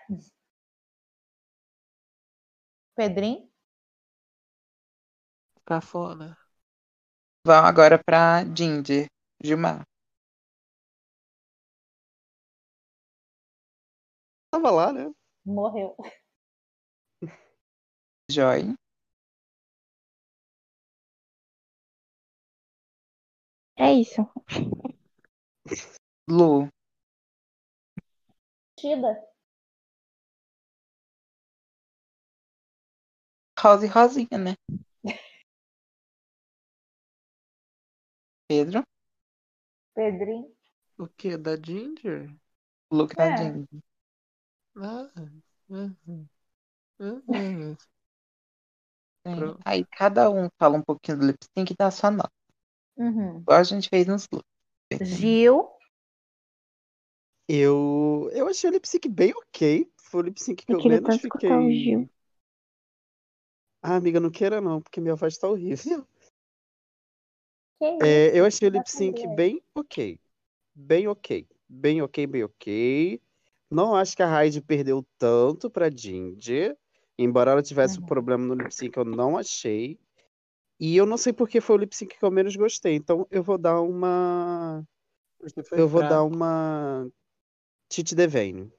[2.95, 3.47] Pedrinho?
[5.67, 6.37] Cafona.
[7.45, 9.07] Vamos agora pra Ginger.
[9.43, 9.83] Gilmar.
[14.51, 15.11] Tava lá, né?
[15.45, 15.95] Morreu.
[18.29, 18.75] Joy.
[23.77, 24.27] É isso.
[26.27, 26.69] Lu.
[28.77, 29.11] Tida.
[33.59, 34.55] Rose e Rosinha, né?
[38.47, 38.83] Pedro.
[39.93, 40.51] Pedrinho.
[40.97, 41.37] O que?
[41.37, 42.33] Da Ginger?
[42.91, 43.37] Look da É.
[43.37, 43.67] Ginger.
[44.77, 45.09] Ah.
[45.69, 46.27] uhum.
[46.99, 47.77] Uhum.
[49.65, 52.36] Aí cada um fala um pouquinho do lip sync e dá a sua nota.
[52.97, 53.41] Uhum.
[53.41, 54.27] Igual a gente fez nos.
[55.01, 55.69] Gil.
[57.47, 59.89] Eu, eu achei o lip sync bem ok.
[59.97, 61.79] Foi o lip sync que Eu eu menos escutar o fiquei.
[61.79, 62.09] Gil.
[63.81, 66.05] Ah, amiga, não queira não, porque minha voz tá horrível.
[67.79, 70.19] É, eu achei o lip sync bem ok.
[70.75, 71.47] Bem ok.
[71.69, 73.21] Bem ok, bem ok.
[73.69, 76.77] Não acho que a Raid perdeu tanto pra Ginger.
[77.17, 78.07] Embora ela tivesse um Uhum.
[78.07, 79.99] problema no lip sync, eu não achei.
[80.79, 82.95] E eu não sei porque foi o lip sync que eu menos gostei.
[82.95, 84.83] Então eu vou dar uma.
[85.71, 87.09] Eu vou dar uma.
[87.89, 88.71] Tite Devane.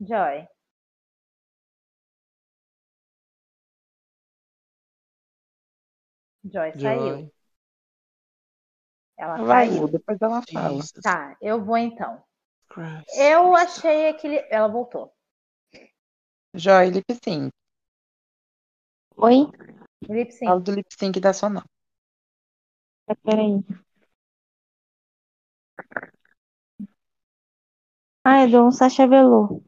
[0.00, 0.46] Joy.
[6.44, 7.16] Joy saiu.
[7.16, 7.30] Joy.
[9.16, 9.88] Ela Vai, saiu.
[9.88, 10.70] Depois ela fala.
[10.70, 12.22] Jesus Tá, eu vou então.
[12.68, 13.16] Christ.
[13.16, 14.44] Eu achei aquele.
[14.50, 15.12] Ela voltou.
[16.54, 17.52] Joy, lip sync.
[19.16, 19.50] Oi?
[20.08, 20.48] Lip sync.
[20.48, 21.66] Fala do lip sync da sua nota.
[23.08, 23.62] Ah, Peraí.
[28.24, 29.62] Ah, eu dou um Sacha Velour.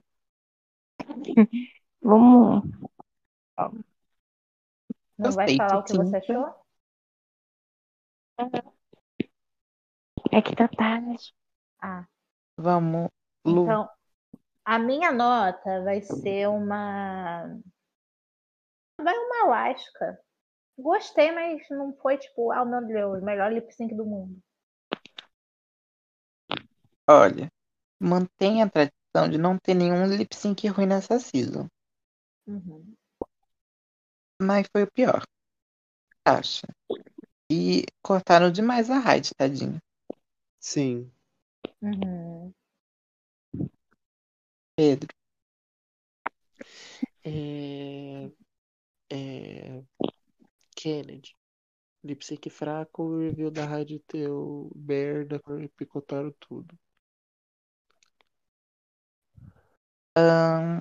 [2.02, 2.62] Vamos.
[5.18, 6.54] Não vai falar o que você achou?
[10.30, 11.32] É que tá tarde.
[11.80, 12.06] Ah,
[12.58, 13.08] Vamos,
[13.44, 13.62] Lu.
[13.62, 13.88] então.
[14.66, 17.46] A minha nota vai ser uma.
[19.00, 20.20] Vai uma Alaska.
[20.76, 24.42] Gostei, mas não foi tipo, ah, meu Deus, melhor lip sync do mundo.
[27.08, 27.48] Olha,
[28.00, 31.68] mantenha a tradição de não ter nenhum lip sync ruim nessa season.
[32.48, 32.92] Uhum.
[34.42, 35.22] Mas foi o pior.
[36.24, 36.66] Acha?
[37.48, 39.80] E cortaram demais a Hyde, tadinha.
[40.58, 41.08] Sim.
[41.80, 42.52] Uhum.
[44.76, 45.08] Pedro.
[47.24, 48.30] É...
[49.10, 49.82] É...
[50.76, 51.34] Kennedy.
[52.04, 55.40] Lip sync fraco, o review da rádio teu merda,
[55.76, 56.78] picotaram tudo.
[60.16, 60.80] Ahn,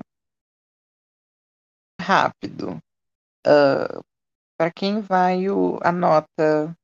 [1.99, 2.79] rápido.
[3.45, 4.01] ah,
[4.57, 6.77] para quem vai o, a nota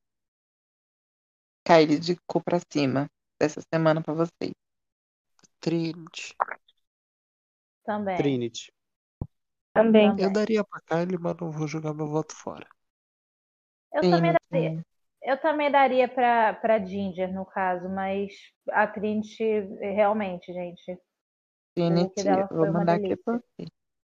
[1.64, 3.08] cair de cu pra cima
[3.40, 4.52] dessa semana pra vocês?
[5.60, 6.34] Trinity.
[7.84, 8.16] Também.
[8.16, 8.72] Trinity.
[9.72, 10.10] Também.
[10.10, 10.24] Também.
[10.24, 12.66] Eu daria pra Kylie, mas não vou jogar meu voto fora.
[13.92, 14.86] Eu também daria.
[15.22, 18.32] Eu também daria pra, pra Ginger, no caso, mas
[18.70, 19.44] a Trinity,
[19.80, 20.98] realmente, gente.
[21.74, 23.68] Trinity, vou mandar aqui pra você.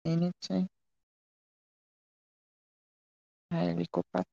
[0.03, 0.67] Trinity.
[3.51, 4.25] Kylie cu pra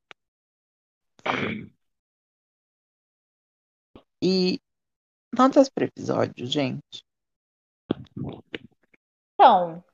[4.23, 4.61] E
[5.37, 7.05] notas pro episódio, gente.
[9.43, 9.85] Então,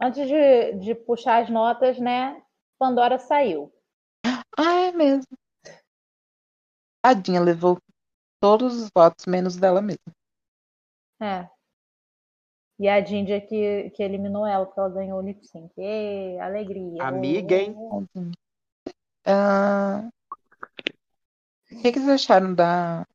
[0.00, 2.42] antes de, de puxar as notas, né?
[2.78, 3.70] Pandora saiu.
[4.56, 5.36] Ah, é mesmo.
[7.02, 7.76] Tadinha, levou
[8.40, 10.10] todos os votos, menos dela mesma.
[11.20, 11.46] É.
[12.78, 15.70] E a Ginger que, que eliminou ela, porque ela ganhou o lip sync.
[15.76, 17.04] Ê, alegria.
[17.04, 17.76] Amiga, hein?
[19.26, 20.08] Ah,
[21.70, 23.06] o que, que vocês acharam da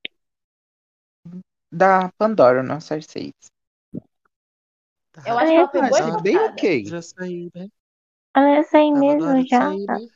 [1.72, 3.34] da Pandora no Cersei?
[5.26, 6.85] Eu acho que ela foi bem ok.
[6.85, 7.68] Já saí, né?
[8.34, 9.77] Ela ia sair Tava na hora mesmo já.
[9.77, 10.10] sair, né?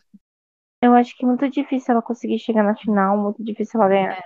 [0.81, 4.23] Eu acho que é muito difícil ela conseguir chegar na final, muito difícil ela ganhar.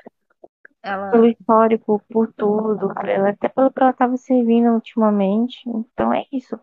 [0.83, 5.57] Ela, Pelo histórico, por tudo, pela- até pelo que ela tava servindo ultimamente.
[5.67, 6.59] Então é isso.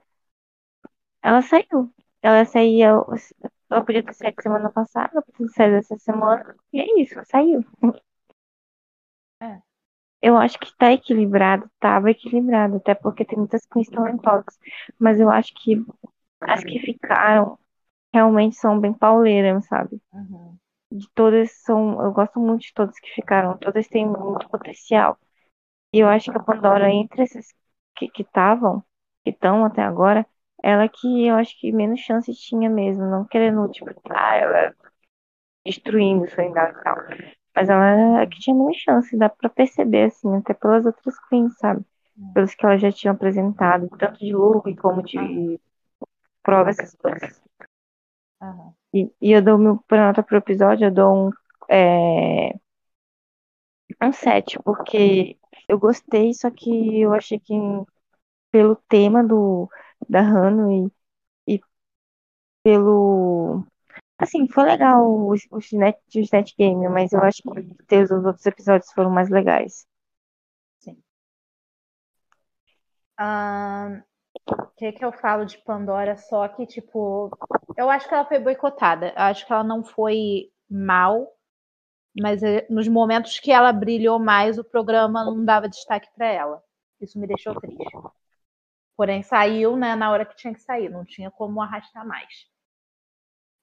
[1.22, 1.92] Ela saiu.
[2.22, 2.88] Ela saía.
[3.70, 6.54] Ela podia ter saído semana passada, podia ter saído essa semana.
[6.72, 7.64] E é isso, saiu.
[9.40, 9.62] É.
[10.22, 14.58] Eu acho que tá equilibrado, tava equilibrado, até porque tem muitas queens talentosas.
[14.98, 15.84] Mas eu acho que
[16.40, 17.58] as que ficaram
[18.14, 20.00] realmente são bem pauleiras, sabe?
[20.12, 20.56] Uhum.
[20.92, 22.02] de todas são.
[22.02, 23.58] Eu gosto muito de todas que ficaram.
[23.58, 25.18] Todas têm muito potencial.
[25.92, 27.54] E eu acho que a Pandora, entre essas
[27.96, 28.82] que estavam,
[29.24, 30.26] que estão até agora,
[30.62, 33.04] ela que eu acho que menos chance tinha mesmo.
[33.06, 34.74] Não querendo, tipo, ah, ela
[35.66, 36.96] destruindo o Suendal e tal.
[37.54, 41.18] Mas ela era a que tinha menos chance, dá pra perceber, assim, até pelas outras
[41.28, 41.84] queens, sabe?
[42.34, 45.60] Pelos que ela já tinha apresentado, tanto de look como de
[46.42, 47.42] prova, essas coisas.
[48.40, 48.72] Aham.
[48.94, 51.30] E, e eu dou meu, pra nota pro episódio, eu dou um,
[51.70, 52.54] é,
[54.02, 55.38] um 7, porque
[55.68, 57.54] eu gostei, só que eu achei que
[58.50, 59.68] pelo tema do,
[60.08, 60.90] da Hano
[61.46, 61.60] e, e
[62.62, 63.64] pelo.
[64.22, 65.98] Assim, foi legal os, os, net,
[66.32, 67.42] net game, mas eu acho
[67.88, 69.84] que os outros episódios foram mais legais.
[73.18, 74.02] Ahn,
[74.48, 76.16] O que que eu falo de Pandora?
[76.18, 77.30] Só que, tipo,
[77.76, 79.10] eu acho que ela foi boicotada.
[79.10, 81.28] Eu acho que ela não foi mal,
[82.20, 86.62] mas eh, nos momentos que ela brilhou mais, o programa não dava destaque para ela.
[87.00, 87.84] Isso me deixou triste.
[88.96, 92.46] Porém, saiu, né, na hora que tinha que sair, não tinha como arrastar mais.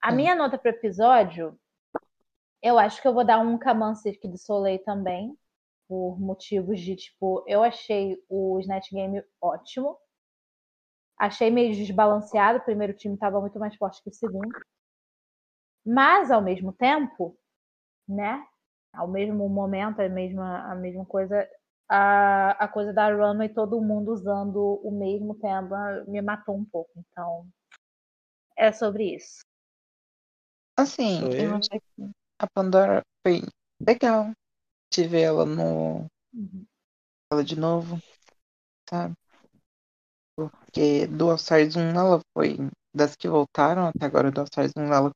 [0.02, 0.16] A É.
[0.16, 1.60] minha nota pro episódio,
[2.62, 5.38] eu acho que eu vou dar um Kaman Cirque du Soleil também,
[5.88, 9.98] por motivos de, tipo, eu achei o Snatch Game ótimo.
[11.18, 14.50] Achei meio desbalanceado, o primeiro time estava muito mais forte que o segundo.
[15.86, 17.38] Mas, ao mesmo tempo,
[18.08, 18.46] né,
[18.94, 21.48] ao mesmo momento, a mesma, a mesma coisa,
[21.90, 26.92] a, a coisa da runway, todo mundo usando o mesmo tema, me matou um pouco.
[26.96, 27.48] Então,
[28.56, 29.49] é sobre isso.
[30.80, 31.58] Assim, Sou eu eu.
[31.58, 33.42] achei que a Pandora foi
[33.88, 34.32] legal
[34.94, 36.68] de ver ela no Uhum.
[37.32, 38.00] ela de novo,
[38.90, 39.16] sabe?
[40.36, 42.58] Porque do All Stars 1 ela foi
[42.96, 45.12] das que voltaram até agora do All Stars 1 ela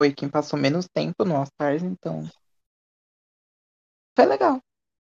[0.00, 2.28] foi quem passou menos tempo no All Stars, então
[4.16, 4.60] foi legal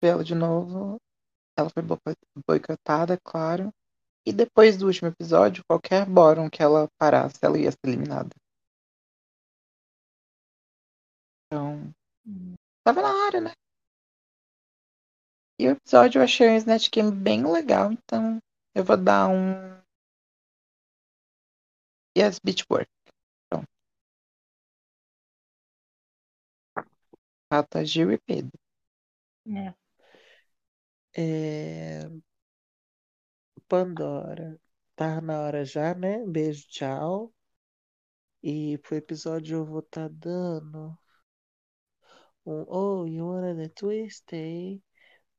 [0.02, 0.98] ver ela de novo.
[1.58, 2.00] Ela foi bo-
[2.48, 3.72] boicotada, claro.
[4.28, 8.30] E depois do último episódio, qualquer bórum que ela parasse, ela ia ser eliminada.
[11.48, 11.94] Então,
[12.26, 12.56] Uhum.
[12.84, 13.52] tava na hora, né?
[15.60, 18.40] E o episódio eu achei o Snatch Game bem legal, então
[18.76, 19.78] eu vou dar um.
[22.18, 22.90] Yes, Beach Work.
[23.50, 23.68] Pronto.
[27.50, 28.58] Falta Gil e Pedro.
[29.48, 29.74] É.
[31.16, 32.10] É...
[33.70, 34.60] Pandora.
[34.96, 36.26] Tá na hora já, né?
[36.26, 37.34] Beijo, tchau.
[38.42, 40.98] E pro episódio eu vou estar dando
[42.48, 44.80] um Oh, you wanna the twist, eh?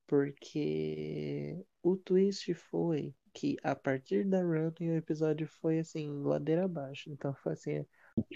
[0.06, 7.10] Porque o twist foi que a partir da runway o episódio foi assim, ladeira abaixo.
[7.10, 7.86] Então foi assim,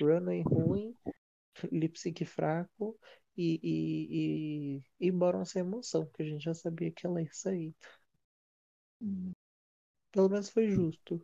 [0.01, 0.97] runway ruim,
[1.73, 2.99] lip sync fraco
[3.37, 7.33] e, e, e, e bora sem emoção, porque a gente já sabia que ela ia
[7.33, 7.75] sair.
[10.11, 11.23] Pelo menos foi justo.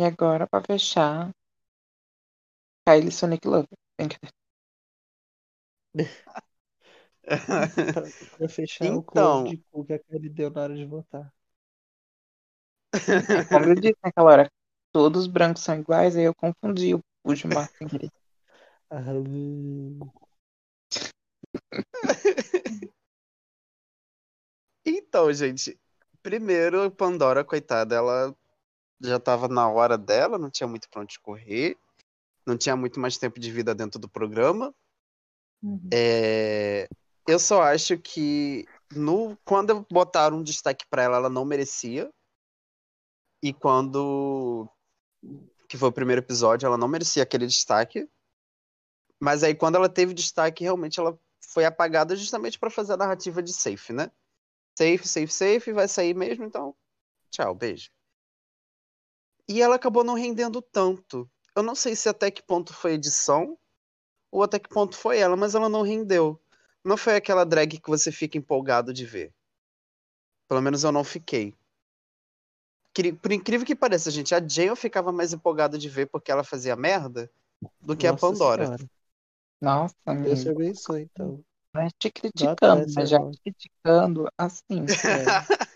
[0.00, 1.30] E agora, pra fechar,
[2.86, 3.81] Kylie Sonic Love.
[3.98, 4.32] Brincadeira.
[7.24, 9.02] Pra, pra fechar o Então.
[9.02, 11.32] close de cu que a Kylie deu na hora de votar.
[12.94, 14.50] É, como eu disse naquela hora,
[14.92, 18.10] todos os brancos são iguais, aí eu confundi o, o Gilmar sem querer.
[24.84, 25.78] Então, gente,
[26.22, 28.34] primeiro, Pandora, coitada, ela
[29.00, 31.76] já tava na hora dela, não tinha muito pra onde correr,
[32.46, 34.74] não tinha muito mais tempo de vida dentro do programa.
[35.62, 35.88] Uhum.
[35.92, 36.88] É,
[37.26, 42.12] eu só acho que no, quando botaram um destaque pra ela, ela não merecia.
[43.42, 44.68] E quando
[45.68, 48.08] que foi o primeiro episódio, ela não merecia aquele destaque.
[49.18, 53.42] Mas aí quando ela teve destaque, realmente ela foi apagada justamente pra fazer a narrativa
[53.42, 54.10] de safe, né?
[54.76, 56.74] Safe, safe, safe, vai sair mesmo, então
[57.30, 57.90] tchau, beijo.
[59.48, 61.30] E ela acabou não rendendo tanto.
[61.54, 63.58] Eu não sei se até que ponto foi edição
[64.30, 66.40] ou até que ponto foi ela, mas ela não rendeu.
[66.84, 69.32] Não foi aquela drag que você fica empolgado de ver.
[70.48, 71.54] Pelo menos eu não fiquei.
[73.22, 76.44] Por incrível que pareça, gente, a Jane eu ficava mais empolgado de ver porque ela
[76.44, 77.30] fazia merda
[77.80, 78.64] do que a Nossa Pandora.
[78.64, 78.90] Senhora.
[79.60, 81.42] Nossa, Deus te abençoe, então.
[81.72, 83.32] não é te criticando, mas já sermão.
[83.42, 84.84] criticando assim.
[85.04, 85.72] É.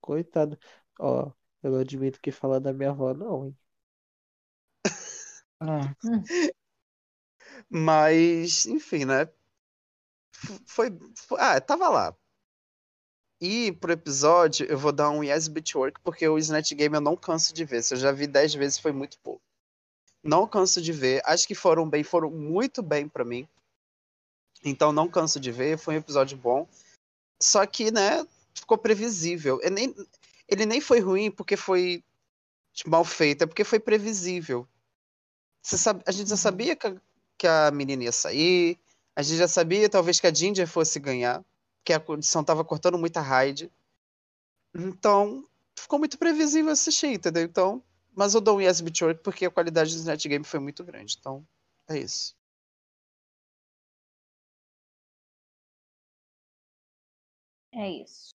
[0.00, 0.58] Coitado.
[0.98, 1.30] Ó,
[1.62, 3.56] eu não admito que fala da minha avó, não, hein?
[5.62, 6.52] É.
[7.68, 9.28] Mas, enfim, né?
[10.66, 12.16] Foi, foi- Ah, tava lá.
[13.40, 17.00] E pro episódio, eu vou dar um Yes Beach Work, porque o Snatch Game eu
[17.00, 17.82] não canso de ver.
[17.82, 19.42] Se eu já vi 10 vezes, foi muito pouco.
[20.22, 21.20] Não canso de ver.
[21.24, 23.48] Acho que foram bem, foram muito bem pra mim.
[24.64, 25.76] Então não canso de ver.
[25.76, 26.68] Foi um episódio bom.
[27.42, 28.24] Só que, né,
[28.54, 29.58] ficou previsível.
[29.62, 29.94] Ele nem,
[30.48, 32.04] ele nem foi ruim porque foi
[32.72, 34.66] tipo, mal feito, é porque foi previsível.
[35.62, 36.96] Você sabe, a gente já sabia que a,
[37.38, 38.78] que a menina ia sair,
[39.16, 41.44] a gente já sabia talvez que a Ginger fosse ganhar,
[41.84, 43.70] que a condição tava cortando muita raid.
[44.74, 45.46] Então,
[45.78, 47.42] ficou muito previsível assistir, entendeu?
[47.44, 47.82] Então,
[48.14, 50.84] mas eu dou um Yes Beach Work porque a qualidade do Snatch Game foi muito
[50.84, 51.16] grande.
[51.18, 51.46] Então,
[51.88, 52.34] é isso.
[57.72, 58.32] É isso.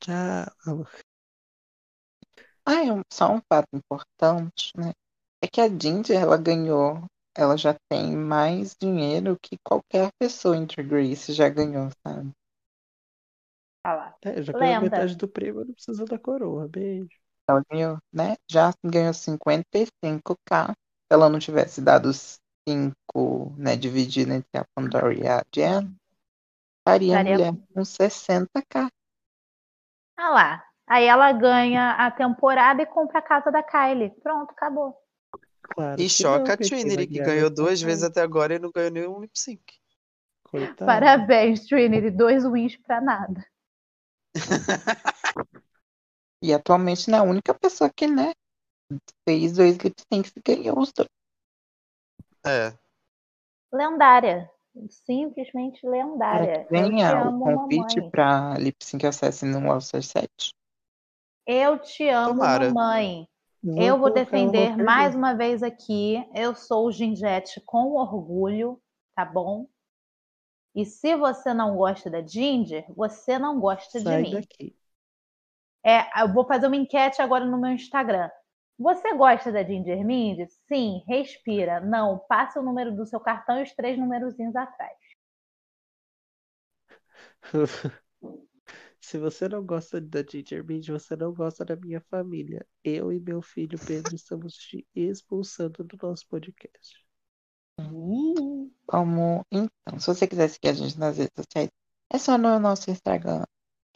[0.00, 0.86] Tchau.
[2.64, 4.92] Ah, é um- só um fato importante, né?
[5.42, 10.66] É que a Ginger, ela ganhou, ela já tem mais dinheiro que qualquer pessoa em
[10.66, 12.32] Drag Race já ganhou, sabe?
[13.82, 14.16] Tá lá.
[14.22, 16.68] É, já ganhou metade do prêmio, não precisa da coroa.
[16.68, 17.08] Beijo.
[17.48, 18.36] Ela ganhou, né?
[18.50, 20.68] Já ganhou 55k.
[20.68, 20.74] Se
[21.10, 25.96] ela não tivesse dado 5, né, dividido entre a Pandora e a Jen,
[26.80, 28.88] estaria a Estaria mulher com 60k.
[30.16, 30.64] Ah lá.
[30.86, 34.10] Aí ela ganha a temporada e compra a casa da Kylie.
[34.22, 34.94] Pronto, acabou.
[35.68, 38.70] Claro E que não, choca a Trinity, que ganhou duas vezes até agora e não
[38.70, 39.62] ganhou nenhum lip sync.
[40.44, 40.86] Coitada.
[40.86, 42.10] Parabéns, Trinity.
[42.10, 43.44] Dois wins pra nada.
[46.42, 48.32] E atualmente, né, a única pessoa que, né,
[49.26, 51.08] fez dois lip syncs e ganhou os dois.
[52.46, 52.76] É.
[53.72, 54.50] Lendária.
[54.90, 56.66] Simplesmente lendária.
[56.70, 58.10] venha o convite mamãe.
[58.10, 60.28] pra lip sync Assassin no All Star 7?
[61.46, 62.72] Eu te amo, Tomara.
[62.72, 63.26] mamãe.
[63.66, 66.24] Vou Eu vou defender mais uma vez aqui.
[66.36, 68.80] Eu sou o Gingette com orgulho,
[69.16, 69.66] tá bom?
[70.72, 74.30] E se você não gosta da Ginger, você não gosta de Sai mim.
[74.30, 74.76] daqui.
[75.84, 78.30] É, eu vou fazer uma enquete agora no meu Instagram.
[78.78, 80.46] Você gosta da Ginger Mindy?
[80.68, 81.80] Sim, respira.
[81.80, 84.96] Não, passe o número do seu cartão e os três numerozinhos atrás.
[89.06, 92.66] Se você não gosta da Ginger Minj, você não gosta da minha família.
[92.82, 97.06] Eu e meu filho Pedro estamos te expulsando do nosso podcast.
[98.84, 101.70] Como, então, se você quiser seguir a gente nas redes sociais,
[102.10, 103.44] é só no nosso Instagram.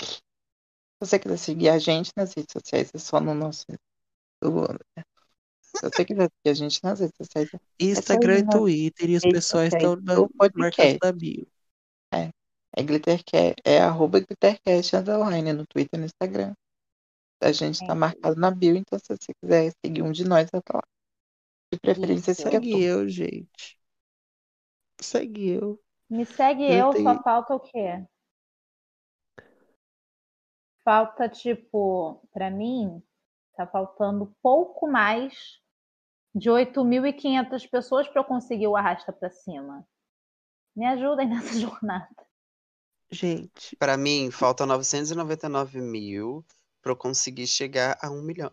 [0.01, 0.21] Se
[1.01, 3.67] você quiser seguir a gente nas redes sociais, é só no nosso.
[5.61, 9.75] Se você quiser seguir a gente nas redes sociais, Instagram e Twitter, e os pessoais
[9.75, 10.99] estão marcados podcast.
[11.03, 11.49] na bio.
[12.15, 12.31] é
[12.83, 16.55] Glittercast, é arroba Glittercast underline no Twitter e no Instagram.
[17.43, 17.95] A gente tá É.
[17.95, 20.83] marcado na bio, então se você quiser seguir um de nós, tá lá.
[21.73, 22.43] De preferência, Isso.
[22.43, 23.79] Segue eu, gente.
[25.01, 25.81] Segue eu.
[26.11, 28.05] Me segue Eu eu, tenho- só falta o quê?
[30.85, 33.03] Falta, tipo, pra mim,
[33.55, 35.61] tá faltando pouco mais
[36.35, 39.87] de 8.500 pessoas pra eu conseguir o arrasta pra cima.
[40.77, 42.30] Me ajudem nessa jornada.
[43.13, 46.45] Gente, Pra mim, falta 999 mil
[46.81, 48.53] pra eu conseguir chegar a um milhão.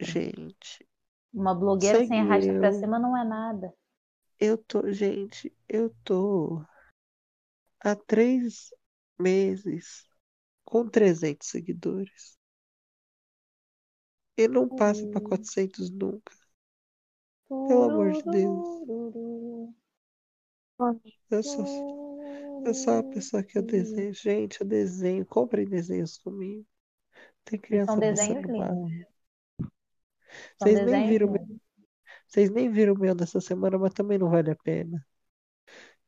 [0.00, 0.86] Gente,
[1.32, 3.74] Uma blogueira sem arrasta pra cima não é nada.
[4.38, 6.62] eu tô, gente, eu tô
[7.80, 8.70] há três
[9.18, 10.06] meses
[10.64, 12.38] com 300 seguidores.
[14.36, 16.32] E não passa pra 400 nunca.
[17.48, 18.84] Pelo amor de Deus.
[21.30, 22.13] Eu sou,
[22.64, 24.12] eu sou uma pessoa que eu desenho.
[24.14, 25.26] Gente, eu desenho.
[25.26, 26.66] Comprem desenhos comigo.
[27.44, 29.06] Tem criança São desenhos lindos.
[30.58, 31.46] Vocês nem desenhos viram o meu,
[32.26, 35.04] vocês nem viram o meu dessa semana, mas também não vale a pena.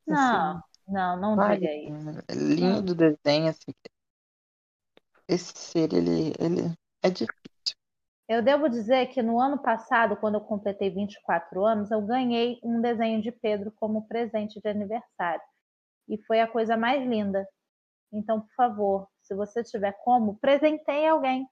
[0.06, 2.10] Não, Assim, não, não Vale, diga isso.
[2.28, 3.72] é lindo o desenho, assim.
[5.28, 7.36] Esse ser, ele, ele é difícil.
[8.28, 12.80] Eu devo dizer que no ano passado, quando eu completei 24 anos, eu ganhei um
[12.80, 15.42] desenho de Pedro como presente de aniversário.
[16.08, 17.46] E foi a coisa mais linda.
[18.12, 21.46] Então, por favor, se você tiver como, presenteie alguém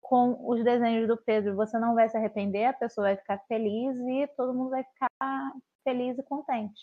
[0.00, 1.56] com os desenhos do Pedro.
[1.56, 5.52] Você não vai se arrepender, a pessoa vai ficar feliz e todo mundo vai ficar
[5.84, 6.80] feliz e contente.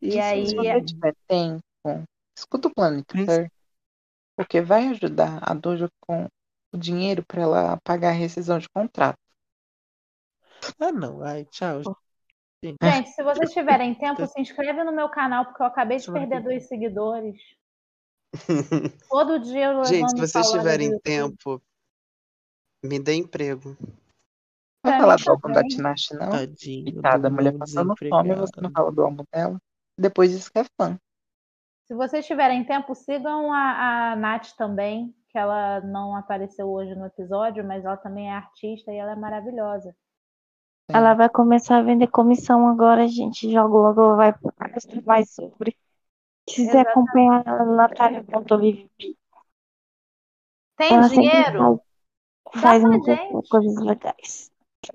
[0.00, 1.62] E isso aí, Se você tiver tempo,
[2.36, 2.72] escuta o
[3.28, 3.50] Her,
[4.36, 6.26] porque vai ajudar a Doja com
[6.72, 9.18] o dinheiro para ela pagar a rescisão de contrato.
[10.78, 11.22] Ah, não.
[11.22, 11.82] Ai, tchau.
[12.70, 12.76] Gente.
[12.82, 16.42] gente, se vocês tiverem tempo, se inscreve no meu canal, porque eu acabei de perder
[16.42, 17.36] dois seguidores.
[19.08, 21.62] Todo dia eu Gente, se vocês tiverem tempo,
[22.84, 23.76] me dê emprego.
[24.84, 25.62] Não fala mim do álbum da.
[25.62, 26.30] Tinashe, não?
[26.30, 29.58] Tadinho Coitada, do a mulher passando fome, você não fala do álbum dela.
[29.98, 30.98] Depois diz que é fã.
[31.86, 37.06] Se vocês tiverem tempo, sigam a, a Nath também, que ela não apareceu hoje no
[37.06, 39.94] episódio, mas ela também é artista e ela é maravilhosa.
[40.88, 43.50] Ela vai começar a vender comissão agora, gente.
[43.50, 44.70] Já logo vai postar
[45.04, 45.76] mais sobre.
[46.48, 46.88] Se quiser Exatamente.
[46.90, 48.90] acompanhar ela, Natália.vivi.
[50.76, 51.80] Tem Ela dinheiro?
[52.54, 53.48] faz, faz gente.
[53.48, 54.50] coisas legais.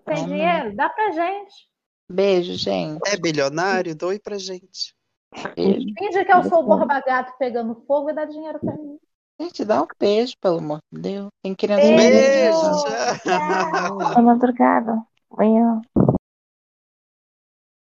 [0.06, 0.32] Tem Vamos.
[0.32, 0.76] dinheiro?
[0.76, 1.70] Dá pra gente.
[2.10, 3.02] Beijo, gente.
[3.08, 3.95] É bilionário?
[3.95, 4.95] Doe pra gente.
[5.56, 5.88] Beijo.
[5.98, 6.64] Finge que eu sou o.
[6.64, 8.98] Borba Gato pegando fogo e dá dinheiro pra mim.
[9.40, 11.30] Gente, dá um beijo, pelo amor de Deus.
[11.42, 12.60] Tem criança Beijo.
[13.24, 13.98] Tchau.
[13.98, 15.06] Boa madrugada.
[15.38, 16.10] 没有。